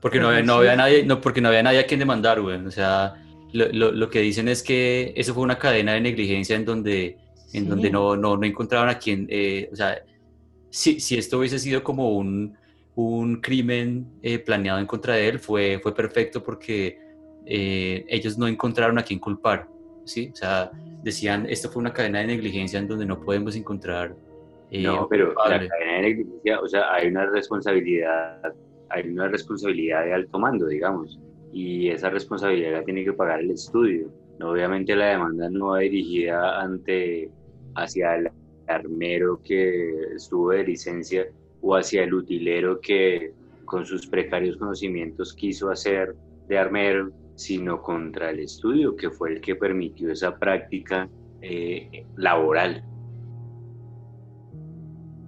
Porque 0.00 0.18
no, 0.18 0.28
había- 0.28 0.42
no 0.42 0.54
había 0.54 0.76
nadie, 0.76 1.04
no, 1.04 1.20
porque 1.20 1.40
no 1.40 1.48
había 1.48 1.62
nadie 1.62 1.78
a 1.80 1.86
quien 1.86 2.00
demandar, 2.00 2.40
güey. 2.40 2.56
O 2.64 2.70
sea, 2.70 3.14
lo, 3.52 3.68
lo, 3.72 3.92
lo 3.92 4.10
que 4.10 4.20
dicen 4.20 4.48
es 4.48 4.62
que 4.62 5.12
eso 5.16 5.34
fue 5.34 5.42
una 5.44 5.58
cadena 5.58 5.92
de 5.92 6.00
negligencia 6.00 6.56
en 6.56 6.64
donde, 6.64 7.18
en 7.52 7.68
donde 7.68 7.90
no, 7.90 8.16
no, 8.16 8.36
no 8.36 8.46
encontraban 8.46 8.88
a 8.88 8.98
quien, 8.98 9.26
eh, 9.30 9.68
o 9.72 9.76
sea, 9.76 10.02
si, 10.70 10.98
si 11.00 11.16
esto 11.18 11.38
hubiese 11.38 11.58
sido 11.58 11.84
como 11.84 12.16
un, 12.16 12.56
un 12.94 13.40
crimen 13.40 14.06
eh, 14.22 14.38
planeado 14.38 14.78
en 14.80 14.86
contra 14.86 15.14
de 15.14 15.28
él, 15.28 15.38
fue, 15.38 15.78
fue 15.82 15.94
perfecto 15.94 16.42
porque 16.42 16.98
eh, 17.46 18.04
ellos 18.08 18.38
no 18.38 18.48
encontraron 18.48 18.98
a 18.98 19.02
quien 19.02 19.20
culpar, 19.20 19.68
¿sí? 20.04 20.30
O 20.32 20.36
sea, 20.36 20.70
decían, 21.02 21.46
esto 21.48 21.68
fue 21.68 21.80
una 21.80 21.92
cadena 21.92 22.20
de 22.20 22.28
negligencia 22.28 22.78
en 22.78 22.88
donde 22.88 23.06
no 23.06 23.20
podemos 23.20 23.56
encontrar... 23.56 24.14
eh, 24.70 24.82
No, 24.82 25.06
pero 25.08 25.34
la 25.48 25.66
cadena 25.66 25.96
de 25.96 26.02
negligencia, 26.02 26.60
o 26.60 26.68
sea, 26.68 26.92
hay 26.94 27.08
una 27.08 27.26
responsabilidad, 27.26 28.54
hay 28.88 29.08
una 29.08 29.28
responsabilidad 29.28 30.04
de 30.04 30.14
alto 30.14 30.38
mando, 30.38 30.66
digamos, 30.66 31.18
y 31.52 31.88
esa 31.88 32.08
responsabilidad 32.10 32.72
la 32.72 32.84
tiene 32.84 33.04
que 33.04 33.12
pagar 33.12 33.40
el 33.40 33.50
estudio. 33.50 34.10
Obviamente 34.40 34.96
la 34.96 35.10
demanda 35.10 35.48
no 35.50 35.68
va 35.68 35.80
dirigida 35.80 36.60
ante 36.60 37.30
hacia 37.76 38.16
el 38.16 38.30
armero 38.66 39.40
que 39.42 40.14
estuvo 40.16 40.50
de 40.50 40.64
licencia 40.64 41.26
o 41.60 41.76
hacia 41.76 42.02
el 42.04 42.14
utilero 42.14 42.80
que 42.80 43.32
con 43.64 43.86
sus 43.86 44.06
precarios 44.06 44.56
conocimientos 44.56 45.34
quiso 45.34 45.70
hacer 45.70 46.14
de 46.48 46.58
armero, 46.58 47.10
sino 47.34 47.80
contra 47.82 48.30
el 48.30 48.40
estudio 48.40 48.94
que 48.96 49.10
fue 49.10 49.32
el 49.34 49.40
que 49.40 49.54
permitió 49.56 50.10
esa 50.12 50.38
práctica 50.38 51.08
eh, 51.40 52.06
laboral. 52.16 52.84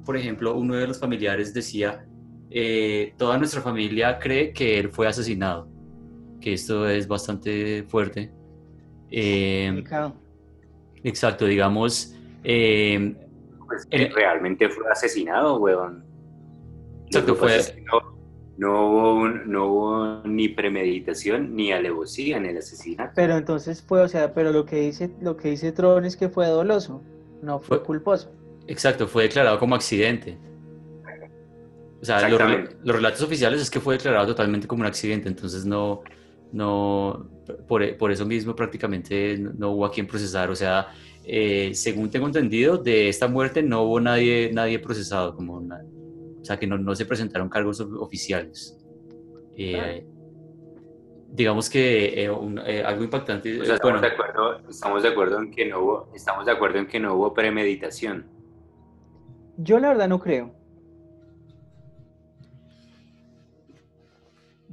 por 0.05 0.17
ejemplo, 0.19 0.55
uno 0.55 0.75
de 0.75 0.87
los 0.87 1.01
familiares 1.01 1.55
decía, 1.55 2.05
eh, 2.51 3.15
toda 3.17 3.39
nuestra 3.39 3.63
familia 3.63 4.19
cree 4.19 4.53
que 4.53 4.79
él 4.79 4.91
fue 4.91 5.07
asesinado, 5.09 5.67
que 6.43 6.53
esto 6.53 6.87
es 6.87 7.09
bastante 7.09 7.85
fuerte. 7.85 8.31
Eh, 9.11 9.83
exacto, 11.03 11.47
digamos, 11.47 12.15
eh, 12.43 13.17
Pues 13.67 13.87
que 13.87 13.97
El- 13.97 14.13
realmente 14.13 14.69
fue 14.69 14.85
asesinado, 14.93 15.57
weón. 15.57 16.05
Exacto, 17.07 17.35
fue- 17.35 17.57
es 17.57 17.71
que 17.71 17.83
No, 18.57 18.89
hubo, 18.89 19.15
un- 19.15 19.51
no 19.51 19.67
hubo 19.67 20.23
ni 20.25 20.49
premeditación 20.49 21.57
ni 21.57 21.73
alevosía 21.73 22.37
en 22.37 22.47
el 22.47 22.59
asesinato. 22.59 23.13
Pero 23.17 23.37
entonces 23.37 23.83
fue, 23.83 24.01
o 24.03 24.09
sea, 24.09 24.33
pero 24.33 24.53
lo 24.53 24.65
que 24.65 24.77
dice, 24.81 25.11
lo 25.21 25.37
que 25.37 25.51
dice 25.51 25.73
Tron 25.73 26.05
es 26.05 26.17
que 26.17 26.29
fue 26.29 26.47
doloso, 26.47 27.03
no 27.43 27.59
fue 27.59 27.79
Fue- 27.79 27.87
culposo. 27.87 28.31
exacto, 28.69 29.09
fue 29.09 29.25
declarado 29.25 29.59
como 29.59 29.75
accidente. 29.75 30.39
O 32.01 32.05
sea, 32.05 32.29
los, 32.29 32.39
relatos 32.97 33.23
oficiales 33.23 33.63
es 33.63 33.71
que 33.71 33.81
fue 33.81 33.95
declarado 33.97 34.27
totalmente 34.27 34.67
como 34.69 34.83
un 34.83 34.87
accidente, 34.87 35.27
entonces 35.29 35.65
no, 35.65 36.03
no, 36.53 37.27
por, 37.67 37.97
por 37.97 38.13
eso 38.13 38.27
mismo 38.27 38.55
prácticamente 38.55 39.39
no, 39.39 39.53
no 39.57 39.71
hubo 39.73 39.87
a 39.87 39.91
quien 39.91 40.07
procesar. 40.07 40.51
O 40.51 40.55
sea, 40.55 40.89
eh, 41.25 41.71
según 41.75 42.11
tengo 42.11 42.27
entendido, 42.27 42.77
de 42.77 43.09
esta 43.09 43.27
muerte 43.27 43.63
no 43.63 43.83
hubo 43.85 44.01
nadie, 44.01 44.51
nadie 44.53 44.79
procesado, 44.79 45.35
como 45.35 45.61
na- 45.63 45.83
o 46.45 46.47
sea, 46.47 46.59
que 46.59 46.67
no, 46.67 46.77
no 46.77 46.95
se 46.95 47.07
presentaron 47.07 47.49
cargos 47.49 47.81
of- 47.81 47.95
oficiales. 48.03 48.79
Eh, 49.57 50.05
digamos 51.31 51.71
que 51.71 52.23
eh, 52.23 52.31
un- 52.31 52.59
eh, 52.59 52.83
algo 52.85 53.03
impactante, 53.03 53.59
O 53.63 53.65
sea, 53.65 53.79
bueno, 53.83 53.97
estamos, 53.97 54.03
de 54.03 54.09
acuerdo, 54.09 54.69
estamos 54.69 55.03
de 55.03 55.09
acuerdo 55.09 55.39
en 55.41 55.51
que 55.51 55.65
no 55.65 55.81
hubo, 55.81 56.09
estamos 56.15 56.45
de 56.45 56.53
acuerdo 56.53 56.79
en 56.81 56.87
que 56.87 57.01
no 57.01 57.15
hubo 57.15 57.33
premeditación. 57.33 58.27
Yo 59.57 59.79
la 59.79 59.89
verdad 59.89 60.07
no 60.09 60.21
creo. 60.21 60.55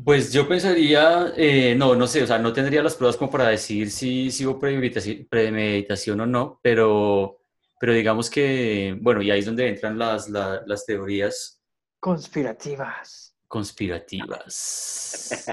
Pues 0.04 0.34
yo 0.34 0.46
pensaría, 0.48 1.32
eh, 1.38 1.74
no, 1.78 1.96
no 1.96 2.06
sé, 2.08 2.24
o 2.24 2.28
sea, 2.28 2.38
no 2.40 2.52
tendría 2.52 2.84
las 2.84 2.96
pruebas 2.96 3.16
como 3.16 3.32
para 3.32 3.48
decir 3.48 3.92
si, 3.92 4.30
si 4.32 4.46
hubo 4.46 4.60
premeditaci- 4.60 5.26
premeditación 5.30 6.20
o 6.20 6.26
no, 6.26 6.60
pero, 6.62 7.38
Pero 7.80 7.94
digamos 7.94 8.30
que, 8.30 8.96
bueno, 9.02 9.24
y 9.24 9.32
ahí 9.32 9.40
es 9.40 9.46
donde 9.48 9.68
entran 9.68 9.98
las, 9.98 10.30
la- 10.30 10.62
las 10.68 10.86
teorías 10.86 11.61
Conspirativas. 12.02 13.36
conspirativas. 13.48 15.46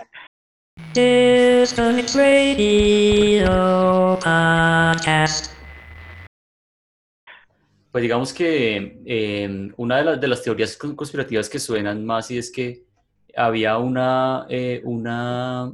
Pues 7.93 8.03
digamos 8.03 8.33
que 8.33 9.03
eh, 9.05 9.73
una 9.77 10.17
de, 10.17 10.27
las- 10.27 10.43
teorías 10.43 10.75
con- 10.79 10.97
conspirativas 10.97 11.51
que 11.51 11.59
suenan 11.59 12.03
más 12.07 12.31
y 12.31 12.39
es 12.39 12.51
que 12.51 12.83
había 13.37 13.77
una, 13.77 14.47
eh, 14.49 14.81
una, 14.85 15.71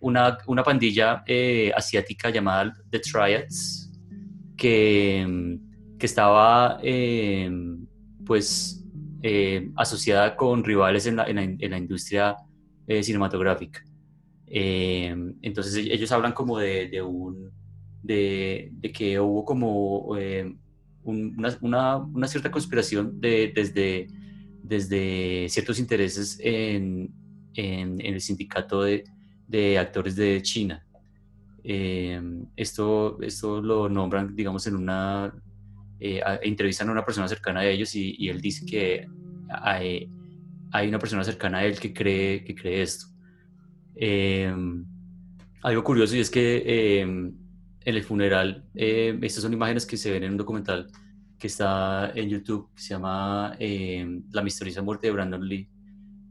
una, 0.00 0.38
una 0.46 0.62
pandilla 0.64 1.22
eh, 1.26 1.70
asiática 1.76 2.30
llamada 2.30 2.72
The 2.90 3.00
Triads 3.00 3.90
que, 4.56 5.26
mm, 5.28 5.98
que 5.98 6.06
estaba 6.06 6.78
eh, 6.82 7.50
pues 8.24 8.82
eh, 9.22 9.70
asociada 9.76 10.36
con 10.36 10.62
rivales 10.62 11.06
en 11.06 11.16
la, 11.16 11.28
industria 11.78 12.36
eh, 12.86 13.02
cinematográfica. 13.02 13.82
Eh, 14.46 15.14
entonces 15.42 15.74
e- 15.74 15.92
ellos 15.92 16.12
hablan 16.12 16.32
como 16.32 16.58
de, 16.58 16.90
que 18.94 19.20
hubo 19.20 19.44
como 19.44 20.16
eh, 20.16 20.54
un- 21.02 21.44
una, 21.60 22.28
cierta 22.28 22.50
conspiración 22.50 23.20
de, 23.20 23.52
desde, 24.62 25.48
ciertos 25.48 25.78
intereses 25.78 26.38
en, 26.40 27.12
el 27.54 28.20
sindicato 28.20 28.82
de, 28.82 29.04
actores 29.78 30.14
de 30.14 30.40
China. 30.42 30.84
Esto, 32.54 33.20
esto 33.20 33.60
lo 33.60 33.88
nombran, 33.88 34.36
digamos, 34.36 34.66
en 34.68 34.76
una... 34.76 35.34
eh, 36.00 36.20
entrevistan 36.42 36.88
a 36.88 36.92
una 36.92 37.04
persona 37.04 37.28
cercana 37.28 37.60
a 37.60 37.66
ellos 37.66 37.94
y, 37.94 38.14
y 38.18 38.28
él 38.28 38.40
dice 38.40 38.64
que 38.66 39.06
hay, 39.48 40.10
hay 40.70 40.88
una 40.88 40.98
persona 40.98 41.24
cercana 41.24 41.58
a 41.58 41.64
él 41.64 41.78
que 41.78 41.92
cree, 41.92 42.44
que 42.44 42.54
cree 42.54 42.82
esto. 42.82 43.06
Eh, 43.96 44.54
algo 45.62 45.82
curioso 45.82 46.16
y 46.16 46.20
es 46.20 46.30
que 46.30 46.62
eh, 46.64 47.00
en 47.00 47.36
el 47.84 48.04
funeral, 48.04 48.64
eh, 48.74 49.18
estas 49.22 49.42
son 49.42 49.52
imágenes 49.52 49.86
que 49.86 49.96
se 49.96 50.10
ven 50.10 50.22
en 50.22 50.32
un 50.32 50.36
documental 50.36 50.86
que 51.38 51.46
está 51.46 52.12
en 52.14 52.28
YouTube, 52.28 52.68
que 52.74 52.82
se 52.82 52.90
llama 52.90 53.56
eh, 53.58 54.20
La 54.32 54.42
misteriosa 54.42 54.82
muerte 54.82 55.06
de 55.06 55.12
Brandon 55.12 55.46
Lee. 55.46 55.68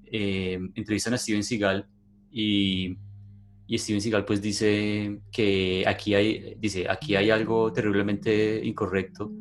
Eh, 0.05 0.59
entrevistan 0.75 1.13
a 1.13 1.17
Steven 1.17 1.43
Seagal 1.43 1.85
y, 2.31 2.97
y 3.67 3.77
Steven 3.77 4.01
Seagal 4.01 4.25
pues 4.25 4.41
dice 4.41 5.19
que 5.31 5.83
aquí 5.87 6.13
hay, 6.13 6.55
dice, 6.59 6.87
aquí 6.89 7.15
hay 7.15 7.29
algo 7.29 7.73
terriblemente 7.73 8.61
incorrecto 8.63 9.31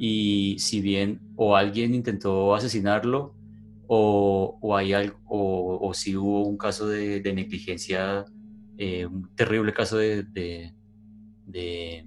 y 0.00 0.58
si 0.60 0.80
bien 0.80 1.20
o 1.36 1.56
alguien 1.56 1.94
intentó 1.94 2.54
asesinarlo 2.54 3.36
o, 3.86 4.58
o 4.62 4.76
hay 4.76 4.92
algo, 4.94 5.18
o, 5.26 5.88
o 5.88 5.94
si 5.94 6.16
hubo 6.16 6.46
un 6.48 6.56
caso 6.58 6.88
de, 6.88 7.20
de 7.20 7.32
negligencia, 7.34 8.24
eh, 8.78 9.06
un 9.06 9.28
terrible 9.36 9.72
caso 9.74 9.98
de, 9.98 10.24
de, 10.24 10.74
de- 11.46 12.06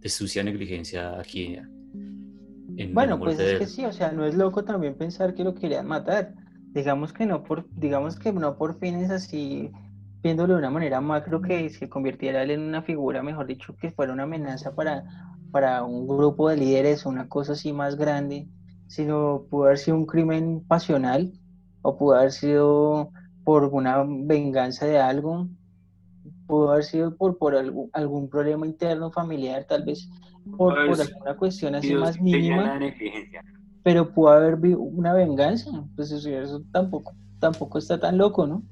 de 0.00 0.08
sucia 0.10 0.42
negligencia 0.44 1.18
aquí 1.20 1.56
en, 2.76 2.92
Bueno, 2.92 3.18
pues 3.18 3.38
es 3.38 3.54
que 3.54 3.66
sí, 3.66 3.84
o 3.84 3.92
sea, 3.92 4.12
no 4.12 4.24
es 4.24 4.34
loco 4.34 4.64
también 4.64 4.96
pensar 4.96 5.34
que 5.34 5.44
lo 5.44 5.54
querían 5.54 5.86
matar. 5.86 6.34
Digamos 6.72 7.12
que 7.12 7.26
no 7.26 7.42
por, 7.42 7.68
digamos 7.74 8.18
que 8.18 8.32
no 8.32 8.56
por 8.56 8.78
fines 8.78 9.10
así, 9.10 9.70
viéndolo 10.22 10.54
de 10.54 10.58
una 10.60 10.70
manera 10.70 11.00
macro 11.00 11.40
que 11.42 11.68
se 11.70 11.88
convirtiera 11.88 12.42
él 12.42 12.50
en 12.52 12.60
una 12.60 12.82
figura, 12.82 13.22
mejor 13.22 13.46
dicho, 13.46 13.74
que 13.76 13.90
fuera 13.90 14.12
una 14.12 14.24
amenaza 14.24 14.74
para, 14.74 15.04
para 15.50 15.82
un 15.84 16.06
grupo 16.06 16.48
de 16.48 16.56
líderes 16.56 17.04
o 17.04 17.08
una 17.08 17.28
cosa 17.28 17.52
así 17.52 17.72
más 17.72 17.96
grande, 17.96 18.46
sino 18.86 19.46
pudo 19.50 19.64
haber 19.64 19.78
sido 19.78 19.96
un 19.96 20.06
crimen 20.06 20.64
pasional 20.66 21.32
o 21.82 21.96
pudo 21.96 22.16
haber 22.16 22.32
sido 22.32 23.10
por 23.44 23.64
una 23.64 24.04
venganza 24.06 24.86
de 24.86 24.98
algo, 24.98 25.48
pudo 26.46 26.72
haber 26.72 26.84
sido 26.84 27.16
por, 27.16 27.38
por 27.38 27.54
algún, 27.54 27.90
algún 27.92 28.28
problema 28.28 28.66
interno 28.66 29.10
familiar, 29.10 29.64
tal 29.64 29.84
vez 29.84 30.08
por, 30.56 30.74
por 30.74 30.78
haber 30.78 31.00
alguna 31.00 31.36
cuestión 31.36 31.74
así 31.74 31.88
sido 31.88 32.00
más 32.00 32.20
mínima 32.20 32.78
pero 33.82 34.12
pudo 34.12 34.28
haber 34.28 34.56
una 34.76 35.14
venganza, 35.14 35.70
pues 35.96 36.10
eso, 36.10 36.28
eso 36.28 36.62
tampoco, 36.72 37.14
tampoco 37.38 37.78
está 37.78 37.98
tan 37.98 38.18
loco, 38.18 38.46
¿no? 38.46 38.62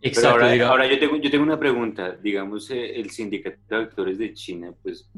Exacto, 0.00 0.44
ahora, 0.44 0.68
ahora 0.68 0.86
yo, 0.86 0.98
tengo, 0.98 1.16
yo 1.16 1.30
tengo 1.30 1.44
una 1.44 1.58
pregunta. 1.58 2.16
Digamos, 2.22 2.70
eh, 2.70 3.00
el 3.00 3.10
sindicato 3.10 3.58
de 3.68 3.76
actores 3.76 4.18
de 4.18 4.32
China, 4.32 4.72
pues 4.82 5.08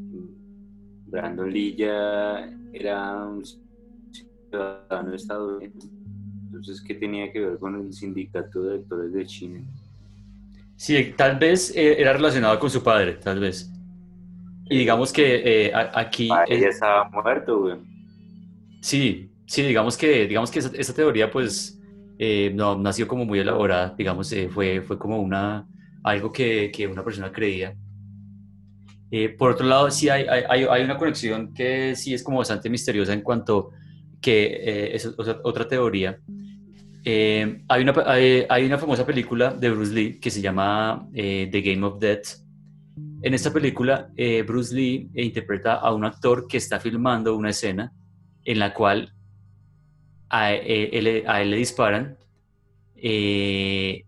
Brandon 1.07 1.51
Lee 1.51 1.75
ya 1.77 2.51
era 2.73 3.27
un 3.27 3.43
ciudadano 3.45 5.15
estadounidense. 5.15 5.89
Entonces, 6.47 6.81
¿qué 6.81 6.95
tenía 6.95 7.33
que 7.33 7.41
ver 7.41 7.59
con 7.59 7.75
el 7.75 7.93
sindicato 7.93 8.63
de 8.63 8.77
actores 8.77 9.13
de 9.13 9.27
China? 9.27 9.61
Sí, 10.77 11.15
tal 11.17 11.39
vez 11.39 11.75
eh, 11.77 12.01
era 12.01 12.13
relacionado 12.13 12.59
con 12.59 12.71
su 12.71 12.83
padre, 12.83 13.15
tal 13.15 13.41
vez. 13.41 13.71
Y 14.71 14.79
digamos 14.79 15.13
que 15.13 15.67
eh, 15.67 15.73
aquí... 15.75 16.29
Padre 16.29 16.57
eh, 16.57 16.61
ya 16.61 16.69
estaba 16.69 17.11
muerto, 17.11 17.61
güey. 17.61 17.77
Sí, 18.81 19.31
sí, 19.47 19.63
digamos 19.63 19.97
que, 19.97 20.27
digamos 20.27 20.51
que 20.51 20.59
esa, 20.61 20.71
esa 20.75 20.95
teoría 20.95 21.31
pues 21.31 21.81
eh, 22.19 22.53
no 22.55 22.79
nació 22.79 23.07
como 23.07 23.25
muy 23.25 23.39
elaborada, 23.39 23.95
digamos, 23.97 24.35
fue, 24.53 24.81
fue 24.83 24.99
como 24.99 25.21
una, 25.21 25.67
algo 26.03 26.33
que, 26.33 26.71
que 26.75 26.87
una 26.87 27.05
persona 27.05 27.31
creía. 27.31 27.75
Eh, 29.11 29.29
por 29.29 29.53
otro 29.53 29.67
lado, 29.67 29.91
sí 29.91 30.09
hay, 30.09 30.27
hay, 30.27 30.83
una 30.83 30.97
conexión 30.97 31.55
que 31.55 31.95
sí 31.95 32.15
es 32.15 32.23
como 32.23 32.39
bastante 32.39 32.69
misteriosa 32.69 33.13
en 33.13 33.21
cuanto 33.21 33.71
que 34.21 34.45
eh, 34.47 34.97
es 34.97 35.07
otra, 35.17 35.69
teoría. 35.69 36.19
Eh, 37.05 37.63
hay, 37.69 37.83
una, 37.83 37.95
hay, 38.07 38.65
una 38.65 38.79
famosa 38.79 39.07
película 39.07 39.53
de 39.53 39.71
Bruce 39.71 39.93
Lee 39.93 40.19
que 40.19 40.31
se 40.31 40.41
llama 40.41 41.07
eh, 41.13 41.49
The 41.53 41.61
Game 41.61 41.87
of 41.87 42.01
Death. 42.01 42.41
En 43.23 43.35
esta 43.35 43.53
película, 43.53 44.11
Bruce 44.47 44.75
Lee 44.75 45.11
interpreta 45.15 45.75
a 45.75 45.93
un 45.93 46.05
actor 46.05 46.47
que 46.47 46.59
está 46.59 46.79
filmando 46.79 47.35
una 47.37 47.51
escena 47.51 47.93
en 48.45 48.59
la 48.59 48.75
cual 48.75 49.15
a 50.29 50.53
él, 50.53 51.25
a 51.27 51.41
él 51.41 51.51
le 51.51 51.57
disparan 51.57 52.19
eh, 53.07 54.07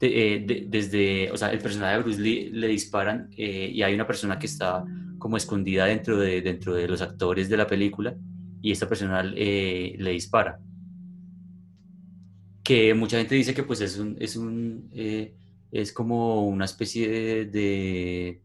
eh, 0.00 0.44
de- 0.46 0.66
desde, 0.68 1.30
o 1.30 1.36
sea, 1.36 1.50
el 1.52 1.58
personaje 1.58 1.96
de 1.96 2.02
Bruce 2.02 2.20
Lee 2.20 2.50
le 2.52 2.68
disparan 2.68 3.28
eh, 3.36 3.70
y 3.72 3.82
hay 3.82 3.94
una 3.94 4.06
persona 4.06 4.38
que 4.38 4.46
está 4.46 4.84
como 5.18 5.36
escondida 5.36 5.86
dentro 5.86 6.18
de, 6.18 6.42
dentro 6.42 6.74
de 6.74 6.86
los 6.88 7.00
actores 7.02 7.48
de 7.48 7.56
la 7.56 7.66
película 7.66 8.14
y 8.62 8.72
esta 8.72 8.88
persona 8.88 9.24
eh, 9.34 9.96
le 9.98 10.10
dispara. 10.10 10.58
Que 12.62 12.94
mucha 12.94 13.18
gente 13.18 13.34
dice 13.36 13.54
que 13.54 13.62
pues 13.62 13.80
es 13.80 13.96
un, 13.98 14.16
es 14.18 14.36
un, 14.36 14.90
es 15.70 15.92
como 15.92 16.46
una 16.48 16.64
especie 16.64 17.46
de, 17.46 18.42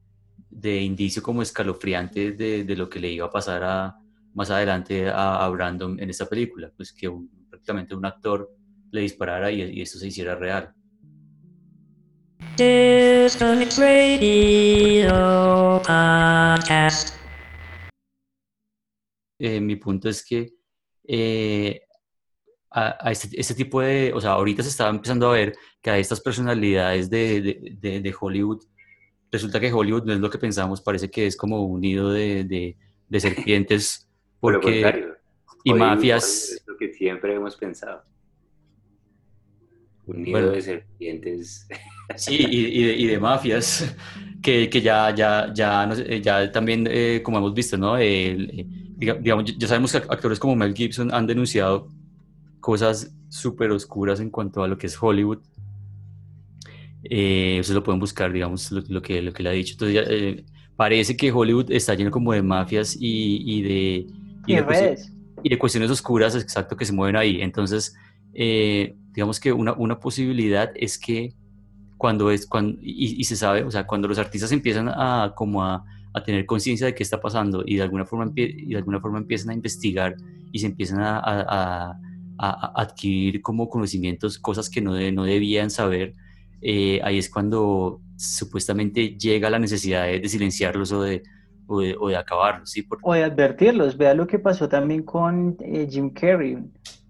de, 0.50 0.82
indicio 0.82 1.24
como 1.24 1.42
escalofriante 1.42 2.32
de, 2.34 2.64
de 2.64 2.76
lo 2.76 2.88
que 2.88 3.00
le 3.00 3.12
iba 3.12 3.26
a 3.26 3.32
pasar 3.32 3.64
a, 3.64 3.96
más 4.36 4.52
adelante 4.52 5.10
a, 5.10 5.44
a 5.44 5.50
Brandon 5.50 6.00
en 6.00 6.10
esta 6.12 6.28
película, 6.28 6.72
pues 6.78 6.94
que 6.94 7.08
un- 7.08 7.30
prácticamente 7.50 7.96
un 7.96 8.06
actor 8.06 8.48
le 8.92 9.02
disparara 9.02 9.52
y, 9.52 9.62
y 9.64 9.82
esto 9.82 9.98
se 9.98 10.08
hiciera 10.08 10.36
real. 10.36 10.72
Distance 12.66 13.82
Radio 13.82 15.10
Podcast. 15.82 17.16
Eh, 19.40 19.60
mi 19.60 19.76
punto 19.78 20.08
es 20.10 20.24
que 20.24 20.54
eh, 21.08 21.82
a, 22.70 22.98
a 23.08 23.12
este, 23.12 23.30
este 23.40 23.56
tipo 23.56 23.82
de, 23.82 24.14
o 24.14 24.22
sea, 24.22 24.34
ahorita 24.34 24.62
se 24.62 24.70
estaba 24.70 24.92
empezando 24.92 25.28
a 25.30 25.34
ver 25.34 25.56
que 25.82 25.90
a 25.90 25.98
estas 25.98 26.22
personalidades 26.22 27.10
de, 27.10 27.42
de- 27.42 27.78
de- 27.80 28.00
de 28.02 28.16
Hollywood, 28.20 28.64
resulta 29.32 29.60
que 29.60 29.74
Hollywood 29.74 30.04
no 30.06 30.14
es 30.14 30.20
lo 30.20 30.30
que 30.30 30.38
pensamos, 30.38 30.82
parece 30.82 31.10
que 31.10 31.26
es 31.26 31.36
como 31.36 31.66
un 31.66 31.82
nido 31.82 32.12
de, 32.12 32.78
serpientes, 33.18 34.08
porque, 34.40 35.08
y 35.64 35.74
mafias, 35.74 36.52
es 36.52 36.64
lo 36.68 36.78
que 36.78 36.94
siempre 36.94 37.34
hemos 37.34 37.58
pensado. 37.58 38.04
Un 40.06 40.24
nido 40.24 40.32
Bueno. 40.40 40.52
de 40.52 40.62
serpientes. 40.62 41.68
Sí, 42.18 42.36
y, 42.50 42.82
y 42.82 42.84
de, 42.84 42.96
y 42.96 43.06
de 43.08 43.20
mafias, 43.20 43.96
que, 44.42 44.70
que 44.70 44.82
ya, 44.82 45.14
ya, 45.16 45.52
ya, 45.54 45.86
no 45.86 45.96
sé, 45.96 46.22
ya 46.22 46.52
también, 46.52 46.88
eh, 46.90 47.22
como 47.24 47.38
hemos 47.38 47.54
visto, 47.54 47.78
¿no? 47.78 47.98
El, 47.98 48.50
eh, 48.60 48.66
diga- 48.98 49.20
digamos, 49.22 49.58
ya 49.58 49.68
sabemos 49.68 49.92
que 49.92 49.98
actores 50.00 50.40
como 50.40 50.56
Mel 50.56 50.74
Gibson 50.76 51.14
han 51.14 51.28
denunciado 51.28 51.90
cosas 52.60 53.14
súper 53.30 53.72
oscuras 53.72 54.20
en 54.20 54.30
cuanto 54.30 54.64
a 54.64 54.68
lo 54.68 54.78
que 54.78 54.88
es 54.88 54.98
Hollywood. 55.02 55.40
Eh, 57.04 57.58
ustedes 57.60 57.76
lo 57.76 57.84
pueden 57.84 58.00
buscar, 58.00 58.32
digamos, 58.32 58.72
lo, 58.72 58.82
lo 58.88 59.02
que, 59.02 59.22
lo 59.22 59.34
que 59.34 59.44
le 59.44 59.50
ha 59.50 59.54
dicho. 59.54 59.74
Entonces, 59.74 60.06
eh, 60.10 60.46
parece 60.76 61.18
que 61.18 61.32
Hollywood 61.32 61.72
está 61.72 61.94
lleno 61.96 62.12
como 62.12 62.34
de 62.34 62.42
mafias 62.44 62.96
y, 63.00 63.42
y 63.60 63.62
de... 63.64 64.08
Y 64.46 64.56
de 64.56 64.64
cuestiones- 64.66 65.00
redes. 65.00 65.14
y 65.44 65.50
de 65.50 65.58
cuestiones 65.58 65.90
oscuras, 65.92 66.36
exacto, 66.36 66.76
que 66.78 66.86
se 66.86 66.94
mueven 66.94 67.16
ahí. 67.16 67.42
Entonces, 67.42 67.96
eh, 68.34 68.96
digamos 69.14 69.40
que 69.40 69.52
una, 69.52 69.74
una 69.74 70.00
posibilidad 70.00 70.72
es 70.76 70.98
que 71.00 71.34
cuando 72.02 72.32
es, 72.32 72.48
cuando, 72.48 72.80
y, 72.82 73.22
y 73.22 73.24
se 73.26 73.36
sabe, 73.36 73.64
o 73.64 73.70
sea, 73.70 73.86
cuando 73.86 74.08
los 74.08 74.18
artistas 74.18 74.52
empiezan 74.52 74.90
a, 74.90 75.34
como 75.36 75.64
a, 75.64 75.86
a 76.14 76.24
tener 76.24 76.48
conciencia 76.48 76.88
de 76.88 76.96
qué 76.96 77.04
está 77.04 77.22
pasando 77.22 77.64
y 77.64 77.76
de 77.76 77.84
alguna 77.84 78.06
forma, 78.06 78.32
y 78.36 78.70
de 78.74 78.78
alguna 78.78 79.00
forma 79.00 79.20
empiezan 79.20 79.52
a 79.52 79.54
investigar 79.54 80.16
y 80.52 80.58
se 80.58 80.66
empiezan 80.66 81.00
a- 81.02 81.20
a- 81.20 82.00
a 82.40 82.82
adquirir 82.82 83.40
como 83.44 83.70
conocimientos, 83.70 84.40
cosas 84.40 84.68
que 84.68 84.82
no, 84.82 84.96
de- 84.96 85.12
no 85.12 85.26
debían 85.26 85.70
saber, 85.70 86.16
eh, 86.60 87.00
ahí 87.04 87.20
es 87.20 87.30
cuando 87.30 88.02
supuestamente 88.18 89.16
llega 89.16 89.52
la 89.52 89.60
necesidad 89.60 90.06
de, 90.08 90.20
de 90.22 90.28
silenciarlos 90.30 90.92
o 90.92 91.04
de, 91.04 91.22
o 91.68 91.82
de, 91.82 91.96
o 92.00 92.10
de 92.10 92.16
acabarlos, 92.18 92.72
¿sí? 92.72 92.82
Porque 92.82 93.04
O 93.08 93.14
de 93.14 93.24
advertirlos. 93.24 93.96
Vea 93.96 94.16
lo 94.16 94.26
que 94.26 94.40
pasó 94.40 94.68
también 94.68 95.04
con 95.04 95.56
eh, 95.60 95.88
Jim 95.88 96.10
Carrey. 96.10 96.58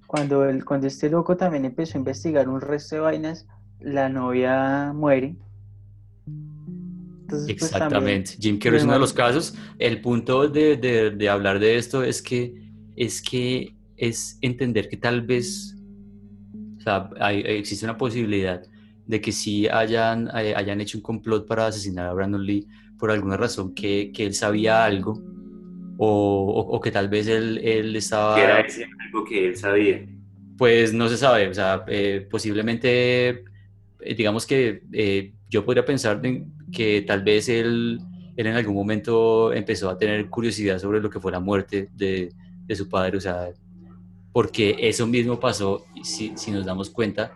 Cuando, 0.05 0.43
el, 0.43 0.65
cuando 0.65 0.87
este 0.87 1.09
loco 1.09 1.37
también 1.37 1.63
empezó 1.63 1.97
a 1.97 1.99
investigar 1.99 2.49
un 2.49 2.59
resto 2.59 2.95
de 2.95 3.01
vainas, 3.01 3.47
la 3.82 4.09
novia 4.09 4.91
muere. 4.93 5.36
Entonces, 6.27 7.55
pues, 7.59 7.71
también- 7.71 8.21
Exactamente. 8.21 8.32
Jim 8.39 8.59
Carrey 8.59 8.77
es 8.77 8.84
uno 8.84 8.93
de 8.93 8.99
los 8.99 9.13
casos. 9.13 9.55
El 9.79 10.01
punto 10.01 10.47
de, 10.47 10.75
de- 10.77 11.11
de 11.11 11.29
hablar 11.29 11.59
de 11.59 11.77
esto 11.77 12.03
es 12.03 12.21
que, 12.21 12.53
es 12.95 13.21
que 13.21 13.75
es 13.97 14.38
entender 14.41 14.89
que 14.89 14.97
tal 14.97 15.21
vez 15.21 15.75
o 16.77 16.82
sea, 16.84 17.09
hay- 17.19 17.41
existe 17.45 17.86
una 17.86 17.97
posibilidad 17.97 18.61
de 19.05 19.21
que 19.21 19.32
sí 19.32 19.67
hayan, 19.67 20.29
eh, 20.36 20.53
hayan 20.55 20.82
hecho 20.82 20.97
un 20.97 21.03
complot 21.03 21.47
para 21.47 21.67
asesinar 21.67 22.07
a 22.07 22.13
Brandon 22.13 22.43
Lee 22.43 22.67
por 22.97 23.11
alguna 23.11 23.38
razón 23.38 23.73
que, 23.75 24.11
que 24.13 24.25
él 24.25 24.34
sabía 24.34 24.84
algo 24.84 25.21
o, 25.97 26.07
o- 26.07 26.75
o 26.75 26.82
que 26.82 26.89
tal 26.91 27.07
vez 27.09 27.27
él, 27.27 27.59
él 27.63 27.95
estaba... 27.95 28.36
Que 28.36 28.41
era 28.43 28.59
ese 28.61 28.86
algo 29.05 29.23
que 29.25 29.47
él 29.49 29.55
sabía. 29.55 30.05
Pues 30.57 30.91
no 30.93 31.07
se 31.07 31.17
sabe, 31.17 31.47
o 31.49 31.53
sea, 31.53 31.84
eh, 31.88 32.27
posiblemente, 32.29 33.43
digamos 34.17 34.45
que 34.45 34.83
eh, 34.93 35.33
yo 35.49 35.65
podría 35.65 35.85
pensar 35.85 36.19
en 36.25 36.51
que 36.71 37.01
tal 37.01 37.23
vez 37.23 37.49
él, 37.49 37.99
él 38.35 38.47
en 38.47 38.55
algún 38.55 38.75
momento 38.75 39.51
empezó 39.53 39.89
a 39.89 39.97
tener 39.97 40.29
curiosidad 40.29 40.79
sobre 40.79 40.99
lo 41.01 41.09
que 41.09 41.19
fue 41.19 41.31
la 41.31 41.39
muerte 41.39 41.89
de, 41.93 42.31
de 42.65 42.75
su 42.75 42.87
padre, 42.89 43.17
o 43.17 43.21
sea, 43.21 43.49
porque 44.33 44.75
eso 44.79 45.05
mismo 45.07 45.39
pasó, 45.39 45.83
si, 46.03 46.31
si 46.37 46.51
nos 46.51 46.65
damos 46.65 46.89
cuenta, 46.89 47.33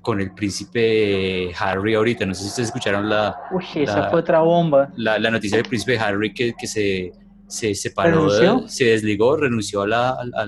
con 0.00 0.20
el 0.20 0.32
príncipe 0.34 1.52
Harry 1.58 1.94
ahorita, 1.94 2.26
no 2.26 2.34
sé 2.34 2.42
si 2.42 2.48
ustedes 2.48 2.68
escucharon 2.70 3.08
la, 3.08 3.36
Uy, 3.52 3.64
esa 3.76 4.00
la- 4.00 4.10
fue 4.10 4.18
otra 4.20 4.40
bomba. 4.40 4.92
la, 4.96 5.18
la 5.18 5.30
noticia 5.30 5.58
del 5.58 5.68
príncipe 5.68 5.96
Harry 5.98 6.34
que, 6.34 6.52
que 6.58 6.66
se, 6.66 7.12
se 7.46 7.72
separó, 7.76 8.28
de- 8.32 8.68
se 8.68 8.86
desligó, 8.86 9.36
renunció 9.36 9.82
a 9.82 9.86
la, 9.86 10.08
a 10.10 10.14
a 10.14 10.42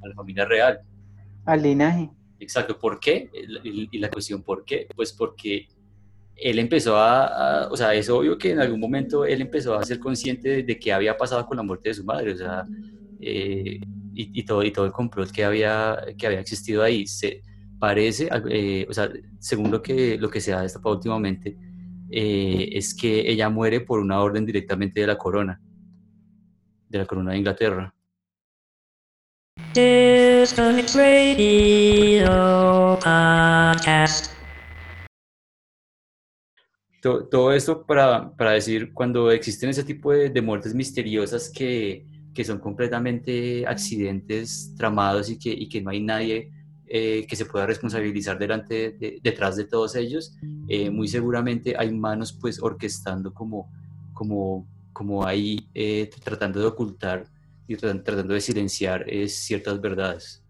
a 0.00 0.06
la 0.08 0.14
familia 0.14 0.44
real. 0.44 0.78
Al 1.46 1.62
linaje. 1.62 2.10
Exacto, 2.40 2.78
¿por 2.78 3.00
qué? 3.00 3.30
Y 3.64 3.98
la 3.98 4.10
cuestión, 4.10 4.42
¿por 4.42 4.64
qué? 4.64 4.86
Pues 4.94 5.12
porque 5.12 5.66
él 6.36 6.58
empezó 6.58 6.96
a, 6.96 7.64
a- 7.64 7.68
o 7.70 7.76
sea, 7.76 7.94
es 7.94 8.08
obvio 8.10 8.38
que 8.38 8.52
en 8.52 8.60
algún 8.60 8.80
momento 8.80 9.24
él 9.26 9.40
empezó 9.42 9.74
a 9.76 9.84
ser 9.84 9.98
consciente 10.00 10.48
de, 10.50 10.62
de 10.64 10.78
qué 10.78 10.92
había 10.92 11.16
pasado 11.16 11.46
con 11.46 11.56
la 11.56 11.62
muerte 11.64 11.90
de 11.90 11.94
su 11.96 12.04
madre, 12.04 12.32
o 12.32 12.36
sea, 12.36 12.64
eh, 13.20 13.80
y, 14.14 14.40
y 14.40 14.44
todo, 14.44 14.62
y 14.64 14.72
todo 14.72 14.86
el 14.86 14.92
complot 14.92 15.30
que 15.32 15.44
había, 15.44 15.98
que 16.18 16.26
había 16.26 16.40
existido 16.40 16.82
ahí. 16.84 17.06
Se 17.06 17.42
parece, 17.78 18.28
eh, 18.50 18.86
o 18.88 18.92
sea, 18.94 19.10
según 19.40 19.70
lo 19.72 19.82
que, 19.82 20.18
lo 20.18 20.30
que 20.30 20.40
se 20.40 20.52
ha 20.54 20.62
destapado 20.62 20.96
últimamente, 20.96 21.56
eh, 22.10 22.70
es 22.72 22.94
que 22.94 23.30
ella 23.30 23.48
muere 23.50 23.80
por 23.80 24.00
una 24.00 24.20
orden 24.22 24.46
directamente 24.46 25.00
de 25.00 25.06
la 25.08 25.18
corona, 25.18 25.60
de 26.88 26.98
la 26.98 27.06
corona 27.06 27.32
de 27.32 27.38
Inglaterra. 27.38 27.94
Distance 29.74 30.96
Radio 30.96 32.26
Podcast. 33.02 34.32
To- 37.02 37.24
Todo 37.26 37.52
esto 37.52 37.84
para, 37.84 38.30
para 38.36 38.52
decir, 38.52 38.92
cuando 38.94 39.30
existen 39.30 39.70
ese 39.70 39.84
tipo 39.84 40.12
de, 40.12 40.30
de 40.30 40.42
muertes 40.42 40.74
misteriosas 40.74 41.50
que, 41.50 42.06
que 42.34 42.44
son 42.44 42.58
completamente 42.60 43.66
accidentes 43.66 44.74
tramados 44.76 45.28
y 45.30 45.38
que, 45.38 45.50
y 45.50 45.68
que 45.68 45.80
no 45.82 45.90
hay 45.90 46.00
nadie 46.00 46.50
eh, 46.86 47.26
que 47.28 47.36
se 47.36 47.44
pueda 47.44 47.66
responsabilizar 47.66 48.38
delante 48.38 48.92
de- 48.92 49.18
detrás 49.22 49.56
de 49.56 49.64
todos 49.64 49.94
ellos, 49.96 50.36
eh, 50.68 50.88
muy 50.90 51.08
seguramente 51.08 51.74
hay 51.76 51.92
manos 51.92 52.32
pues 52.32 52.60
orquestando 52.62 53.34
como, 53.34 53.70
como, 54.14 54.66
como 54.92 55.26
ahí 55.26 55.68
eh, 55.74 56.08
tratando 56.24 56.60
de 56.60 56.66
ocultar 56.66 57.26
y 57.68 57.76
tratan- 57.76 58.02
tratando 58.04 58.34
de 58.34 58.40
silenciar 58.42 59.04
eh, 59.08 59.28
ciertas 59.28 59.80
verdades. 59.80 60.44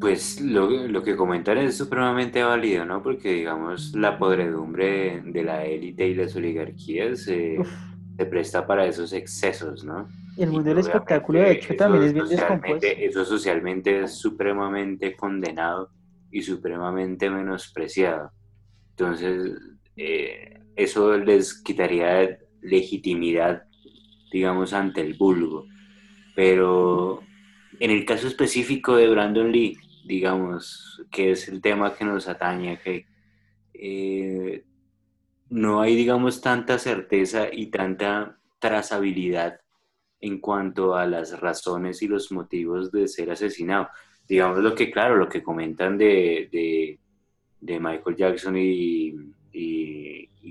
Pues 0.00 0.40
lo, 0.40 0.68
lo 0.88 1.02
que 1.02 1.16
comentan 1.16 1.58
es 1.58 1.76
supremamente 1.78 2.42
válido, 2.42 2.84
¿no? 2.84 3.02
Porque, 3.02 3.32
digamos, 3.32 3.94
la 3.94 4.18
podredumbre 4.18 5.22
de 5.24 5.42
la 5.44 5.64
élite 5.64 6.08
y 6.08 6.14
las 6.14 6.34
oligarquías 6.36 7.26
eh, 7.28 7.62
se 8.18 8.26
presta 8.26 8.66
para 8.66 8.86
esos 8.86 9.12
excesos, 9.12 9.84
¿no? 9.84 10.08
Y 10.36 10.42
el 10.42 10.50
Y 10.50 10.52
mundo 10.52 10.70
del 10.70 10.78
espectáculo, 10.78 11.40
de 11.40 11.52
hecho, 11.52 11.74
también 11.76 12.04
es 12.04 12.12
bien 12.12 12.28
descompuesto. 12.28 12.86
Eso 12.98 13.24
socialmente 13.24 14.02
es 14.02 14.12
supremamente 14.18 15.16
condenado 15.16 15.90
y 16.30 16.42
supremamente 16.42 17.30
menospreciado. 17.30 18.32
Entonces, 18.90 19.52
eh, 19.96 20.60
eso 20.76 21.16
les 21.18 21.62
quitaría 21.62 22.38
legitimidad, 22.60 23.64
digamos, 24.30 24.72
ante 24.72 25.00
el 25.00 25.14
vulgo. 25.14 25.66
Pero 26.34 27.22
en 27.80 27.90
el 27.90 28.04
caso 28.04 28.26
específico 28.26 28.96
de 28.96 29.08
Brandon 29.08 29.50
Lee, 29.50 29.76
digamos, 30.04 31.02
que 31.10 31.32
es 31.32 31.48
el 31.48 31.60
tema 31.60 31.94
que 31.94 32.04
nos 32.04 32.28
atañe, 32.28 32.78
que 32.82 33.06
eh, 33.74 34.64
no 35.50 35.80
hay, 35.80 35.96
digamos, 35.96 36.40
tanta 36.40 36.78
certeza 36.78 37.48
y 37.52 37.66
tanta 37.66 38.38
trazabilidad 38.58 39.60
en 40.20 40.40
cuanto 40.40 40.94
a 40.96 41.06
las 41.06 41.38
razones 41.40 42.02
y 42.02 42.08
los 42.08 42.32
motivos 42.32 42.90
de 42.90 43.08
ser 43.08 43.30
asesinado. 43.30 43.88
Digamos 44.26 44.58
lo 44.58 44.74
que, 44.74 44.90
claro, 44.90 45.16
lo 45.16 45.28
que 45.28 45.42
comentan 45.42 45.98
de, 45.98 46.48
de, 47.60 47.80
Michael 47.80 48.16
Jackson 48.16 48.56
y 48.56 49.14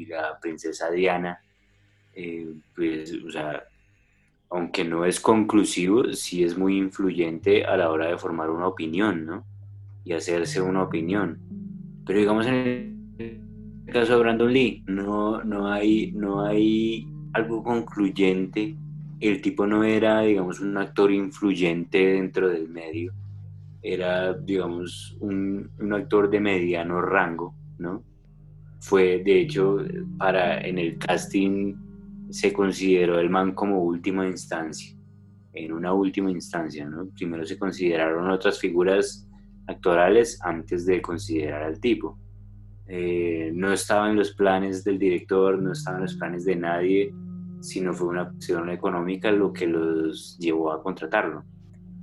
la 0.08 0.40
princesa 0.40 0.92
Diana, 0.92 1.40
eh, 2.16 2.54
pues, 2.74 3.14
o 3.14 3.30
sea, 3.30 3.64
aunque 4.50 4.86
no 4.86 5.06
es 5.06 5.20
conclusivo, 5.20 6.14
sí 6.14 6.44
es 6.44 6.58
muy 6.58 6.78
influyente 6.78 7.66
a 7.66 7.76
la 7.76 7.92
hora 7.92 8.08
de 8.08 8.18
formar 8.18 8.50
una 8.50 8.68
opinión, 8.68 9.26
¿no? 9.26 9.44
Y 10.06 10.14
hacerse 10.14 10.62
una 10.62 10.84
opinión. 10.84 11.40
Pero 12.06 12.20
digamos 12.20 12.46
en 12.48 12.96
el 13.88 13.94
caso 13.94 14.14
de 14.14 14.20
Brandon 14.20 14.54
Lee, 14.54 14.84
no, 14.88 15.44
no, 15.44 15.68
hay, 15.68 16.12
no 16.14 16.46
hay 16.46 17.08
algo 17.34 17.64
concluyente. 17.64 18.76
El 19.20 19.42
tipo 19.42 19.66
no 19.68 19.84
era, 19.84 20.22
digamos, 20.22 20.60
un 20.60 20.78
actor 20.78 21.12
influyente 21.12 21.98
dentro 22.14 22.48
del 22.48 22.70
medio. 22.70 23.14
Era, 23.82 24.34
digamos, 24.34 25.18
un, 25.20 25.70
un 25.80 25.94
actor 25.94 26.30
de 26.30 26.40
mediano 26.40 27.02
rango, 27.02 27.54
¿no? 27.78 28.04
Fue, 28.80 29.22
de 29.24 29.42
hecho, 29.42 29.80
para 30.18 30.62
en 30.62 30.78
el 30.78 30.98
casting 30.98 31.76
se 32.30 32.54
consideró 32.54 33.20
el 33.20 33.30
man 33.30 33.54
como 33.54 33.84
última 33.84 34.28
instancia, 34.28 34.98
en 35.54 35.72
una 35.72 35.94
última 35.94 36.32
instancia, 36.32 36.88
¿no? 36.88 37.08
Primero 37.16 37.46
se 37.46 37.58
consideraron 37.58 38.30
otras 38.30 38.60
figuras 38.60 39.28
actorales 39.68 40.40
antes 40.44 40.86
de 40.86 41.02
considerar 41.02 41.64
al 41.64 41.80
tipo. 41.80 42.20
Eh, 42.88 43.52
no 43.54 43.74
estaba 43.74 44.10
en 44.10 44.18
los 44.18 44.34
planes 44.34 44.84
del 44.84 45.00
director, 45.00 45.62
no 45.62 45.72
estaba 45.72 45.98
en 45.98 46.04
los 46.04 46.16
planes 46.16 46.46
de 46.46 46.56
nadie, 46.56 47.14
sino 47.62 47.94
fue 47.94 48.10
una 48.10 48.24
opción 48.24 48.70
económica 48.70 49.32
lo 49.32 49.52
que 49.52 49.66
los 49.66 50.38
llevó 50.40 50.72
a 50.72 50.84
contratarlo. 50.84 51.44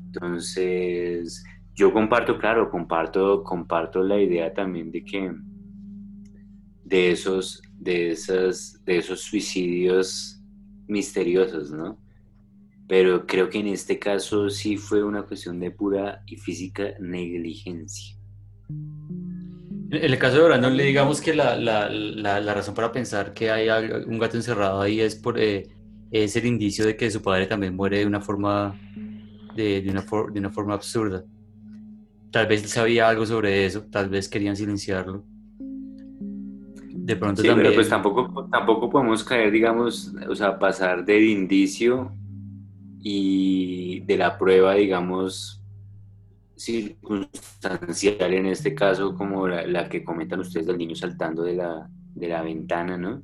Entonces, 0.07 1.45
yo 1.75 1.93
comparto, 1.93 2.39
claro, 2.39 2.69
comparto, 2.71 3.43
comparto 3.45 4.03
la 4.03 4.21
idea 4.21 4.53
también 4.53 4.91
de 4.91 5.05
que 5.05 5.33
de 6.85 7.13
esos, 7.13 7.63
de 7.83 8.13
esas, 8.13 8.81
de 8.85 8.99
esos 8.99 9.21
suicidios 9.23 10.41
misteriosos, 10.87 11.71
¿no? 11.71 11.99
Pero 12.89 13.27
creo 13.27 13.49
que 13.49 13.59
en 13.59 13.69
este 13.69 13.99
caso 13.99 14.51
sí 14.51 14.77
fue 14.77 15.03
una 15.03 15.23
cuestión 15.23 15.59
de 15.59 15.71
pura 15.71 16.23
y 16.27 16.37
física 16.37 16.95
negligencia. 17.01 18.17
En 18.69 20.05
el 20.05 20.19
caso 20.19 20.39
de 20.39 20.45
Brandon 20.45 20.77
Lee, 20.77 20.85
digamos 20.85 21.21
que 21.21 21.35
la, 21.35 21.57
la, 21.57 21.89
la, 21.91 22.41
la 22.41 22.55
razón 22.55 22.75
para 22.75 22.93
pensar 22.93 23.35
que 23.35 23.51
hay 23.51 23.69
un 24.07 24.19
gato 24.19 24.37
encerrado 24.37 24.81
ahí 24.81 25.01
es 25.01 25.17
por 25.17 25.39
eh, 25.39 25.69
es 26.11 26.37
el 26.37 26.47
indicio 26.47 26.85
de 26.85 26.97
que 26.97 27.11
su 27.11 27.23
padre 27.23 27.47
también 27.47 27.75
muere 27.75 27.99
de 27.99 28.07
una 28.07 28.21
forma 28.21 28.79
de, 29.57 29.81
de 29.81 29.91
una, 29.91 30.05
de 30.33 30.41
una 30.41 30.51
forma 30.51 30.75
absurda. 30.75 31.25
Tal 32.31 32.47
vez 32.47 32.63
él 32.63 32.69
sabía 32.69 33.09
algo 33.09 33.27
sobre 33.27 33.67
eso, 33.67 33.83
tal 33.91 34.09
vez 34.09 34.29
querían 34.29 34.57
silenciarlo. 34.57 35.25
De 37.05 37.17
pronto 37.17 37.43
Sí, 37.43 37.49
también. 37.49 37.65
pero 37.67 37.75
pues 37.75 37.89
tampoco, 37.89 38.49
tampoco 38.51 38.89
podemos 38.89 39.25
caer, 39.25 39.51
digamos, 39.51 40.13
o 40.29 40.35
sea, 40.37 40.59
pasar 40.59 41.05
del 41.05 41.25
indicio 41.25 42.13
y 43.01 44.01
de 44.01 44.17
la 44.17 44.39
prueba, 44.39 44.75
digamos, 44.75 45.61
circunstancial 46.57 48.33
en 48.35 48.47
este 48.47 48.75
caso, 48.75 49.15
como 49.17 49.49
la, 49.49 49.67
la 49.67 49.89
que 49.89 50.05
comentan 50.05 50.41
ustedes 50.41 50.67
del 50.67 50.79
niño 50.79 50.95
saltando 50.95 51.43
de 51.43 51.55
la, 51.57 51.89
de 52.15 52.29
la 52.29 52.43
ventana, 52.43 52.97
¿no? 52.97 53.23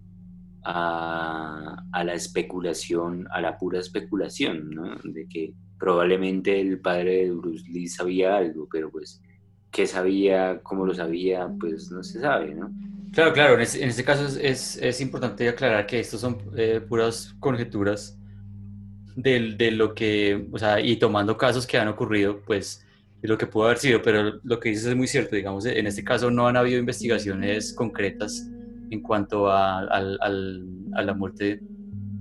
a, 0.65 1.85
a 1.93 2.05
la 2.05 2.15
especulación, 2.15 3.27
a 3.31 3.41
la 3.41 3.57
pura 3.57 3.79
especulación, 3.79 4.71
¿no? 4.71 4.97
De 5.05 5.27
que 5.29 5.55
probablemente 5.79 6.61
el 6.61 6.81
padre 6.81 7.25
de 7.25 7.31
Bruce 7.33 7.65
Lee 7.71 7.87
sabía 7.87 8.37
algo, 8.37 8.69
pero 8.71 8.91
pues 8.91 9.23
qué 9.71 9.87
sabía, 9.87 10.61
cómo 10.63 10.85
lo 10.85 10.95
sabía, 10.95 11.49
pues 11.61 11.91
no 11.91 12.03
se 12.03 12.21
sabe, 12.21 12.55
¿no? 12.55 12.71
Claro, 13.13 13.33
claro, 13.33 13.55
en 13.55 13.61
este, 13.63 14.05
caso 14.05 14.27
es, 14.27 14.37
es, 14.37 14.77
es 14.77 15.01
importante 15.01 15.49
aclarar 15.49 15.87
que 15.87 15.99
estos 16.01 16.21
son 16.21 16.39
eh, 16.57 16.81
puras 16.87 17.35
conjeturas 17.41 18.19
del- 19.17 19.57
de, 19.59 19.71
lo 19.73 19.95
que, 19.95 20.49
o 20.53 20.59
sea, 20.59 20.81
y 20.81 20.97
tomando 20.99 21.37
casos 21.37 21.67
que 21.67 21.79
han 21.79 21.89
ocurrido, 21.89 22.41
pues, 22.47 22.85
de 23.21 23.29
lo 23.29 23.37
que 23.39 23.47
pudo 23.47 23.65
haber 23.67 23.79
sido, 23.79 24.03
pero 24.03 24.41
lo 24.45 24.61
que 24.61 24.69
dices 24.71 24.87
es 24.87 24.97
muy 24.97 25.09
cierto, 25.09 25.35
digamos, 25.37 25.67
en 25.67 25.87
este 25.87 26.05
caso 26.05 26.31
no 26.31 26.47
han 26.49 26.57
habido 26.57 26.79
investigaciones 26.79 27.73
concretas 27.75 28.49
en 28.91 29.01
cuanto 29.03 29.51
a, 29.51 29.81
a 29.81 31.03
la 31.03 31.15
muerte 31.15 31.63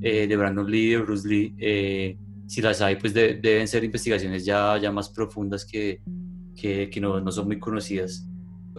eh, 0.01 0.27
de 0.27 0.37
Brandon 0.37 0.69
Lee 0.69 0.91
de 0.91 0.97
Bruce 0.97 1.27
Lee. 1.27 1.55
eh, 1.59 2.17
si 2.47 2.61
las 2.61 2.81
hay, 2.81 2.95
pues 2.95 3.13
de- 3.13 3.35
deben 3.35 3.67
ser 3.67 3.83
investigaciones 3.83 4.45
ya, 4.45 4.77
ya 4.77 4.91
más 4.91 5.09
profundas 5.09 5.65
que, 5.65 6.01
que, 6.55 6.89
que 6.89 7.01
no, 7.01 7.19
no 7.21 7.31
son 7.31 7.47
muy 7.47 7.59
conocidas. 7.59 8.27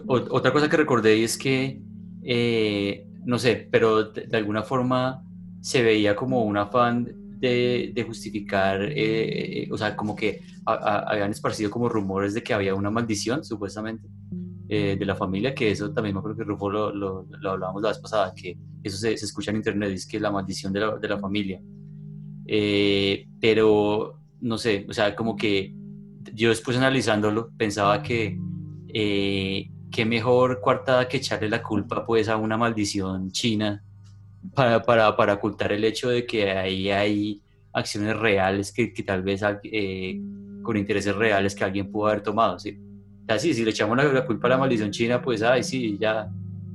Otra 0.07 0.51
cosa 0.53 0.69
que 0.69 0.77
recordé 0.77 1.23
es 1.23 1.37
que, 1.37 1.81
eh, 2.23 3.05
no 3.25 3.37
sé, 3.39 3.67
pero 3.71 4.05
de, 4.11 4.27
de 4.27 4.37
alguna 4.37 4.63
forma 4.63 5.23
se 5.61 5.83
veía 5.83 6.15
como 6.15 6.43
un 6.43 6.57
afán 6.57 7.07
de, 7.39 7.91
de 7.93 8.03
justificar, 8.03 8.79
eh, 8.83 9.67
o 9.71 9.77
sea, 9.77 9.95
como 9.95 10.15
que 10.15 10.41
a- 10.65 10.73
a- 10.73 10.99
habían 11.11 11.31
esparcido 11.31 11.69
como 11.71 11.89
rumores 11.89 12.33
de 12.33 12.43
que 12.43 12.53
había 12.53 12.75
una 12.75 12.89
maldición, 12.91 13.43
supuestamente, 13.43 14.07
eh, 14.67 14.95
de 14.99 15.05
la 15.05 15.15
familia, 15.15 15.53
que 15.55 15.71
eso 15.71 15.91
también 15.93 16.15
me 16.15 16.19
acuerdo 16.19 16.37
que 16.37 16.43
Rufo 16.43 16.69
lo, 16.69 16.93
lo, 16.93 17.25
lo 17.41 17.51
hablábamos 17.51 17.81
la 17.81 17.89
vez 17.89 17.99
pasada, 17.99 18.33
que 18.35 18.57
eso 18.83 18.97
se, 18.97 19.17
se 19.17 19.25
escucha 19.25 19.51
en 19.51 19.57
internet, 19.57 19.91
es 19.91 20.05
que 20.07 20.19
la 20.19 20.31
maldición 20.31 20.71
de 20.73 20.79
la, 20.81 20.97
de 20.97 21.07
la 21.07 21.17
familia. 21.17 21.59
Eh, 22.45 23.27
pero, 23.39 24.19
no 24.41 24.57
sé, 24.57 24.85
o 24.89 24.93
sea, 24.93 25.15
como 25.15 25.35
que 25.35 25.73
yo 26.33 26.49
después 26.49 26.77
analizándolo 26.77 27.49
pensaba 27.57 28.01
que 28.03 28.37
eh, 28.93 29.69
qué 29.91 30.05
mejor 30.05 30.61
coartada 30.61 31.07
que 31.07 31.17
echarle 31.17 31.49
la 31.49 31.61
culpa 31.61 32.05
pues 32.05 32.29
a 32.29 32.37
una 32.37 32.57
maldición 32.57 33.31
china 33.31 33.83
para, 34.53 34.81
para, 34.83 35.15
para 35.15 35.33
ocultar 35.33 35.71
el 35.71 35.83
hecho 35.83 36.09
de 36.09 36.25
que 36.25 36.51
ahí 36.51 36.89
hay 36.89 37.41
acciones 37.73 38.17
reales 38.17 38.71
que, 38.71 38.93
que 38.93 39.03
tal 39.03 39.21
vez 39.21 39.41
eh, 39.63 40.21
con 40.63 40.77
intereses 40.77 41.15
reales 41.15 41.55
que 41.55 41.63
alguien 41.63 41.91
pudo 41.91 42.07
haber 42.07 42.21
tomado, 42.21 42.59
¿sí? 42.59 42.77
O 43.23 43.25
sea, 43.25 43.39
sí, 43.39 43.53
si 43.53 43.63
le 43.63 43.71
echamos 43.71 43.97
la, 43.97 44.03
la 44.05 44.25
culpa 44.25 44.47
a 44.47 44.51
la 44.51 44.57
maldición 44.57 44.91
china, 44.91 45.21
pues, 45.21 45.41
ay, 45.43 45.63
sí, 45.63 45.97
ya, 45.99 46.29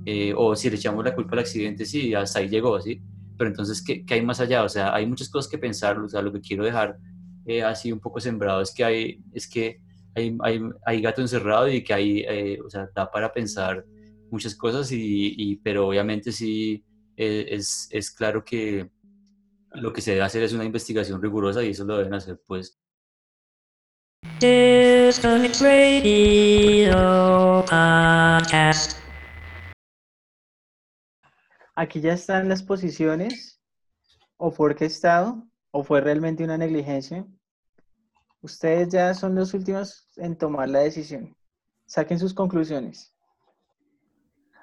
eh, 0.07 0.33
o 0.37 0.55
si 0.55 0.71
le 0.71 0.77
echamos 0.77 1.05
la 1.05 1.15
culpa 1.15 1.33
al 1.33 1.41
accidente, 1.41 1.85
sí, 1.85 2.15
hasta 2.15 2.39
ahí 2.39 2.49
llegó, 2.49 2.81
¿sí? 2.81 3.01
Pero 3.37 3.51
entonces, 3.51 3.83
¿qué, 3.83 4.05
qué 4.05 4.15
hay 4.15 4.23
más 4.23 4.41
allá? 4.41 4.62
O 4.62 4.69
sea, 4.69 4.95
hay 4.95 5.07
muchas 5.07 5.29
cosas 5.29 5.51
que 5.51 5.59
pensar, 5.59 5.99
o 5.99 6.09
sea, 6.09 6.23
lo 6.23 6.33
que 6.33 6.41
quiero 6.41 6.65
dejar 6.65 6.99
eh, 7.47 7.62
así 7.62 7.91
un 7.91 8.01
poco 8.01 8.21
sembrado 8.21 8.61
es 8.61 8.73
que 8.73 8.85
hay, 8.85 9.21
es 9.33 9.49
que 9.49 9.81
hay, 10.15 10.37
hay, 10.43 10.61
hay 10.87 11.01
gato 11.03 11.21
encerrado 11.21 11.69
y 11.69 11.83
que 11.85 11.95
hay, 11.95 12.21
eh, 12.29 12.59
o 12.65 12.71
sea, 12.71 12.89
da 12.95 13.11
para 13.11 13.33
pensar 13.33 13.85
muchas 14.31 14.55
cosas, 14.57 14.91
y, 14.93 15.35
y- 15.37 15.57
pero 15.57 15.89
obviamente 15.89 16.33
sí 16.33 16.85
eh, 17.17 17.47
es, 17.51 17.89
es 17.91 18.11
claro 18.11 18.45
que 18.45 18.91
lo 19.73 19.93
que 19.93 20.01
se 20.01 20.12
debe 20.12 20.23
hacer 20.23 20.43
es 20.43 20.53
una 20.53 20.65
investigación 20.65 21.21
rigurosa 21.23 21.62
y 21.62 21.71
eso 21.71 21.85
lo 21.85 21.97
deben 21.99 22.15
hacer 22.15 22.41
pues. 22.47 22.79
Aquí 31.77 32.01
ya 32.01 32.12
están 32.12 32.49
las 32.49 32.62
posiciones, 32.62 33.61
o 34.37 34.51
fue 34.51 34.71
orquestado, 34.71 35.47
o 35.73 35.83
fue 35.83 36.01
realmente 36.01 36.45
una 36.45 36.57
negligencia. 36.59 37.27
Ustedes 38.45 38.90
ya 38.90 39.14
son 39.14 39.34
los 39.34 39.55
últimos 39.55 40.07
en 40.16 40.36
tomar 40.36 40.68
la 40.68 40.80
decisión. 40.80 41.34
Saquen 41.86 42.18
sus 42.18 42.34
conclusiones. 42.34 43.11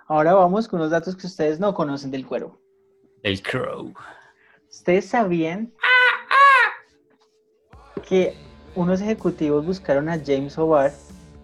Ahora 0.07 0.35
vamos 0.35 0.67
con 0.67 0.79
unos 0.79 0.91
datos 0.91 1.15
que 1.15 1.25
ustedes 1.25 1.59
no 1.59 1.73
conocen 1.73 2.11
del 2.11 2.27
cuervo. 2.27 2.61
el 3.23 3.41
crow. 3.41 3.91
¿Ustedes 4.69 5.05
sabían 5.05 5.73
que 8.07 8.37
unos 8.75 9.01
ejecutivos 9.01 9.65
buscaron 9.65 10.09
a 10.09 10.21
James 10.23 10.59
O'Barr 10.59 10.91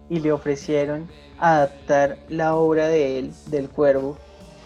y 0.08 0.20
le 0.20 0.30
ofrecieron 0.30 1.10
adaptar 1.40 2.20
la 2.28 2.54
obra 2.54 2.86
de 2.86 3.18
él, 3.18 3.32
del 3.46 3.68
cuervo, 3.68 4.16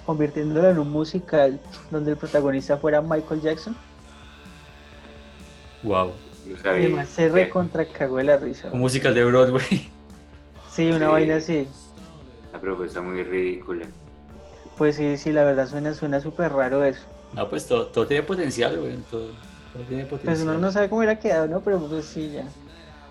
convirtiéndolo 0.05 0.69
en 0.69 0.79
un 0.79 0.91
musical 0.91 1.59
donde 1.91 2.11
el 2.11 2.19
protagonista 2.19 2.77
fuera 2.77 3.01
Michael 3.01 3.41
Jackson? 3.41 3.75
Wow. 5.83 6.13
Además 6.65 7.09
se 7.09 7.29
recontra 7.29 7.85
cagó 7.87 8.17
de 8.19 8.25
la 8.25 8.37
risa. 8.37 8.69
Un 8.73 8.81
musical 8.81 9.15
de 9.15 9.25
Broadway. 9.25 9.89
Sí, 10.71 10.89
una 10.91 11.07
Sí. 11.07 11.13
vaina 11.13 11.37
así. 11.37 11.69
La 12.53 12.61
propuesta 12.61 13.01
muy 13.01 13.23
ridícula. 13.23 13.87
Pues 14.79 14.97
sí, 14.97 15.17
sí, 15.19 15.33
la 15.33 15.45
verdad 15.45 15.69
suena 15.69 15.93
suena 15.95 16.21
súper 16.21 16.53
raro 16.53 16.85
eso. 16.85 17.03
No, 17.35 17.49
pues 17.49 17.67
todo, 17.67 17.87
todo 17.87 18.07
tiene 18.07 18.23
potencial, 18.23 18.79
güey. 18.79 18.97
Todo, 19.11 19.29
todo 19.73 19.83
tiene 19.89 20.05
Pues 20.07 20.21
potencial. 20.23 20.49
uno 20.49 20.59
no 20.59 20.73
sabe 20.73 20.89
cómo 20.89 21.01
hubiera 21.01 21.19
quedado, 21.19 21.47
¿no? 21.47 21.61
Pero 21.61 21.79
pues 21.79 22.05
sí, 22.07 22.31
ya. 22.35 22.45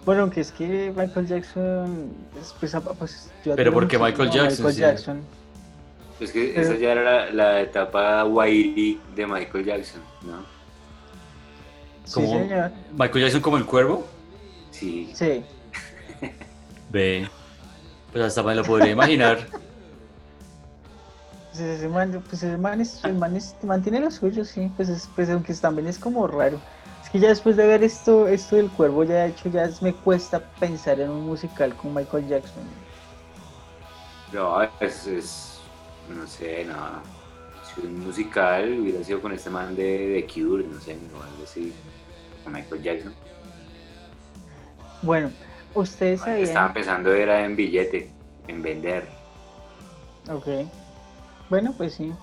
Bueno, 0.05 0.23
aunque 0.23 0.41
es 0.41 0.51
que 0.51 0.91
Michael 0.95 1.27
Jackson, 1.27 2.09
es, 2.41 2.53
pues, 2.59 2.73
apa- 2.73 2.93
pues 2.93 3.29
yo 3.45 3.53
Pero 3.55 3.69
admiro 3.69 3.73
¿por 3.73 3.87
qué 3.87 3.97
muchísimo 3.99 4.23
Michael 4.25 4.29
Jackson? 4.31 4.65
Michael 4.65 4.73
Sí. 4.75 4.81
Jackson. 4.81 5.21
Es 6.19 6.31
que 6.31 6.51
Pero- 6.55 6.67
esa 6.67 6.75
ya 6.79 6.91
era 6.93 7.03
la, 7.03 7.31
la 7.31 7.61
etapa 7.61 8.25
Wiley 8.25 8.99
de 9.15 9.27
Michael 9.27 9.65
Jackson, 9.65 10.01
¿no? 10.23 10.43
Sí, 12.05 12.13
Como- 12.15 12.39
señor. 12.39 12.71
Michael 12.93 13.23
Jackson 13.25 13.41
como 13.41 13.57
el 13.57 13.65
cuervo. 13.65 14.05
Sí. 14.71 15.11
Sí. 15.13 15.43
Ve. 16.89 17.29
Pues 18.11 18.23
hasta 18.25 18.43
me 18.43 18.55
lo 18.55 18.63
podría 18.63 18.91
imaginar. 18.91 19.39
Pues 21.51 21.59
ese 21.63 21.89
man, 21.89 22.23
pues 22.29 22.43
ese 22.43 22.57
man, 22.57 22.79
es, 22.79 23.03
el 23.03 23.13
man 23.15 23.35
es- 23.35 23.55
mantiene 23.63 23.99
lo 23.99 24.09
suyo, 24.09 24.45
sí. 24.45 24.71
Pues, 24.77 24.87
es- 24.87 25.09
pues 25.15 25.29
aunque 25.29 25.53
también 25.55 25.85
es 25.87 25.99
como 25.99 26.25
raro. 26.25 26.57
Es 27.03 27.09
que 27.09 27.19
ya 27.19 27.27
después 27.27 27.57
de 27.57 27.67
ver 27.67 27.83
esto, 27.83 28.25
esto 28.29 28.55
del 28.55 28.69
cuervo, 28.69 29.03
ya 29.03 29.15
de 29.23 29.27
hecho 29.31 29.49
ya 29.49 29.65
es- 29.65 29.81
me 29.81 29.93
cuesta 29.93 30.39
pensar 30.61 31.01
en 31.01 31.09
un 31.09 31.25
musical 31.25 31.75
con 31.75 31.93
Michael 31.93 32.25
Jackson. 32.29 32.63
No, 34.31 34.61
es, 34.79 35.07
es- 35.07 35.59
no 36.09 36.25
sé, 36.25 36.63
no. 36.63 36.75
Si 37.75 37.85
un 37.85 37.99
musical 38.05 38.79
hubiera 38.79 39.03
sido 39.03 39.21
con 39.21 39.33
este 39.33 39.49
man 39.49 39.75
de, 39.75 39.83
de 40.07 40.25
Cure, 40.27 40.63
no 40.63 40.79
sé, 40.79 40.93
o 40.93 41.21
algo 41.21 41.43
así, 41.43 41.73
con 42.43 42.53
Michael 42.53 42.81
Jackson. 42.81 43.13
Bueno, 45.01 45.31
ustedes 45.73 46.21
sabían. 46.21 46.73
pensando 46.73 47.13
era 47.13 47.43
en 47.43 47.55
billete, 47.55 48.11
en 48.47 48.61
vender. 48.61 49.07
Ok. 50.29 50.47
Bueno, 51.49 51.73
pues 51.77 51.95
sí. 51.95 52.13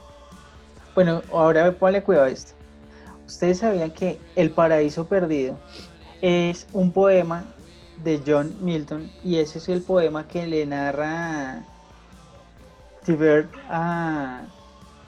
Bueno, 0.94 1.22
ahora 1.32 1.70
ponle 1.72 2.02
cuidado 2.02 2.26
a 2.26 2.30
esto. 2.30 2.52
Ustedes 3.26 3.58
sabían 3.58 3.90
que 3.90 4.18
El 4.36 4.50
Paraíso 4.50 5.06
Perdido 5.06 5.58
es 6.22 6.66
un 6.72 6.92
poema 6.92 7.44
de 8.02 8.22
John 8.26 8.56
Milton 8.60 9.10
y 9.22 9.38
ese 9.38 9.58
es 9.58 9.68
el 9.68 9.82
poema 9.82 10.26
que 10.26 10.46
le 10.46 10.64
narra 10.64 11.64
Tibert 13.04 13.52
a 13.68 14.42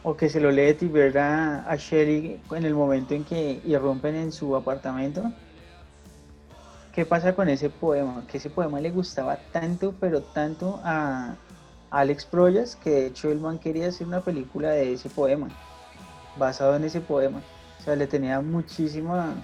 o 0.02 0.16
que 0.16 0.28
se 0.28 0.40
lo 0.40 0.50
lee 0.50 0.74
Tibert 0.74 1.16
a, 1.16 1.70
a 1.70 1.76
Shelley 1.76 2.40
en 2.52 2.64
el 2.64 2.74
momento 2.74 3.14
en 3.14 3.24
que 3.24 3.60
irrumpen 3.64 4.14
en 4.14 4.32
su 4.32 4.56
apartamento. 4.56 5.30
¿Qué 6.92 7.04
pasa 7.06 7.34
con 7.34 7.48
ese 7.48 7.70
poema? 7.70 8.24
Que 8.26 8.38
ese 8.38 8.50
poema 8.50 8.80
le 8.80 8.90
gustaba 8.90 9.36
tanto, 9.52 9.94
pero 10.00 10.22
tanto 10.22 10.80
a 10.84 11.34
Alex 11.90 12.24
Proyas, 12.24 12.76
que 12.76 12.90
de 12.90 13.06
hecho 13.06 13.30
el 13.30 13.38
man 13.40 13.58
quería 13.58 13.88
hacer 13.88 14.06
una 14.06 14.20
película 14.20 14.70
de 14.70 14.92
ese 14.94 15.08
poema, 15.08 15.48
basado 16.38 16.74
en 16.76 16.84
ese 16.84 17.00
poema. 17.00 17.40
O 17.80 17.82
sea, 17.84 17.94
le 17.96 18.06
tenía 18.06 18.40
muchísima, 18.40 19.34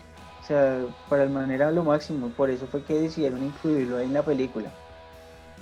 o 0.42 0.46
sea, 0.46 0.84
para 1.08 1.22
el 1.22 1.30
man 1.30 1.50
era 1.50 1.70
lo 1.70 1.84
máximo, 1.84 2.28
por 2.30 2.50
eso 2.50 2.66
fue 2.66 2.82
que 2.82 2.94
decidieron 3.00 3.42
incluirlo 3.44 4.00
en 4.00 4.12
la 4.12 4.22
película. 4.22 4.70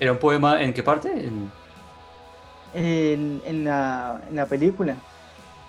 ¿Era 0.00 0.12
un 0.12 0.18
poema 0.18 0.62
en 0.62 0.72
qué 0.72 0.82
parte? 0.82 1.10
En- 1.10 1.50
En, 2.74 3.40
en 3.46 3.64
la, 3.64 4.20
en 4.28 4.36
la 4.36 4.46
película, 4.46 4.96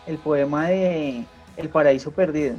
el 0.07 0.17
poema 0.17 0.67
de 0.69 1.23
El 1.57 1.69
Paraíso 1.69 2.11
Perdido. 2.11 2.55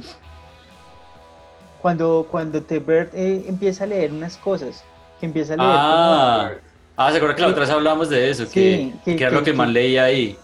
Cuando, 1.81 2.27
cuando 2.29 2.61
Tebert 2.63 3.13
eh, 3.13 3.45
empieza 3.47 3.83
a 3.83 3.87
leer 3.87 4.11
unas 4.11 4.37
cosas, 4.37 4.83
que 5.19 5.25
empieza 5.25 5.53
a 5.53 5.57
leer 5.57 5.69
como- 5.69 5.81
Ah, 5.81 6.51
ah, 6.97 7.11
¿se 7.11 7.17
acuerda 7.17 7.35
que 7.35 7.41
la 7.43 7.47
otra 7.49 7.61
vez 7.61 7.69
hablamos 7.69 8.09
de 8.09 8.29
eso? 8.29 8.45
Sí, 8.45 8.51
que, 8.51 8.93
que- 9.05 9.15
que 9.17 9.23
era 9.23 9.31
lo 9.31 9.43
que- 9.43 9.51
que- 9.53 9.65
leía 9.67 10.05
ahí. 10.05 10.37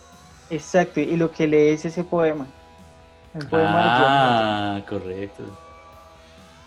Exacto, 0.50 1.00
y 1.00 1.16
lo 1.18 1.32
que 1.32 1.48
lee 1.48 1.70
es 1.70 1.86
ese 1.86 2.04
poema. 2.04 2.46
El 3.34 3.48
poema 3.48 3.70
de. 3.70 3.84
Ah, 4.06 4.82
correcto. 4.88 5.44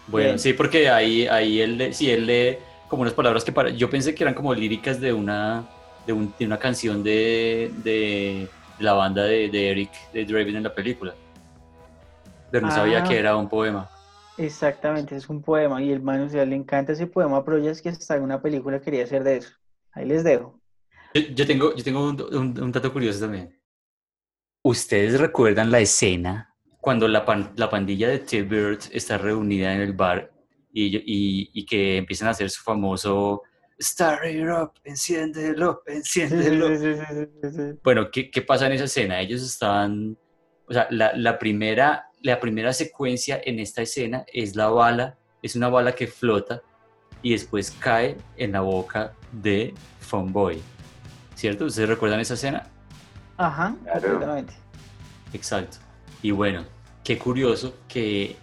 Bueno, 0.09 0.29
Bien. 0.31 0.39
sí, 0.39 0.53
porque 0.53 0.89
ahí, 0.91 1.27
ahí 1.29 1.61
él, 1.61 1.95
sí, 1.95 2.11
él 2.11 2.27
lee 2.27 2.59
como 2.89 3.03
unas 3.03 3.15
palabras 3.15 3.45
que 3.45 3.53
para, 3.53 3.71
yo 3.71 3.89
pensé 3.91 4.15
que 4.15 4.25
eran 4.25 4.35
como 4.35 4.53
líricas 4.55 5.01
de 5.01 5.13
una, 5.13 5.65
de, 6.07 6.13
un- 6.13 6.33
de 6.39 6.47
una 6.47 6.59
canción 6.59 7.03
de, 7.03 7.73
de 7.83 8.49
la 8.79 8.93
banda 8.93 9.25
de, 9.25 9.49
de 9.49 9.71
Eric 9.71 9.91
de 10.13 10.25
Draven 10.25 10.57
en 10.57 10.63
la 10.63 10.75
película. 10.75 11.15
pero 12.51 12.67
no 12.67 12.73
sabía 12.73 13.03
Ah. 13.03 13.09
que 13.09 13.19
era 13.19 13.37
un 13.37 13.49
poema. 13.49 13.91
Exactamente, 14.39 15.17
es 15.17 15.29
un 15.29 15.43
poema 15.43 15.83
y 15.83 15.91
el 15.91 16.01
man, 16.03 16.21
o 16.23 16.29
sea, 16.29 16.45
le 16.45 16.55
encanta 16.57 16.93
ese 16.93 17.07
poema, 17.07 17.45
pero 17.45 17.59
ya 17.59 17.71
es 17.71 17.81
que 17.83 17.89
hasta 17.89 18.17
en 18.17 18.23
una 18.23 18.41
película 18.41 18.81
quería 18.81 19.05
hacer 19.05 19.25
de 19.25 19.39
eso. 19.39 19.51
Ahí 19.93 20.05
les 20.07 20.23
dejo. 20.25 20.61
Yo, 21.15 21.23
yo 21.35 21.47
tengo, 21.47 21.75
yo 21.75 21.83
tengo 21.83 22.07
un, 22.09 22.21
un- 22.35 22.63
un 22.63 22.73
dato 22.73 22.93
curioso 22.93 23.21
también. 23.21 23.59
¿Ustedes 24.63 25.19
recuerdan 25.21 25.71
la 25.71 25.81
escena 25.81 26.55
cuando 26.81 27.09
la, 27.09 27.25
pan- 27.25 27.53
la 27.57 27.69
pandilla 27.71 28.09
de 28.09 28.19
T-Bird 28.21 28.81
está 28.93 29.17
reunida 29.19 29.75
en 29.75 29.81
el 29.81 29.93
bar 29.93 30.31
y, 30.73 30.97
y- 30.99 31.51
y 31.53 31.65
que 31.67 31.97
empiezan 31.97 32.29
a 32.29 32.33
hacer 32.33 32.51
su 32.51 32.63
famoso 32.63 33.43
Star 33.79 34.27
it 34.27 34.43
up, 34.49 34.73
enciéndelo, 34.85 35.83
enciéndelo? 35.87 36.69
sí, 36.79 36.95
sí. 37.43 37.79
Bueno, 37.85 38.11
¿qué, 38.11 38.31
qué 38.31 38.43
pasa 38.43 38.67
en 38.67 38.73
esa 38.73 38.85
escena? 38.85 39.21
Ellos 39.21 39.43
están, 39.43 40.17
o 40.67 40.73
sea, 40.73 40.87
la, 40.91 41.13
la 41.15 41.39
primera, 41.39 42.07
la 42.23 42.41
primera 42.41 42.73
secuencia 42.73 43.41
en 43.45 43.59
esta 43.59 43.83
escena 43.83 44.25
es 44.33 44.57
la 44.57 44.69
bala, 44.69 45.19
es 45.43 45.57
una 45.57 45.69
bala 45.69 45.93
que 45.95 46.07
flota 46.07 46.63
y 47.23 47.33
después 47.33 47.71
cae 47.71 48.17
en 48.37 48.53
la 48.53 48.61
boca 48.63 49.13
de 49.33 49.75
Funboy. 50.01 50.61
¿Cierto? 51.35 51.67
¿Ustedes 51.67 51.89
recuerdan 51.89 52.21
esa 52.21 52.35
escena? 52.35 52.67
Ajá, 53.37 53.77
Claro. 53.85 54.01
completamente. 54.09 54.55
Exacto. 55.35 55.77
Y 56.23 56.31
bueno, 56.31 56.65
qué 57.05 57.19
curioso 57.19 57.77
que, 57.87 58.37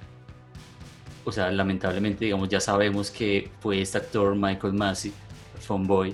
o 1.25 1.31
sea, 1.31 1.51
lamentablemente, 1.51 2.25
digamos, 2.25 2.49
ya 2.49 2.59
sabemos 2.59 3.09
que 3.09 3.49
fue 3.61 3.81
este 3.81 3.97
actor 3.97 4.35
Michael 4.35 4.73
Massey, 4.73 5.11
Funboy, 5.63 6.13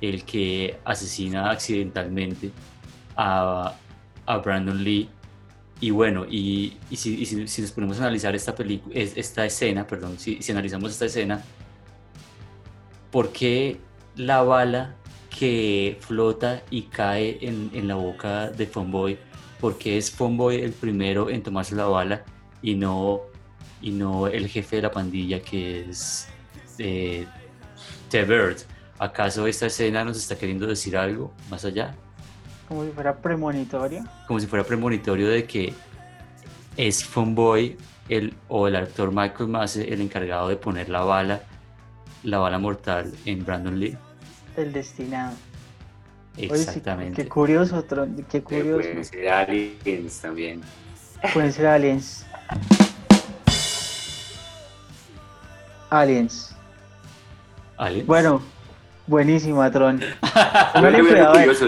el 0.00 0.24
que 0.24 0.78
asesina 0.84 1.50
accidentalmente 1.50 2.50
a, 3.16 3.74
a 4.26 4.36
Brandon 4.38 4.82
Lee. 4.82 5.08
Y 5.80 5.90
bueno, 5.90 6.24
y, 6.28 6.76
si, 6.94 7.26
si- 7.26 7.62
nos 7.62 7.72
ponemos 7.72 7.98
a 7.98 8.02
analizar 8.02 8.34
esta 8.36 8.54
esta 8.94 9.44
escena, 9.44 9.86
perdón, 9.86 10.18
si, 10.18 10.40
si 10.42 10.52
analizamos 10.52 10.92
esta 10.92 11.06
escena, 11.06 11.42
¿por 13.10 13.32
qué 13.32 13.78
la 14.16 14.42
bala 14.42 14.94
que 15.36 15.96
flota 16.00 16.62
y 16.70 16.82
cae 16.82 17.38
en, 17.40 17.70
en 17.74 17.88
la 17.88 17.94
boca 17.94 18.50
de 18.50 18.66
Funboy 18.66 19.18
porque 19.60 19.96
es 19.96 20.10
Funboy 20.10 20.60
el 20.60 20.72
primero 20.72 21.30
en 21.30 21.42
tomarse 21.42 21.74
la 21.74 21.86
bala 21.86 22.24
y 22.62 22.74
no, 22.74 23.20
y 23.80 23.90
no 23.90 24.26
el 24.26 24.48
jefe 24.48 24.76
de 24.76 24.82
la 24.82 24.90
pandilla 24.90 25.40
que 25.40 25.88
es 25.88 26.28
eh, 26.78 27.26
T-Bird. 28.10 28.58
¿Acaso 29.02 29.48
esta 29.48 29.66
escena 29.66 30.04
nos 30.04 30.16
está 30.16 30.38
queriendo 30.38 30.64
decir 30.64 30.96
algo 30.96 31.32
más 31.50 31.64
allá? 31.64 31.92
Como 32.68 32.84
si 32.84 32.92
fuera 32.92 33.16
premonitorio. 33.16 34.04
Como 34.28 34.38
si 34.38 34.46
fuera 34.46 34.64
premonitorio 34.64 35.28
de 35.28 35.44
que 35.44 35.74
es 36.76 37.04
Funboy 37.04 37.76
el, 38.08 38.32
o 38.46 38.68
el 38.68 38.76
actor 38.76 39.10
Michael 39.10 39.48
Massey 39.48 39.92
el 39.92 40.02
encargado 40.02 40.46
de 40.46 40.54
poner 40.54 40.88
la 40.88 41.00
bala, 41.00 41.42
la 42.22 42.38
bala 42.38 42.60
mortal 42.60 43.12
en 43.24 43.44
Brandon 43.44 43.80
Lee. 43.80 43.98
El 44.56 44.72
destinado. 44.72 45.34
Oye, 46.38 46.46
sí, 46.50 46.54
Exactamente. 46.54 47.24
qué 47.24 47.28
curioso, 47.28 47.82
Tron, 47.82 48.24
qué 48.30 48.38
Eh, 48.38 48.42
curioso. 48.42 48.82
Pueden 48.82 49.04
ser 49.04 49.28
aliens 49.30 50.20
también. 50.20 50.60
Pueden 51.34 51.52
ser 51.52 51.66
aliens. 51.66 52.24
Aliens. 55.90 56.54
¿Aliens? 57.76 58.06
Bueno, 58.06 58.40
buenísima, 59.12 59.70
Tron. 59.70 60.00
Un 60.74 61.06
cuidado, 61.06 61.34
a 61.34 61.38
ver. 61.38 61.56
curioso. 61.56 61.66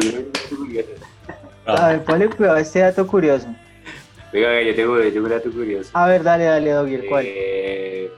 A 1.67 1.99
ponle 2.05 2.29
cuidado 2.29 2.57
a 2.57 2.61
este 2.61 2.81
dato 2.81 3.07
curioso. 3.07 3.47
Venga, 4.33 4.63
yo 4.63 4.75
tengo, 4.75 5.01
yo 5.01 5.13
tengo 5.13 5.27
un 5.27 5.31
dato 5.31 5.51
curioso. 5.53 5.91
A 5.93 6.07
ver, 6.07 6.23
dale, 6.23 6.45
dale, 6.45 6.71
Doggy, 6.71 6.95
¿el 6.95 7.07
cuál? 7.07 7.25
Eh, 7.29 8.11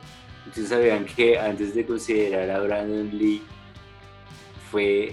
¿Ustedes 0.46 0.68
sabían 0.68 1.04
que 1.04 1.38
antes 1.38 1.74
de 1.74 1.84
considerar 1.84 2.48
a 2.50 2.60
Brandon 2.60 3.10
Lee 3.12 3.42
fue 4.70 5.12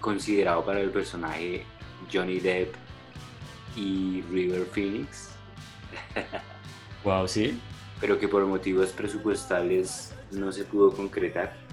considerado 0.00 0.64
para 0.64 0.80
el 0.80 0.90
personaje 0.90 1.64
Johnny 2.12 2.40
Depp 2.40 2.74
y 3.76 4.22
River 4.32 4.64
Phoenix? 4.72 5.30
Wow, 7.04 7.28
sí. 7.28 7.60
Pero 8.00 8.18
que 8.18 8.28
por 8.28 8.46
motivos 8.46 8.88
presupuestales 8.92 10.14
no 10.30 10.50
se 10.52 10.64
pudo 10.64 10.90
concretar. 10.90 11.63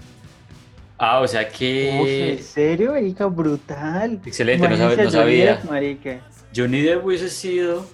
Ah, 1.04 1.18
o 1.20 1.26
sea 1.26 1.40
Uf, 1.42 1.60
¿en 1.60 2.36
que. 2.36 2.42
serio, 2.44 2.92
marica? 2.92 3.26
Brutal. 3.26 4.20
Excelente, 4.24 4.68
no, 4.68 5.10
sabía. 5.10 5.60
Marica. 5.68 6.20
Johnny 6.54 6.80
Depp 6.82 7.04
hubiese 7.04 7.28
sido. 7.28 7.84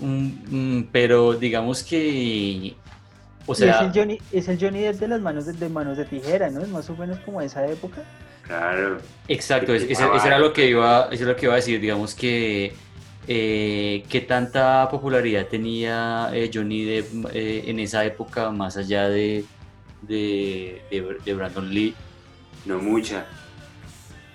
un- 0.00 0.44
un- 0.52 0.88
pero 0.92 1.32
digamos 1.34 1.82
que. 1.82 2.74
O 3.46 3.52
es, 3.52 3.58
sea, 3.58 3.80
el 3.80 3.92
Johnny, 3.92 4.18
es 4.30 4.46
el 4.46 4.60
Johnny 4.60 4.80
Depp 4.82 5.00
de 5.00 5.08
las 5.08 5.20
manos 5.20 5.46
de, 5.46 5.54
de 5.54 5.68
manos 5.68 5.96
de 5.96 6.04
tijera, 6.04 6.48
¿no? 6.50 6.60
Es 6.60 6.68
más 6.68 6.88
o 6.88 6.96
menos 6.96 7.18
como 7.20 7.40
esa 7.40 7.66
época. 7.66 8.02
Claro. 8.42 8.98
exacto, 9.26 9.74
es- 9.74 9.82
ese, 9.82 10.04
ese 10.14 10.26
era 10.28 10.38
lo 10.38 10.52
que 10.52 10.68
iba, 10.68 11.08
eso 11.10 11.24
era 11.24 11.32
lo 11.32 11.36
que 11.36 11.46
iba 11.46 11.54
a 11.54 11.56
decir. 11.56 11.80
Digamos 11.80 12.14
que. 12.14 12.74
Eh, 13.26 14.04
¿Qué 14.08 14.20
tanta 14.20 14.88
popularidad 14.88 15.46
tenía 15.46 16.30
eh, 16.32 16.48
Johnny 16.54 16.84
Depp 16.84 17.06
eh, 17.32 17.64
en 17.66 17.80
esa 17.80 18.04
época, 18.04 18.50
más 18.52 18.76
allá 18.76 19.08
de, 19.08 19.44
de, 20.02 20.80
de- 20.92 21.16
de 21.24 21.34
Brandon 21.34 21.68
Lee? 21.74 21.92
No 22.66 22.78
mucha. 22.78 23.26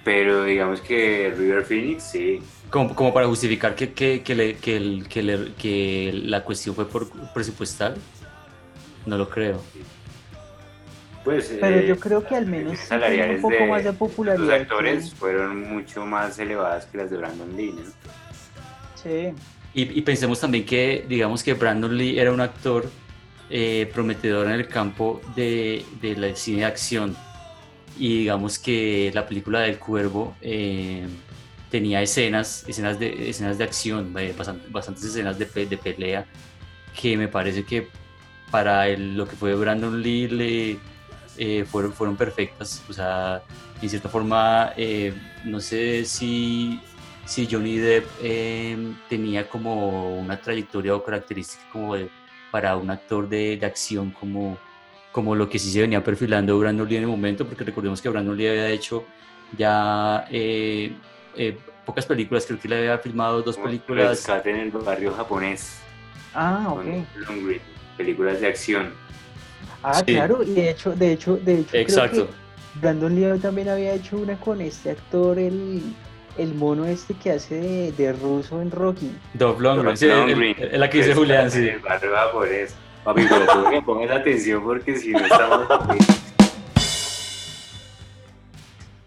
Pero 0.03 0.45
digamos 0.45 0.81
que 0.81 1.33
River 1.37 1.63
Phoenix 1.63 2.03
sí. 2.03 2.41
Como, 2.69 2.95
como 2.95 3.13
para 3.13 3.27
justificar 3.27 3.75
que, 3.75 3.91
que, 3.93 4.21
que, 4.23 4.33
le- 4.35 4.55
que 4.55 4.77
el- 4.77 5.07
que 5.07 5.21
le- 5.21 5.53
que 5.53 6.11
la 6.25 6.43
cuestión 6.43 6.73
fue 6.73 6.87
por 6.87 7.09
presupuestal. 7.33 7.95
No 9.05 9.17
lo 9.17 9.29
creo. 9.29 9.61
Pues, 11.23 11.55
Pero 11.59 11.77
eh, 11.79 11.85
yo 11.87 11.99
creo 11.99 12.25
que 12.25 12.35
al 12.35 12.47
menos 12.47 12.79
salariales 12.79 13.35
un 13.35 13.41
poco 13.43 13.53
de 13.55 13.67
más 13.67 13.83
de 13.83 13.89
los 13.89 13.95
popularidad. 13.97 14.53
actores 14.55 15.09
que- 15.11 15.15
fueron 15.17 15.69
mucho 15.71 16.05
más 16.05 16.39
elevadas 16.39 16.85
que 16.87 16.97
las 16.97 17.11
de 17.11 17.17
Brandon 17.17 17.55
Lee, 17.55 17.73
¿no? 17.75 17.81
Sí. 18.95 19.33
Y, 19.73 19.99
y 19.99 20.01
pensemos 20.01 20.39
también 20.39 20.65
que, 20.65 21.05
digamos 21.07 21.43
que 21.43 21.53
Brandon 21.53 21.95
Lee 21.95 22.17
era 22.19 22.31
un 22.31 22.41
actor 22.41 22.89
eh, 23.51 23.89
prometedor 23.93 24.47
en 24.47 24.53
el 24.53 24.67
campo 24.67 25.21
de, 25.35 25.85
de 26.01 26.15
la 26.15 26.35
cine 26.35 26.59
de 26.59 26.65
acción. 26.65 27.15
Y 28.01 28.17
digamos 28.21 28.57
que 28.57 29.11
la 29.13 29.27
película 29.27 29.59
del 29.59 29.77
cuervo 29.77 30.35
eh, 30.41 31.05
tenía 31.69 32.01
escenas, 32.01 32.65
escenas 32.67 32.97
de, 32.97 33.29
escenas 33.29 33.59
de 33.59 33.63
acción, 33.63 34.11
eh, 34.17 34.33
bastan- 34.35 34.59
bastantes 34.71 35.03
escenas 35.03 35.37
de, 35.37 35.45
de 35.67 35.77
pelea, 35.77 36.25
que 36.99 37.15
me 37.15 37.27
parece 37.27 37.63
que 37.63 37.89
para 38.49 38.87
el- 38.87 39.15
lo 39.15 39.27
que 39.27 39.35
fue 39.35 39.53
Brandon 39.53 40.01
Lee 40.01 40.27
le, 40.27 40.79
eh, 41.37 41.63
fueron, 41.69 41.93
fueron 41.93 42.15
perfectas. 42.17 42.81
O 42.89 42.93
sea, 42.93 43.43
en 43.79 43.87
cierta 43.87 44.09
forma, 44.09 44.73
eh, 44.77 45.13
no 45.45 45.59
sé 45.59 46.03
si, 46.05 46.79
si 47.27 47.47
Johnny 47.49 47.77
Depp 47.77 48.07
eh, 48.23 48.93
tenía 49.09 49.47
como 49.47 50.17
una 50.19 50.41
trayectoria 50.41 50.95
o 50.95 51.03
característica 51.03 51.63
como 51.71 51.93
de- 51.95 52.09
para 52.49 52.75
un 52.77 52.89
actor 52.89 53.29
de, 53.29 53.57
de 53.57 53.65
acción 53.67 54.09
como, 54.09 54.57
como 55.11 55.35
lo 55.35 55.49
que 55.49 55.59
sí 55.59 55.71
se 55.71 55.81
venía 55.81 56.03
perfilando 56.03 56.57
Brandon 56.57 56.87
Lee 56.87 56.97
en 56.97 57.03
el 57.03 57.09
momento, 57.09 57.45
porque 57.45 57.63
recordemos 57.63 58.01
que 58.01 58.09
Brandon 58.09 58.35
Lee 58.37 58.47
había 58.47 58.69
hecho 58.69 59.03
ya 59.57 60.25
eh, 60.31 60.93
eh, 61.35 61.57
pocas 61.85 62.05
películas, 62.05 62.45
creo 62.45 62.59
que 62.59 62.67
le 62.69 62.77
había 62.77 62.97
filmado 62.97 63.41
dos 63.41 63.57
películas. 63.57 64.09
Rescate 64.09 64.49
en 64.51 64.57
el 64.57 64.71
barrio 64.71 65.13
japonés. 65.13 65.79
Ah, 66.33 66.67
ok. 66.69 66.85
películas 67.97 68.39
de 68.39 68.47
acción. 68.47 68.93
Ah, 69.83 69.95
Sí. 69.95 70.05
claro, 70.13 70.43
y 70.43 70.51
de 70.53 70.69
hecho, 70.69 70.91
de 70.93 71.11
hecho, 71.13 71.37
de 71.37 71.59
hecho, 71.59 71.69
creo 71.71 71.81
Exacto. 71.81 72.27
que 72.27 72.79
Brandon 72.79 73.13
Lee 73.13 73.39
también 73.39 73.67
había 73.69 73.93
hecho 73.93 74.17
una 74.17 74.37
con 74.39 74.61
este 74.61 74.91
actor, 74.91 75.37
el, 75.37 75.81
el 76.37 76.53
mono 76.55 76.85
este 76.85 77.13
que 77.15 77.31
hace 77.31 77.55
de, 77.55 77.91
de 77.91 78.13
ruso 78.13 78.61
en 78.61 78.71
Rocky. 78.71 79.11
Sí, 79.33 79.39
Long 80.07 80.29
el- 80.29 80.79
la 80.79 80.89
que 80.89 80.99
dice 80.99 81.13
Julián, 81.13 81.45
En 81.45 81.51
sí. 81.51 81.67
el 81.67 81.79
barrio 81.79 82.11
japonés. 82.15 82.75
Papi, 83.03 83.23
pero 83.27 83.45
tú 83.47 83.69
que 83.69 83.81
pongas 83.81 84.11
atención 84.11 84.63
porque 84.63 84.95
si 84.97 85.11
no 85.11 85.19
estamos 85.19 85.67
aquí. 85.69 85.97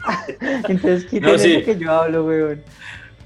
Entonces, 0.68 1.04
quiten 1.06 1.32
No, 1.32 1.38
sí. 1.38 1.62
que 1.62 1.78
yo 1.78 1.90
hablo, 1.92 2.24
weón. 2.26 2.62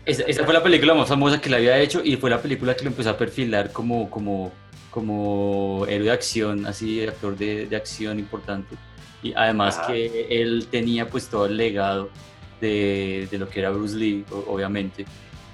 Esa, 0.04 0.22
esa 0.24 0.44
fue 0.44 0.54
la 0.54 0.62
película 0.62 0.94
más 0.94 1.08
famosa 1.08 1.40
que 1.40 1.50
le 1.50 1.56
había 1.56 1.78
hecho 1.78 2.00
y 2.02 2.16
fue 2.16 2.30
la 2.30 2.40
película 2.40 2.74
que 2.74 2.84
lo 2.84 2.90
empezó 2.90 3.10
a 3.10 3.16
perfilar 3.18 3.72
como, 3.72 4.08
como, 4.08 4.52
como 4.90 5.84
héroe 5.88 6.06
de 6.06 6.12
acción, 6.12 6.66
así 6.66 7.06
actor 7.06 7.36
de, 7.36 7.66
de 7.66 7.76
acción 7.76 8.18
importante. 8.18 8.74
Y 9.22 9.34
además 9.34 9.78
Ajá. 9.78 9.88
que 9.88 10.26
él 10.30 10.68
tenía 10.70 11.08
pues 11.10 11.28
todo 11.28 11.46
el 11.46 11.56
legado 11.56 12.08
de, 12.60 13.28
de 13.30 13.38
lo 13.38 13.48
que 13.48 13.60
era 13.60 13.70
Bruce 13.70 13.96
Lee, 13.96 14.24
obviamente. 14.46 15.04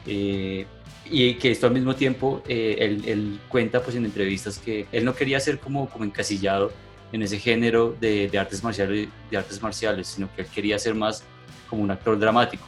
Eh, 0.06 0.66
y 1.05 1.34
que 1.36 1.50
esto 1.50 1.66
al 1.66 1.72
mismo 1.74 1.94
tiempo, 1.94 2.42
eh, 2.48 2.76
él, 2.80 3.02
él 3.07 3.40
cuenta 3.48 3.82
pues 3.82 3.96
en 3.96 4.05
entrevistas 4.07 4.59
que 4.59 4.88
él 4.92 5.05
no 5.05 5.14
quería 5.14 5.38
ser 5.40 5.59
como, 5.61 5.88
como 5.90 6.05
encasillado 6.05 6.72
en 7.12 7.22
ese 7.22 7.38
género 7.38 7.96
de, 8.00 8.28
de 8.28 8.38
artes 8.38 8.62
marciales, 8.64 9.09
de 9.30 9.36
artes 9.36 9.62
marciales, 9.62 10.09
sino 10.09 10.32
que 10.34 10.42
él 10.42 10.48
quería 10.48 10.78
ser 10.78 10.94
más 10.94 11.24
como 11.68 11.82
un 11.82 11.90
actor 11.90 12.18
dramático. 12.18 12.66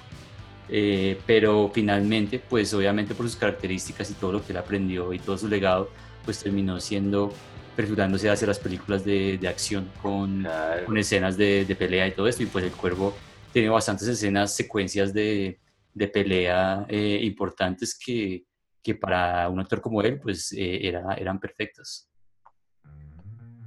eh, 0.69 1.23
pero 1.27 1.71
finalmente, 1.75 2.39
pues 2.41 2.75
obviamente 2.75 3.15
por 3.15 3.27
sus 3.27 3.37
características 3.37 4.11
y 4.11 4.15
todo 4.15 4.33
lo 4.33 4.45
que 4.45 4.53
él 4.53 4.59
aprendió 4.59 5.13
y 5.13 5.19
todo 5.21 5.39
su 5.39 5.49
legado, 5.49 5.91
pues 6.25 6.41
terminó 6.43 6.81
siendo, 6.81 7.33
perfilándose 7.77 8.29
hacia 8.31 8.49
las 8.49 8.59
películas 8.59 9.05
de, 9.05 9.39
de 9.39 9.49
acción 9.49 9.93
con, 10.03 10.43
Claro. 10.43 10.85
con 10.85 10.97
escenas 10.99 11.37
de, 11.37 11.65
de 11.65 11.77
pelea 11.77 12.07
y 12.09 12.15
todo 12.15 12.27
esto, 12.29 12.43
y 12.43 12.47
pues 12.47 12.65
el 12.65 12.73
cuervo 12.73 13.23
tiene 13.53 13.69
bastantes 13.69 14.09
escenas, 14.09 14.55
secuencias 14.57 15.13
de, 15.15 15.61
de 15.97 16.09
pelea 16.09 16.85
eh, 16.91 17.21
importantes 17.23 17.99
que, 17.99 18.45
que 18.83 18.95
para 18.95 19.49
un 19.49 19.59
actor 19.61 19.81
como 19.81 20.03
él, 20.03 20.21
pues 20.21 20.53
eh, 20.53 20.87
era, 20.87 21.15
eran 21.15 21.41
perfectas. 21.41 22.07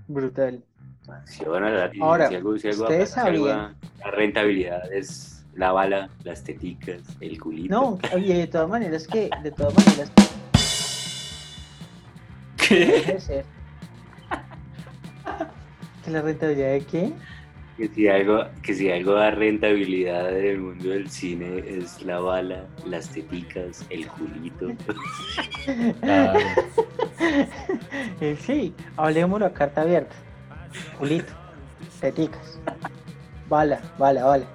Brutal. 0.07 0.63
Sí, 1.25 1.43
bueno, 1.43 1.69
la- 1.71 1.91
Ahora, 2.01 2.29
si 2.29 2.35
algo- 2.35 2.57
si 2.59 2.67
algo- 2.67 2.83
¿ustedes 2.83 3.09
si 3.09 3.19
algo- 3.19 3.47
sabían? 3.47 3.75
La 4.05 4.11
rentabilidad 4.11 4.93
es 4.93 5.43
la 5.55 5.71
bala, 5.71 6.09
las 6.23 6.43
teticas, 6.43 7.01
el 7.19 7.39
culito. 7.41 7.73
No, 7.73 7.99
y 8.19 8.31
de 8.33 8.45
todas 8.47 8.69
maneras 8.69 9.07
que, 9.07 9.31
de 9.41 9.51
todas 9.51 9.73
maneras, 9.73 10.11
de 12.69 13.19
ser. 13.19 13.45
¿Que 16.05 16.11
la 16.11 16.21
rentabilidad 16.21 16.73
de 16.73 16.81
qué? 16.85 17.13
Que 17.79 17.87
si 17.87 18.07
algo, 18.09 18.43
que 18.61 18.73
si 18.73 18.91
algo 18.91 19.13
da 19.13 19.31
rentabilidad 19.31 20.37
en 20.37 20.45
el 20.45 20.57
mundo 20.59 20.89
del 20.89 21.09
cine 21.09 21.63
es 21.65 22.01
la 22.03 22.19
bala, 22.19 22.65
las 22.85 23.09
teticas, 23.09 23.85
el 23.89 24.05
culito. 24.07 24.67
Claro. 26.01 26.39
Eh, 28.19 28.35
sí, 28.41 28.73
hablemoslo 28.97 29.45
a 29.45 29.53
carta 29.53 29.83
abierta. 29.83 30.13
Culito, 30.97 31.31
teticas, 32.01 32.59
bala, 33.47 33.79
bala, 33.97 34.25
bala. 34.25 34.45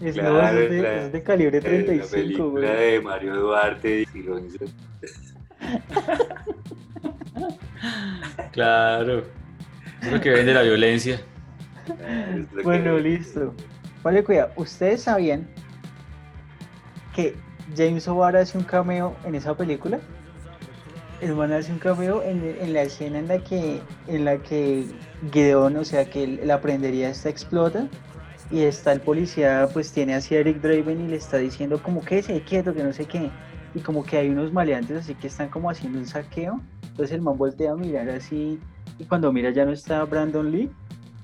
Es, 0.00 0.16
no, 0.16 0.22
Claro, 0.22 0.60
es, 0.60 0.70
de, 0.70 0.82
la- 0.82 0.94
es 1.06 1.12
de 1.12 1.22
calibre 1.22 1.58
Eh, 1.58 1.62
la 1.62 1.68
35, 1.68 2.10
película 2.10 2.72
güey. 2.74 2.90
de 2.92 3.00
Mario 3.02 3.36
Duarte 3.36 4.06
y 4.14 4.22
Gonzo. 4.22 4.64
Claro. 8.52 9.24
Es 10.02 10.12
lo 10.12 10.20
que 10.20 10.30
vende 10.30 10.52
la 10.54 10.62
violencia. 10.62 11.20
Claro, 11.86 12.02
es 12.36 12.50
lo 12.52 12.56
que- 12.58 12.62
Bueno, 12.62 12.98
listo. 12.98 13.54
Vale, 14.02 14.22
cuidado. 14.24 14.50
¿Ustedes 14.56 15.02
sabían 15.02 15.46
que 17.14 17.34
James 17.76 18.06
O'Barr 18.08 18.36
hace 18.36 18.58
un 18.58 18.64
cameo 18.64 19.16
en 19.24 19.34
esa 19.34 19.54
película? 19.56 19.98
El 21.20 21.34
man 21.34 21.52
hace 21.52 21.72
un 21.72 21.78
cameo 21.78 22.22
en, 22.22 22.56
en 22.60 22.72
la 22.74 22.82
escena 22.82 23.18
en 23.18 23.28
la 23.28 23.38
que 23.38 23.80
en 24.06 24.24
la 24.26 24.36
que 24.38 24.86
Gideon, 25.32 25.76
o 25.76 25.84
sea 25.84 26.04
que 26.10 26.24
el- 26.24 26.46
la 26.46 26.60
prendería 26.60 27.08
está 27.08 27.30
explota 27.30 27.86
y 28.50 28.60
está 28.64 28.92
el 28.92 29.00
policía, 29.00 29.66
pues 29.72 29.90
tiene 29.92 30.14
así 30.14 30.36
a 30.36 30.40
Eric 30.40 30.60
Draven 30.60 31.06
y 31.06 31.08
le 31.08 31.16
está 31.16 31.38
diciendo 31.38 31.82
como 31.82 32.04
que 32.04 32.22
se 32.22 32.40
quieto, 32.42 32.74
que 32.74 32.84
no 32.84 32.92
sé 32.92 33.06
qué. 33.06 33.30
Y 33.74 33.80
como 33.80 34.04
que 34.04 34.18
hay 34.18 34.28
unos 34.28 34.52
maleantes 34.52 34.98
así 34.98 35.14
que 35.14 35.26
están 35.26 35.48
como 35.48 35.70
haciendo 35.70 35.98
un 35.98 36.06
saqueo. 36.06 36.60
Entonces 36.96 37.14
el 37.14 37.20
man 37.20 37.36
voltea 37.36 37.72
a 37.72 37.76
mirar 37.76 38.08
así 38.08 38.58
y 38.98 39.04
cuando 39.04 39.30
mira 39.30 39.50
ya 39.50 39.66
no 39.66 39.72
está 39.72 40.02
Brandon 40.06 40.50
Lee 40.50 40.70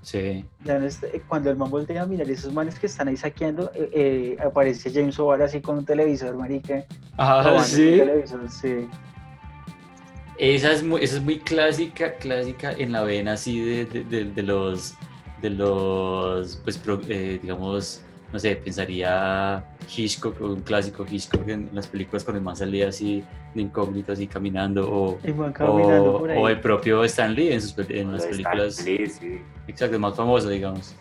Sí. 0.02 0.44
ya 0.64 0.78
no 0.78 0.84
está- 0.84 1.06
cuando 1.26 1.48
el 1.48 1.56
man 1.56 1.70
voltea 1.70 2.02
a 2.02 2.06
mirar 2.06 2.28
esos 2.30 2.52
manes 2.52 2.78
que 2.78 2.84
están 2.86 3.08
ahí 3.08 3.16
saqueando, 3.16 3.70
eh, 3.74 3.88
eh, 3.94 4.36
aparece 4.44 4.90
James 4.92 5.18
O'Barr 5.18 5.42
así 5.44 5.62
con 5.62 5.78
un 5.78 5.86
televisor, 5.86 6.36
marica. 6.36 6.84
Ah, 7.16 7.58
sí. 7.64 7.96
televisor, 7.96 8.50
sí. 8.50 8.86
Esa 10.36 10.72
es 10.72 10.82
muy, 10.82 11.02
esa 11.02 11.16
es 11.16 11.22
muy 11.22 11.38
clásica, 11.38 12.14
clásica 12.16 12.72
en 12.72 12.92
la 12.92 13.02
vena 13.02 13.32
así 13.34 13.60
de, 13.60 13.84
de- 13.86 14.04
de- 14.04 14.24
de 14.24 14.42
los, 14.42 14.94
de 15.40 15.50
los, 15.50 16.56
pues, 16.56 16.76
pro- 16.76 17.00
eh, 17.08 17.38
digamos, 17.40 18.02
no 18.32 18.38
sé, 18.38 18.56
pensaría 18.56 19.62
Hitchcock, 19.94 20.40
o 20.40 20.46
un 20.54 20.60
clásico 20.62 21.04
Hitchcock 21.10 21.46
en 21.48 21.68
las 21.72 21.86
películas 21.86 22.24
cuando 22.24 22.38
el 22.38 22.44
man 22.44 22.56
salía 22.56 22.88
así 22.88 23.22
de 23.54 23.62
incógnito, 23.62 24.12
así 24.12 24.26
caminando, 24.26 24.90
o, 24.90 25.18
caminando 25.52 26.16
o, 26.16 26.48
el 26.48 26.60
propio 26.60 27.04
Stan 27.04 27.34
Lee 27.34 27.52
en, 27.52 27.60
sus, 27.60 27.74
en 27.90 28.12
las 28.12 28.24
películas, 28.26 28.84
Lee, 28.84 29.06
sí. 29.06 29.40
exacto, 29.68 29.96
el 29.96 30.00
más 30.00 30.16
famoso, 30.16 30.48
digamos. 30.48 30.94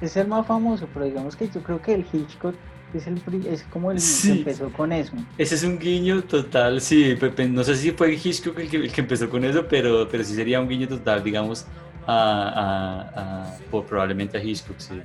Es 0.00 0.16
el 0.16 0.26
más 0.26 0.46
famoso, 0.46 0.88
pero 0.92 1.04
digamos 1.04 1.36
que 1.36 1.48
yo 1.48 1.62
creo 1.62 1.80
que 1.80 1.94
el 1.94 2.04
Hitchcock 2.12 2.54
es, 2.92 3.06
el, 3.06 3.20
pri- 3.20 3.46
es 3.48 3.62
como 3.64 3.92
el 3.92 4.00
Sí. 4.00 4.28
que 4.32 4.38
empezó 4.38 4.68
con 4.72 4.92
eso. 4.92 5.12
Ese 5.38 5.54
es 5.54 5.62
un 5.62 5.78
guiño 5.78 6.22
total, 6.24 6.80
sí, 6.80 7.16
no 7.50 7.62
sé 7.62 7.76
si 7.76 7.92
fue 7.92 8.14
Hitchcock 8.14 8.58
el 8.58 8.68
que, 8.68 8.76
el 8.78 8.92
que 8.92 9.00
empezó 9.00 9.30
con 9.30 9.44
eso, 9.44 9.64
pero, 9.68 10.08
pero 10.10 10.24
sí 10.24 10.34
sería 10.34 10.60
un 10.60 10.68
guiño 10.68 10.88
total, 10.88 11.22
digamos, 11.22 11.66
a, 12.06 12.12
a- 12.18 13.20
a- 13.44 13.56
o 13.70 13.82
probablemente 13.84 14.36
a 14.36 14.42
Hitchcock, 14.42 14.78
sí. 14.78 15.00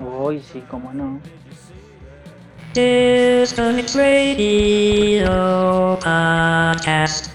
Uy, 0.00 0.40
sí, 0.40 0.62
cómo 0.70 0.92
no. 0.92 1.20
Disconnect 2.72 3.96
Radio 3.96 5.96
Podcast. 5.96 7.32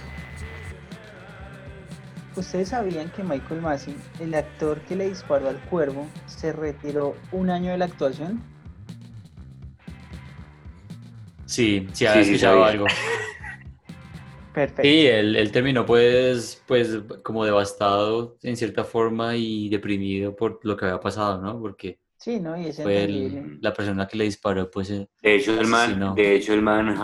¿Ustedes 2.37 2.69
sabían 2.69 3.11
que 3.11 3.23
Michael 3.23 3.61
Massey, 3.61 3.97
el 4.19 4.33
actor 4.33 4.79
que 4.81 4.95
le 4.95 5.09
disparó 5.09 5.49
al 5.49 5.59
cuervo, 5.65 6.07
se 6.25 6.53
retiró 6.53 7.15
un 7.33 7.49
año 7.49 7.71
de 7.71 7.77
la 7.77 7.85
actuación? 7.85 8.41
Sí, 11.45 11.87
sí, 11.91 12.05
había 12.05 12.23
sí, 12.23 12.31
escuchado 12.31 12.63
algo. 12.63 12.85
Perfecto. 14.53 14.83
Sí, 14.83 15.07
él, 15.07 15.35
él 15.35 15.51
terminó 15.51 15.85
pues, 15.85 16.63
pues 16.65 16.99
como 17.23 17.43
devastado 17.43 18.37
en 18.41 18.55
cierta 18.55 18.85
forma 18.85 19.35
y 19.35 19.67
deprimido 19.67 20.35
por 20.35 20.59
lo 20.63 20.77
que 20.77 20.85
había 20.85 20.99
pasado, 20.99 21.41
¿no? 21.41 21.59
Porque 21.59 21.99
Sí, 22.23 22.39
¿no? 22.39 22.55
Y 22.55 22.67
es 22.67 22.81
fue 22.81 23.03
el- 23.03 23.57
la 23.59 23.73
persona 23.73 24.07
que 24.07 24.15
le 24.15 24.23
disparó, 24.23 24.71
pues 24.71 24.89
eh, 24.91 25.09
De 25.21 25.35
hecho, 25.35 25.59
el 25.59 25.67
man, 25.67 26.15
de 26.15 26.35
hecho, 26.35 26.53
el 26.53 26.61
man 26.61 26.95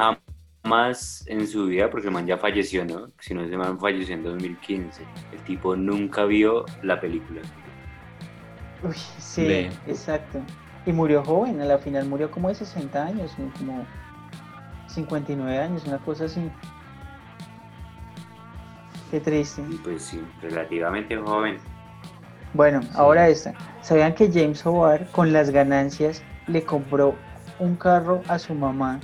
jamás 0.64 1.26
en 1.28 1.46
su 1.46 1.66
vida, 1.66 1.90
porque 1.90 2.08
el 2.08 2.14
man 2.14 2.26
ya 2.26 2.38
falleció, 2.38 2.86
¿no? 2.86 3.12
Si 3.20 3.34
no, 3.34 3.42
ese 3.44 3.58
man 3.58 3.78
falleció 3.78 4.16
en 4.16 4.24
2015. 4.24 5.04
El 5.34 5.40
tipo 5.42 5.76
nunca 5.76 6.24
vio 6.24 6.64
la 6.84 7.02
película. 7.02 7.42
Uy, 8.82 8.94
sí, 9.18 9.46
Ve. 9.46 9.70
exacto. 9.88 10.40
Y 10.86 10.94
murió 10.94 11.22
joven, 11.22 11.60
a 11.60 11.66
la 11.66 11.80
final 11.80 12.06
murió 12.08 12.32
como 12.32 12.48
de 12.48 12.56
60 12.56 13.06
años, 13.06 13.34
como 13.58 13.86
59 14.88 15.58
años, 15.60 15.86
una 15.86 15.98
cosa 15.98 16.26
así. 16.26 16.50
Qué 19.12 19.20
triste. 19.20 19.64
Y 19.70 19.76
pues 19.80 20.02
sí, 20.04 20.22
relativamente 20.42 21.18
joven. 21.18 21.58
Bueno, 22.54 22.82
ahora 22.96 23.30
esta. 23.30 23.54
¿Sabían 23.82 24.14
que 24.14 24.32
James 24.32 24.66
O'Barr 24.66 25.06
con 25.12 25.32
las 25.32 25.50
ganancias 25.52 26.24
le 26.48 26.64
compró 26.64 27.16
un 27.60 27.76
carro 27.76 28.22
a 28.28 28.40
su 28.40 28.54
mamá 28.56 29.00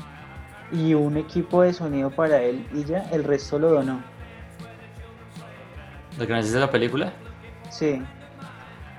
y 0.72 0.94
un 0.94 1.18
equipo 1.18 1.62
de 1.62 1.74
sonido 1.74 2.10
para 2.10 2.42
él 2.42 2.66
y 2.74 2.84
ya 2.84 3.08
el 3.12 3.24
resto 3.24 3.60
lo 3.60 3.72
donó? 3.72 4.02
¿Las 6.18 6.28
ganancias 6.28 6.54
de 6.54 6.60
la 6.60 6.72
película? 6.72 7.14
Sí, 7.70 8.02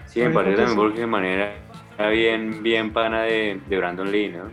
Sí, 0.06 0.22
me 0.22 0.30
parece 0.30 0.56
también 0.56 0.70
sí. 0.70 0.76
porque 0.76 1.00
de 1.00 1.06
manera 1.06 1.52
era 1.98 2.08
bien, 2.10 2.62
bien 2.62 2.92
pana 2.92 3.22
de, 3.22 3.60
de 3.68 3.76
Brandon 3.78 4.10
Lee, 4.10 4.28
¿no? 4.28 4.44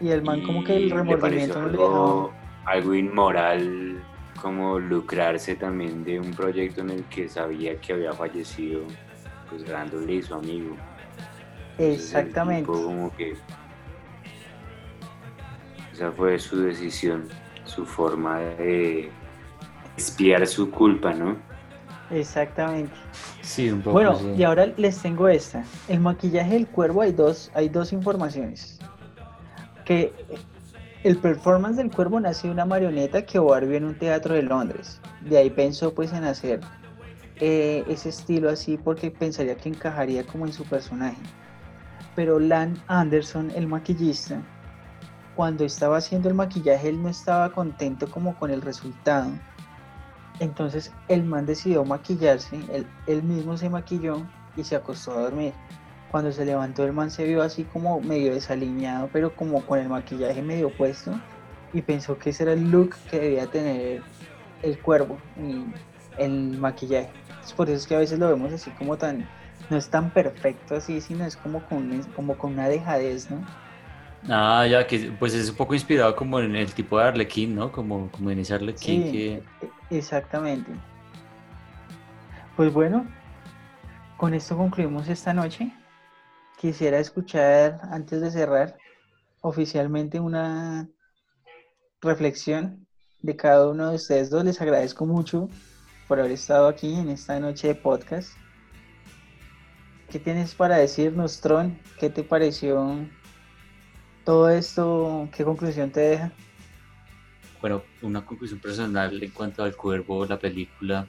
y 0.00 0.10
el 0.10 0.22
man 0.22 0.42
como 0.42 0.62
que 0.62 0.76
el 0.76 0.88
le 0.88 0.94
remordimiento 0.94 1.58
no 1.60 1.68
le 1.68 1.78
algo, 1.78 2.32
algo 2.64 2.94
inmoral 2.94 4.04
como 4.40 4.78
lucrarse 4.78 5.56
también 5.56 6.04
de 6.04 6.20
un 6.20 6.34
proyecto 6.34 6.82
en 6.82 6.90
el 6.90 7.04
que 7.04 7.28
sabía 7.28 7.80
que 7.80 7.92
había 7.94 8.12
fallecido 8.12 8.82
pues 9.48 9.64
Brandon 9.66 10.06
Lee, 10.06 10.22
su 10.22 10.34
amigo. 10.34 10.76
Exactamente. 11.78 12.66
como 12.66 13.14
que 13.16 13.36
esa 15.92 16.12
fue 16.12 16.38
su 16.38 16.60
decisión, 16.60 17.28
su 17.64 17.86
forma 17.86 18.38
de 18.38 19.10
espiar 19.96 20.46
su 20.46 20.70
culpa, 20.70 21.12
¿no? 21.12 21.36
Exactamente. 22.10 22.92
Sí, 23.40 23.70
un 23.70 23.80
poco. 23.80 23.92
Bueno, 23.92 24.18
sí. 24.18 24.34
y 24.36 24.44
ahora 24.44 24.66
les 24.76 25.00
tengo 25.00 25.28
esta. 25.28 25.64
El 25.88 26.00
maquillaje 26.00 26.52
del 26.52 26.66
cuervo 26.66 27.02
hay 27.02 27.12
dos, 27.12 27.50
hay 27.54 27.68
dos 27.68 27.92
informaciones. 27.92 28.78
Que 29.84 30.12
el 31.02 31.16
performance 31.16 31.76
del 31.76 31.90
cuervo 31.90 32.20
nace 32.20 32.48
de 32.48 32.52
una 32.52 32.64
marioneta 32.64 33.24
que 33.24 33.38
O'Barr 33.38 33.66
vio 33.66 33.76
en 33.76 33.84
un 33.84 33.98
teatro 33.98 34.34
de 34.34 34.42
Londres. 34.42 35.00
De 35.22 35.38
ahí 35.38 35.50
pensó 35.50 35.94
pues 35.94 36.12
en 36.12 36.24
hacer 36.24 36.60
eh, 37.40 37.84
ese 37.88 38.08
estilo 38.08 38.48
así 38.48 38.78
porque 38.78 39.10
pensaría 39.10 39.56
que 39.56 39.68
encajaría 39.68 40.24
como 40.24 40.46
en 40.46 40.52
su 40.52 40.64
personaje. 40.64 41.20
Pero 42.14 42.38
Lan 42.38 42.80
Anderson, 42.86 43.50
el 43.54 43.66
maquillista, 43.66 44.42
cuando 45.36 45.64
estaba 45.64 45.98
haciendo 45.98 46.30
el 46.30 46.34
maquillaje 46.34 46.88
él 46.88 47.02
no 47.02 47.10
estaba 47.10 47.52
contento 47.52 48.10
como 48.10 48.34
con 48.36 48.50
el 48.50 48.62
resultado. 48.62 49.30
Entonces 50.40 50.92
el 51.08 51.24
man 51.24 51.46
decidió 51.46 51.84
maquillarse, 51.84 52.58
él, 53.06 53.22
mismo 53.22 53.56
se 53.56 53.68
maquilló 53.68 54.26
y 54.56 54.64
se 54.64 54.76
acostó 54.76 55.12
a 55.12 55.22
dormir. 55.22 55.52
Cuando 56.10 56.32
se 56.32 56.46
levantó 56.46 56.84
el 56.84 56.92
man 56.94 57.10
se 57.10 57.24
vio 57.24 57.42
así 57.42 57.64
como 57.64 58.00
medio 58.00 58.32
desaliñado, 58.32 59.10
pero 59.12 59.34
como 59.36 59.60
con 59.66 59.78
el 59.78 59.88
maquillaje 59.88 60.40
medio 60.40 60.74
puesto 60.74 61.12
y 61.74 61.82
pensó 61.82 62.18
que 62.18 62.30
ese 62.30 62.44
era 62.44 62.52
el 62.54 62.70
look 62.70 62.94
que 63.10 63.18
debía 63.18 63.46
tener 63.46 64.02
el 64.62 64.80
cuervo 64.80 65.18
el 66.18 66.58
maquillaje. 66.58 67.10
Es 67.44 67.52
por 67.52 67.68
eso 67.68 67.76
es 67.78 67.86
que 67.86 67.94
a 67.94 67.98
veces 67.98 68.18
lo 68.18 68.28
vemos 68.28 68.52
así 68.52 68.70
como 68.72 68.96
tan, 68.96 69.28
no 69.70 69.76
es 69.76 69.88
tan 69.88 70.10
perfecto 70.10 70.76
así, 70.76 71.00
sino 71.00 71.24
es 71.24 71.36
como 71.36 71.62
con, 71.68 72.02
como 72.14 72.36
con 72.36 72.54
una 72.54 72.68
dejadez, 72.68 73.30
¿no? 73.30 73.44
Ah, 74.28 74.66
ya, 74.66 74.86
que 74.86 75.12
pues 75.18 75.34
es 75.34 75.50
un 75.50 75.56
poco 75.56 75.74
inspirado 75.74 76.16
como 76.16 76.40
en 76.40 76.56
el 76.56 76.72
tipo 76.72 76.98
de 76.98 77.04
Arlequín, 77.04 77.54
¿no? 77.54 77.70
Como, 77.70 78.10
como 78.10 78.30
en 78.30 78.40
ese 78.40 78.54
Arlequín 78.54 79.04
Sí. 79.04 79.12
que... 79.12 79.42
Exactamente. 79.90 80.72
Pues 82.56 82.72
bueno, 82.72 83.06
con 84.16 84.34
esto 84.34 84.56
concluimos 84.56 85.08
esta 85.08 85.32
noche. 85.32 85.72
Quisiera 86.58 86.98
escuchar, 86.98 87.80
antes 87.90 88.20
de 88.20 88.30
cerrar, 88.30 88.78
oficialmente 89.42 90.18
una 90.18 90.88
reflexión 92.00 92.86
de 93.20 93.36
cada 93.36 93.68
uno 93.68 93.90
de 93.90 93.96
ustedes 93.96 94.30
dos. 94.30 94.42
Les 94.44 94.60
agradezco 94.60 95.06
mucho 95.06 95.48
por 96.06 96.18
haber 96.18 96.32
estado 96.32 96.68
aquí 96.68 96.94
en 96.94 97.08
esta 97.08 97.38
noche 97.40 97.68
de 97.68 97.74
podcast. 97.74 98.36
¿Qué 100.10 100.18
tienes 100.18 100.54
para 100.54 100.76
decirnos, 100.76 101.40
Tron? 101.40 101.78
¿Qué 101.98 102.10
te 102.10 102.22
pareció 102.22 102.96
todo 104.24 104.48
esto? 104.48 105.28
¿Qué 105.36 105.44
conclusión 105.44 105.90
te 105.90 106.00
deja? 106.00 106.32
Bueno, 107.60 107.82
una 108.02 108.24
conclusión 108.24 108.60
personal 108.60 109.20
en 109.22 109.30
cuanto 109.30 109.64
al 109.64 109.74
Cuervo, 109.74 110.24
la 110.26 110.38
película, 110.38 111.06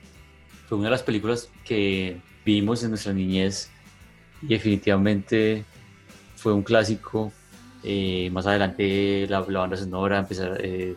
fue 0.67 0.77
una 0.77 0.87
de 0.87 0.91
las 0.91 1.03
películas 1.03 1.49
que 1.63 2.19
vimos 2.43 2.83
en 2.83 2.89
nuestra 2.89 3.13
niñez 3.13 3.69
y 4.41 4.47
definitivamente 4.47 5.63
fue 6.35 6.53
un 6.53 6.63
clásico. 6.63 7.31
Eh, 7.83 8.29
más 8.31 8.47
adelante 8.47 9.27
la, 9.29 9.41
banda 9.41 9.77
sonora, 9.77 10.17
empezar 10.17 10.57
eh, 10.59 10.95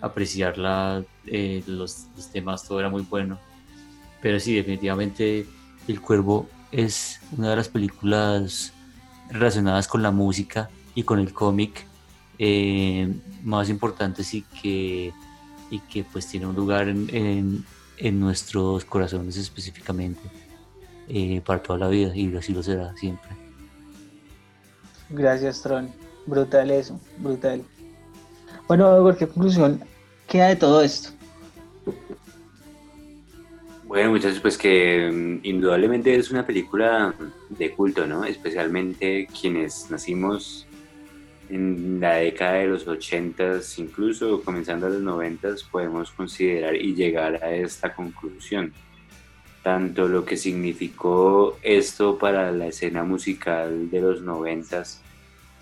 apreciarla, 0.00 1.04
eh, 1.26 1.62
los, 1.66 2.06
temas, 2.32 2.64
todo 2.66 2.80
era 2.80 2.88
muy 2.88 3.02
bueno. 3.02 3.38
Pero 4.20 4.38
sí, 4.40 4.54
definitivamente 4.54 5.46
El 5.86 6.00
Cuervo 6.00 6.48
es 6.72 7.20
una 7.36 7.50
de 7.50 7.56
las 7.56 7.68
películas 7.68 8.72
relacionadas 9.30 9.86
con 9.88 10.02
la 10.02 10.10
música 10.10 10.68
y 10.94 11.02
con 11.02 11.18
el 11.18 11.32
cómic 11.32 11.86
eh, 12.38 13.12
más 13.42 13.68
importantes 13.70 14.32
y 14.34 14.42
que, 14.42 15.12
y 15.70 15.78
que 15.80 16.04
pues 16.04 16.26
tiene 16.26 16.46
un 16.46 16.54
lugar 16.56 16.88
en, 16.88 17.08
en- 17.14 17.64
en 18.00 18.20
nuestros 18.20 18.84
corazones 18.84 19.36
específicamente 19.36 20.20
eh, 21.08 21.40
para 21.44 21.60
toda 21.60 21.80
la 21.80 21.88
vida 21.88 22.14
y 22.16 22.34
así 22.36 22.52
lo 22.52 22.62
será 22.62 22.94
siempre. 22.96 23.28
Gracias, 25.10 25.62
Tron. 25.62 25.90
Brutal 26.26 26.70
eso, 26.70 27.00
brutal. 27.18 27.64
Bueno, 28.68 28.98
Igor, 28.98 29.16
¿qué 29.16 29.26
conclusión 29.26 29.80
queda 30.26 30.48
de 30.48 30.56
todo 30.56 30.82
esto? 30.82 31.08
Bueno, 33.84 34.10
muchachos, 34.10 34.40
pues 34.40 34.58
que 34.58 35.10
mm, 35.10 35.40
indudablemente 35.42 36.14
es 36.14 36.30
una 36.30 36.46
película 36.46 37.14
de 37.48 37.70
culto, 37.72 38.06
¿no? 38.06 38.26
Especialmente 38.26 39.26
quienes 39.40 39.90
nacimos 39.90 40.66
en 41.48 41.98
la 41.98 42.16
década 42.16 42.56
de 42.56 42.66
los 42.66 42.86
80s, 42.86 43.78
incluso 43.78 44.42
comenzando 44.42 44.86
a 44.86 44.90
los 44.90 45.00
90s, 45.00 45.64
podemos 45.70 46.10
considerar 46.10 46.76
y 46.76 46.94
llegar 46.94 47.42
a 47.42 47.50
esta 47.50 47.94
conclusión. 47.94 48.74
Tanto 49.62 50.08
lo 50.08 50.26
que 50.26 50.36
significó 50.36 51.56
esto 51.62 52.18
para 52.18 52.52
la 52.52 52.66
escena 52.66 53.02
musical 53.02 53.90
de 53.90 54.02
los 54.02 54.22
90s 54.22 54.98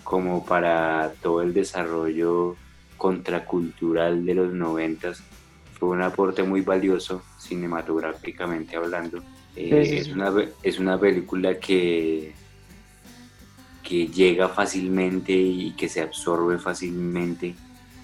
como 0.03 0.45
para 0.45 1.13
todo 1.23 1.43
el 1.43 1.55
desarrollo 1.55 2.57
contracultural 2.97 4.25
de 4.25 4.35
los 4.35 4.53
90s 4.53 5.19
fue 5.79 5.91
un 5.91 6.03
aporte 6.03 6.43
muy 6.43 6.63
valioso 6.63 7.23
cinematográficamente 7.39 8.77
hablando. 8.77 9.19
Eh, 9.55 9.85
Sí, 9.85 9.91
sí, 9.91 9.97
es, 9.97 10.09
una, 10.09 10.33
es 10.63 10.79
una 10.79 10.99
película 10.99 11.59
que, 11.59 12.35
que 13.83 14.07
llega 14.09 14.49
fácilmente 14.49 15.33
y 15.33 15.73
que 15.73 15.89
se 15.89 16.03
absorbe 16.03 16.59
fácilmente 16.59 17.55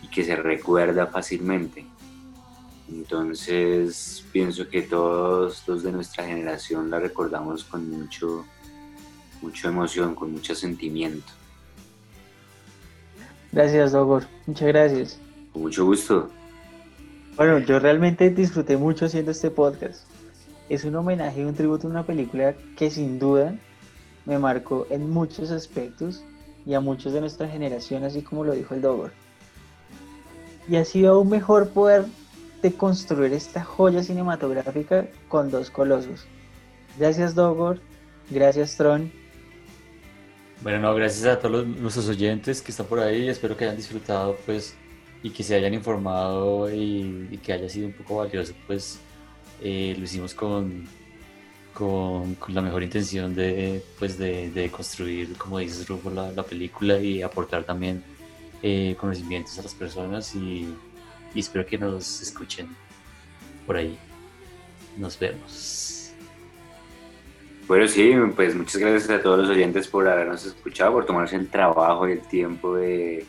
y 0.03 0.09
que 0.09 0.25
se 0.25 0.37
recuerda 0.37 1.07
fácilmente. 1.07 1.85
Entonces 2.89 4.25
pienso 4.33 4.69
que 4.69 4.83
todos 4.83 5.67
los 5.67 5.83
de 5.83 5.93
nuestra 5.93 6.27
generación 6.27 6.91
la 6.91 7.01
recordamos 7.01 7.65
con 7.65 7.89
mucho, 7.91 8.45
mucha 9.41 9.69
emoción, 9.69 10.15
con 10.15 10.33
mucho 10.33 10.55
sentimiento. 10.55 11.33
Gracias, 13.53 13.93
Dogor. 13.93 14.25
Muchas 14.47 14.69
gracias. 14.69 15.19
Con 15.53 15.63
mucho 15.63 15.85
gusto. 15.85 16.31
Bueno, 17.37 17.59
yo 17.59 17.79
realmente 17.79 18.31
disfruté 18.31 18.77
mucho 18.77 19.07
haciendo 19.07 19.31
este 19.31 19.51
podcast. 19.51 20.05
Es 20.69 20.85
un 20.85 20.97
homenaje 20.97 21.43
y 21.43 21.45
un 21.45 21.55
tributo 21.55 21.87
a 21.87 21.91
una 21.91 22.07
película 22.07 22.55
que 22.77 22.91
sin 22.91 23.19
duda 23.19 23.55
me 24.25 24.39
marcó 24.39 24.87
en 24.91 25.11
muchos 25.11 25.51
aspectos 25.51 26.25
y 26.65 26.75
a 26.75 26.81
muchos 26.81 27.13
de 27.13 27.21
nuestra 27.21 27.49
generación, 27.49 28.05
así 28.05 28.23
como 28.23 28.45
lo 28.45 28.53
dijo 28.53 28.75
el 28.75 28.81
Dogor. 28.81 29.13
Y 30.69 30.77
ha 30.77 30.85
sido 30.85 31.13
aún 31.13 31.29
mejor 31.29 31.71
poder 31.71 32.07
deconstruir 32.63 33.33
esta 33.33 33.65
joya 33.65 34.03
cinematográfica 34.03 35.09
con 35.29 35.51
dos 35.51 35.71
colosos. 35.71 36.27
Gracias, 36.99 37.35
Dogor. 37.35 37.81
Gracias, 38.31 38.77
Tron. 38.77 39.13
Bueno, 40.63 40.79
no, 40.79 40.95
gracias 40.95 41.27
a 41.27 41.39
todos 41.41 41.51
los- 41.51 41.67
nuestros 41.67 42.09
oyentes 42.09 42.63
que 42.63 42.71
están 42.71 42.87
por 42.87 43.01
ahí, 43.01 43.29
espero 43.29 43.57
que 43.57 43.65
hayan 43.65 43.77
disfrutado 43.77 44.37
pues 44.47 44.75
y 45.23 45.31
que 45.31 45.43
se 45.43 45.57
hayan 45.57 45.75
informado 45.75 46.73
y, 46.73 47.39
que 47.43 47.53
haya 47.53 47.69
sido 47.69 47.89
un 47.89 47.93
poco 47.95 48.17
valioso 48.19 48.55
pues 48.67 49.01
eh, 49.61 49.95
lo 49.99 50.05
hicimos 50.05 50.35
con, 50.35 50.87
con, 51.75 52.37
la 52.49 52.63
mejor 52.63 52.83
intención 52.85 53.35
de 53.35 53.83
pues 53.99 54.19
de, 54.19 54.71
construir 54.71 55.37
como 55.37 55.59
dices 55.59 55.89
Rufo 55.89 56.11
la, 56.11 56.31
la 56.33 56.45
película 56.45 56.99
y 56.99 57.23
aportar 57.23 57.65
también 57.65 58.03
eh, 58.63 58.97
conocimientos 59.01 59.59
a 59.59 59.63
las 59.63 59.75
personas 59.75 60.35
y 60.37 60.73
espero 61.35 61.67
que 61.67 61.79
nos 61.79 62.23
escuchen 62.23 62.69
por 63.67 63.77
ahí. 63.77 63.99
Nos 64.97 65.19
vemos 65.19 66.02
Bueno, 67.73 67.89
sí, 67.89 68.13
pues 68.37 68.55
muchas 68.55 68.77
gracias 68.77 69.09
a 69.09 69.23
todos 69.23 69.39
los 69.39 69.49
oyentes 69.49 69.89
por 69.89 70.07
habernos 70.07 70.45
escuchado, 70.45 70.93
por 70.93 71.07
tomarse 71.07 71.37
el 71.37 71.49
trabajo 71.49 72.07
y 72.07 72.13
el 72.13 72.21
tiempo 72.21 72.75
de 72.75 73.25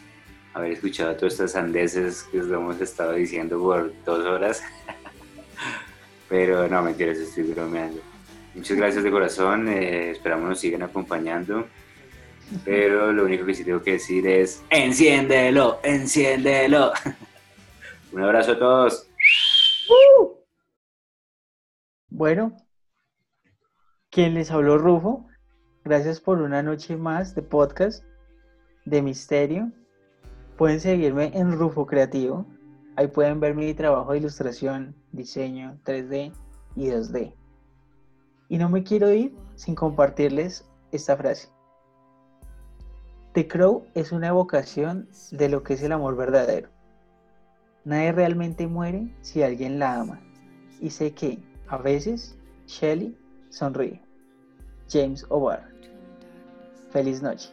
haber 0.53 0.73
escuchado 0.73 1.15
todas 1.15 1.35
estas 1.35 1.53
sandeces 1.53 2.23
que 2.23 2.41
os 2.41 2.47
hemos 2.47 2.81
estado 2.81 3.13
diciendo 3.13 3.57
por 3.57 3.93
dos 4.03 4.25
horas. 4.25 4.61
Pero 6.27 6.67
no, 6.67 6.81
mentiras, 6.81 7.19
estoy 7.19 7.43
bromeando. 7.53 8.01
Muchas 8.53 8.75
gracias 8.75 9.05
de 9.05 9.11
corazón, 9.11 9.69
eh, 9.69 10.11
esperamos 10.11 10.49
nos 10.49 10.59
sigan 10.59 10.83
acompañando. 10.83 11.65
Pero 12.65 13.13
lo 13.13 13.23
único 13.23 13.45
que 13.45 13.53
sí 13.53 13.63
tengo 13.63 13.81
que 13.81 13.93
decir 13.93 14.27
es, 14.27 14.61
enciéndelo, 14.69 15.79
enciéndelo. 15.83 16.91
Un 18.11 18.23
abrazo 18.23 18.51
a 18.51 18.59
todos. 18.59 19.07
Bueno, 22.09 22.57
quien 24.13 24.35
les 24.35 24.51
habló 24.51 24.77
Rufo, 24.77 25.25
gracias 25.83 26.21
por 26.21 26.39
una 26.39 26.61
noche 26.61 26.95
más 26.95 27.33
de 27.33 27.41
podcast 27.41 28.03
de 28.85 29.01
misterio. 29.01 29.71
Pueden 30.55 30.79
seguirme 30.79 31.31
en 31.33 31.57
Rufo 31.57 31.87
Creativo. 31.87 32.45
Ahí 32.95 33.07
pueden 33.07 33.39
ver 33.39 33.55
mi 33.55 33.73
trabajo 33.73 34.11
de 34.11 34.19
ilustración, 34.19 34.95
diseño 35.13 35.79
3D 35.83 36.31
y 36.75 36.89
2D. 36.89 37.33
Y 38.49 38.59
no 38.59 38.69
me 38.69 38.83
quiero 38.83 39.11
ir 39.11 39.35
sin 39.55 39.73
compartirles 39.73 40.69
esta 40.91 41.17
frase. 41.17 41.49
The 43.33 43.47
Crow 43.47 43.87
es 43.95 44.11
una 44.11 44.27
evocación 44.27 45.09
de 45.31 45.49
lo 45.49 45.63
que 45.63 45.73
es 45.73 45.81
el 45.81 45.91
amor 45.91 46.15
verdadero. 46.15 46.69
Nadie 47.83 48.11
realmente 48.11 48.67
muere 48.67 49.11
si 49.21 49.41
alguien 49.41 49.79
la 49.79 50.01
ama. 50.01 50.21
Y 50.79 50.91
sé 50.91 51.15
que, 51.15 51.39
a 51.67 51.77
veces, 51.77 52.37
Shelly 52.67 53.17
sonríe. 53.53 53.99
James 54.89 55.23
O'Barr. 55.29 55.63
Feliz 56.91 57.21
noche. 57.21 57.49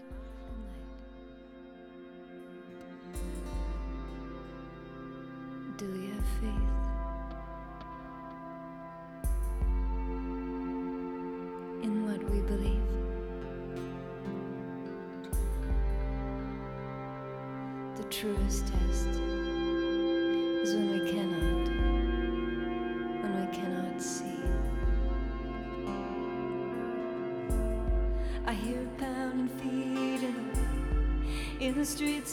Do 18.11 18.80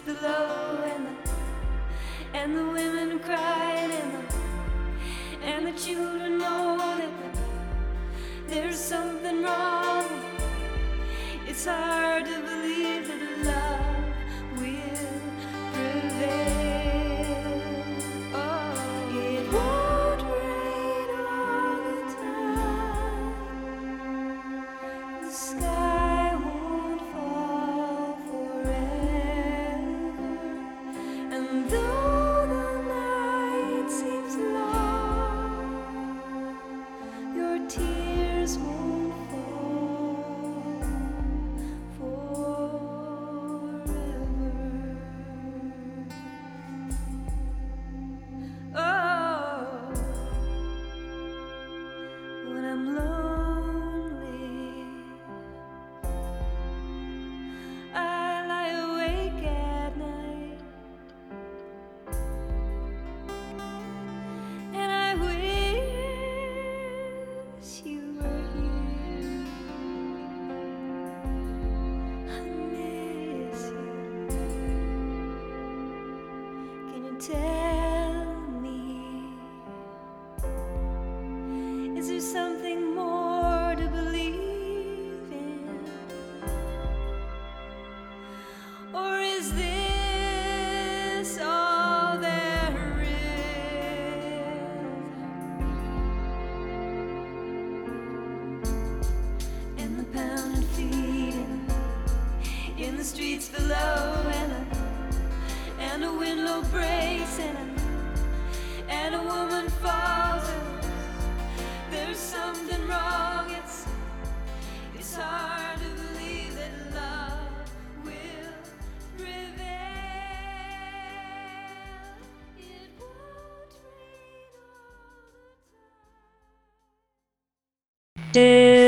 below 0.07 0.81
and 0.85 1.05
the 1.05 2.37
and 2.37 2.57
the 2.57 2.63
women 2.63 3.19
crying 3.19 3.91
and 3.91 4.13
the, 4.13 5.45
and 5.45 5.67
the 5.67 5.77
children 5.77 6.37
know 6.37 6.77
that 6.77 7.37
there's 8.47 8.79
something 8.79 9.43
wrong. 9.43 10.05
It's 11.45 11.65
hard 11.65 12.25
to 12.25 12.39
believe 12.39 13.05
that 13.09 13.45
love 13.45 13.86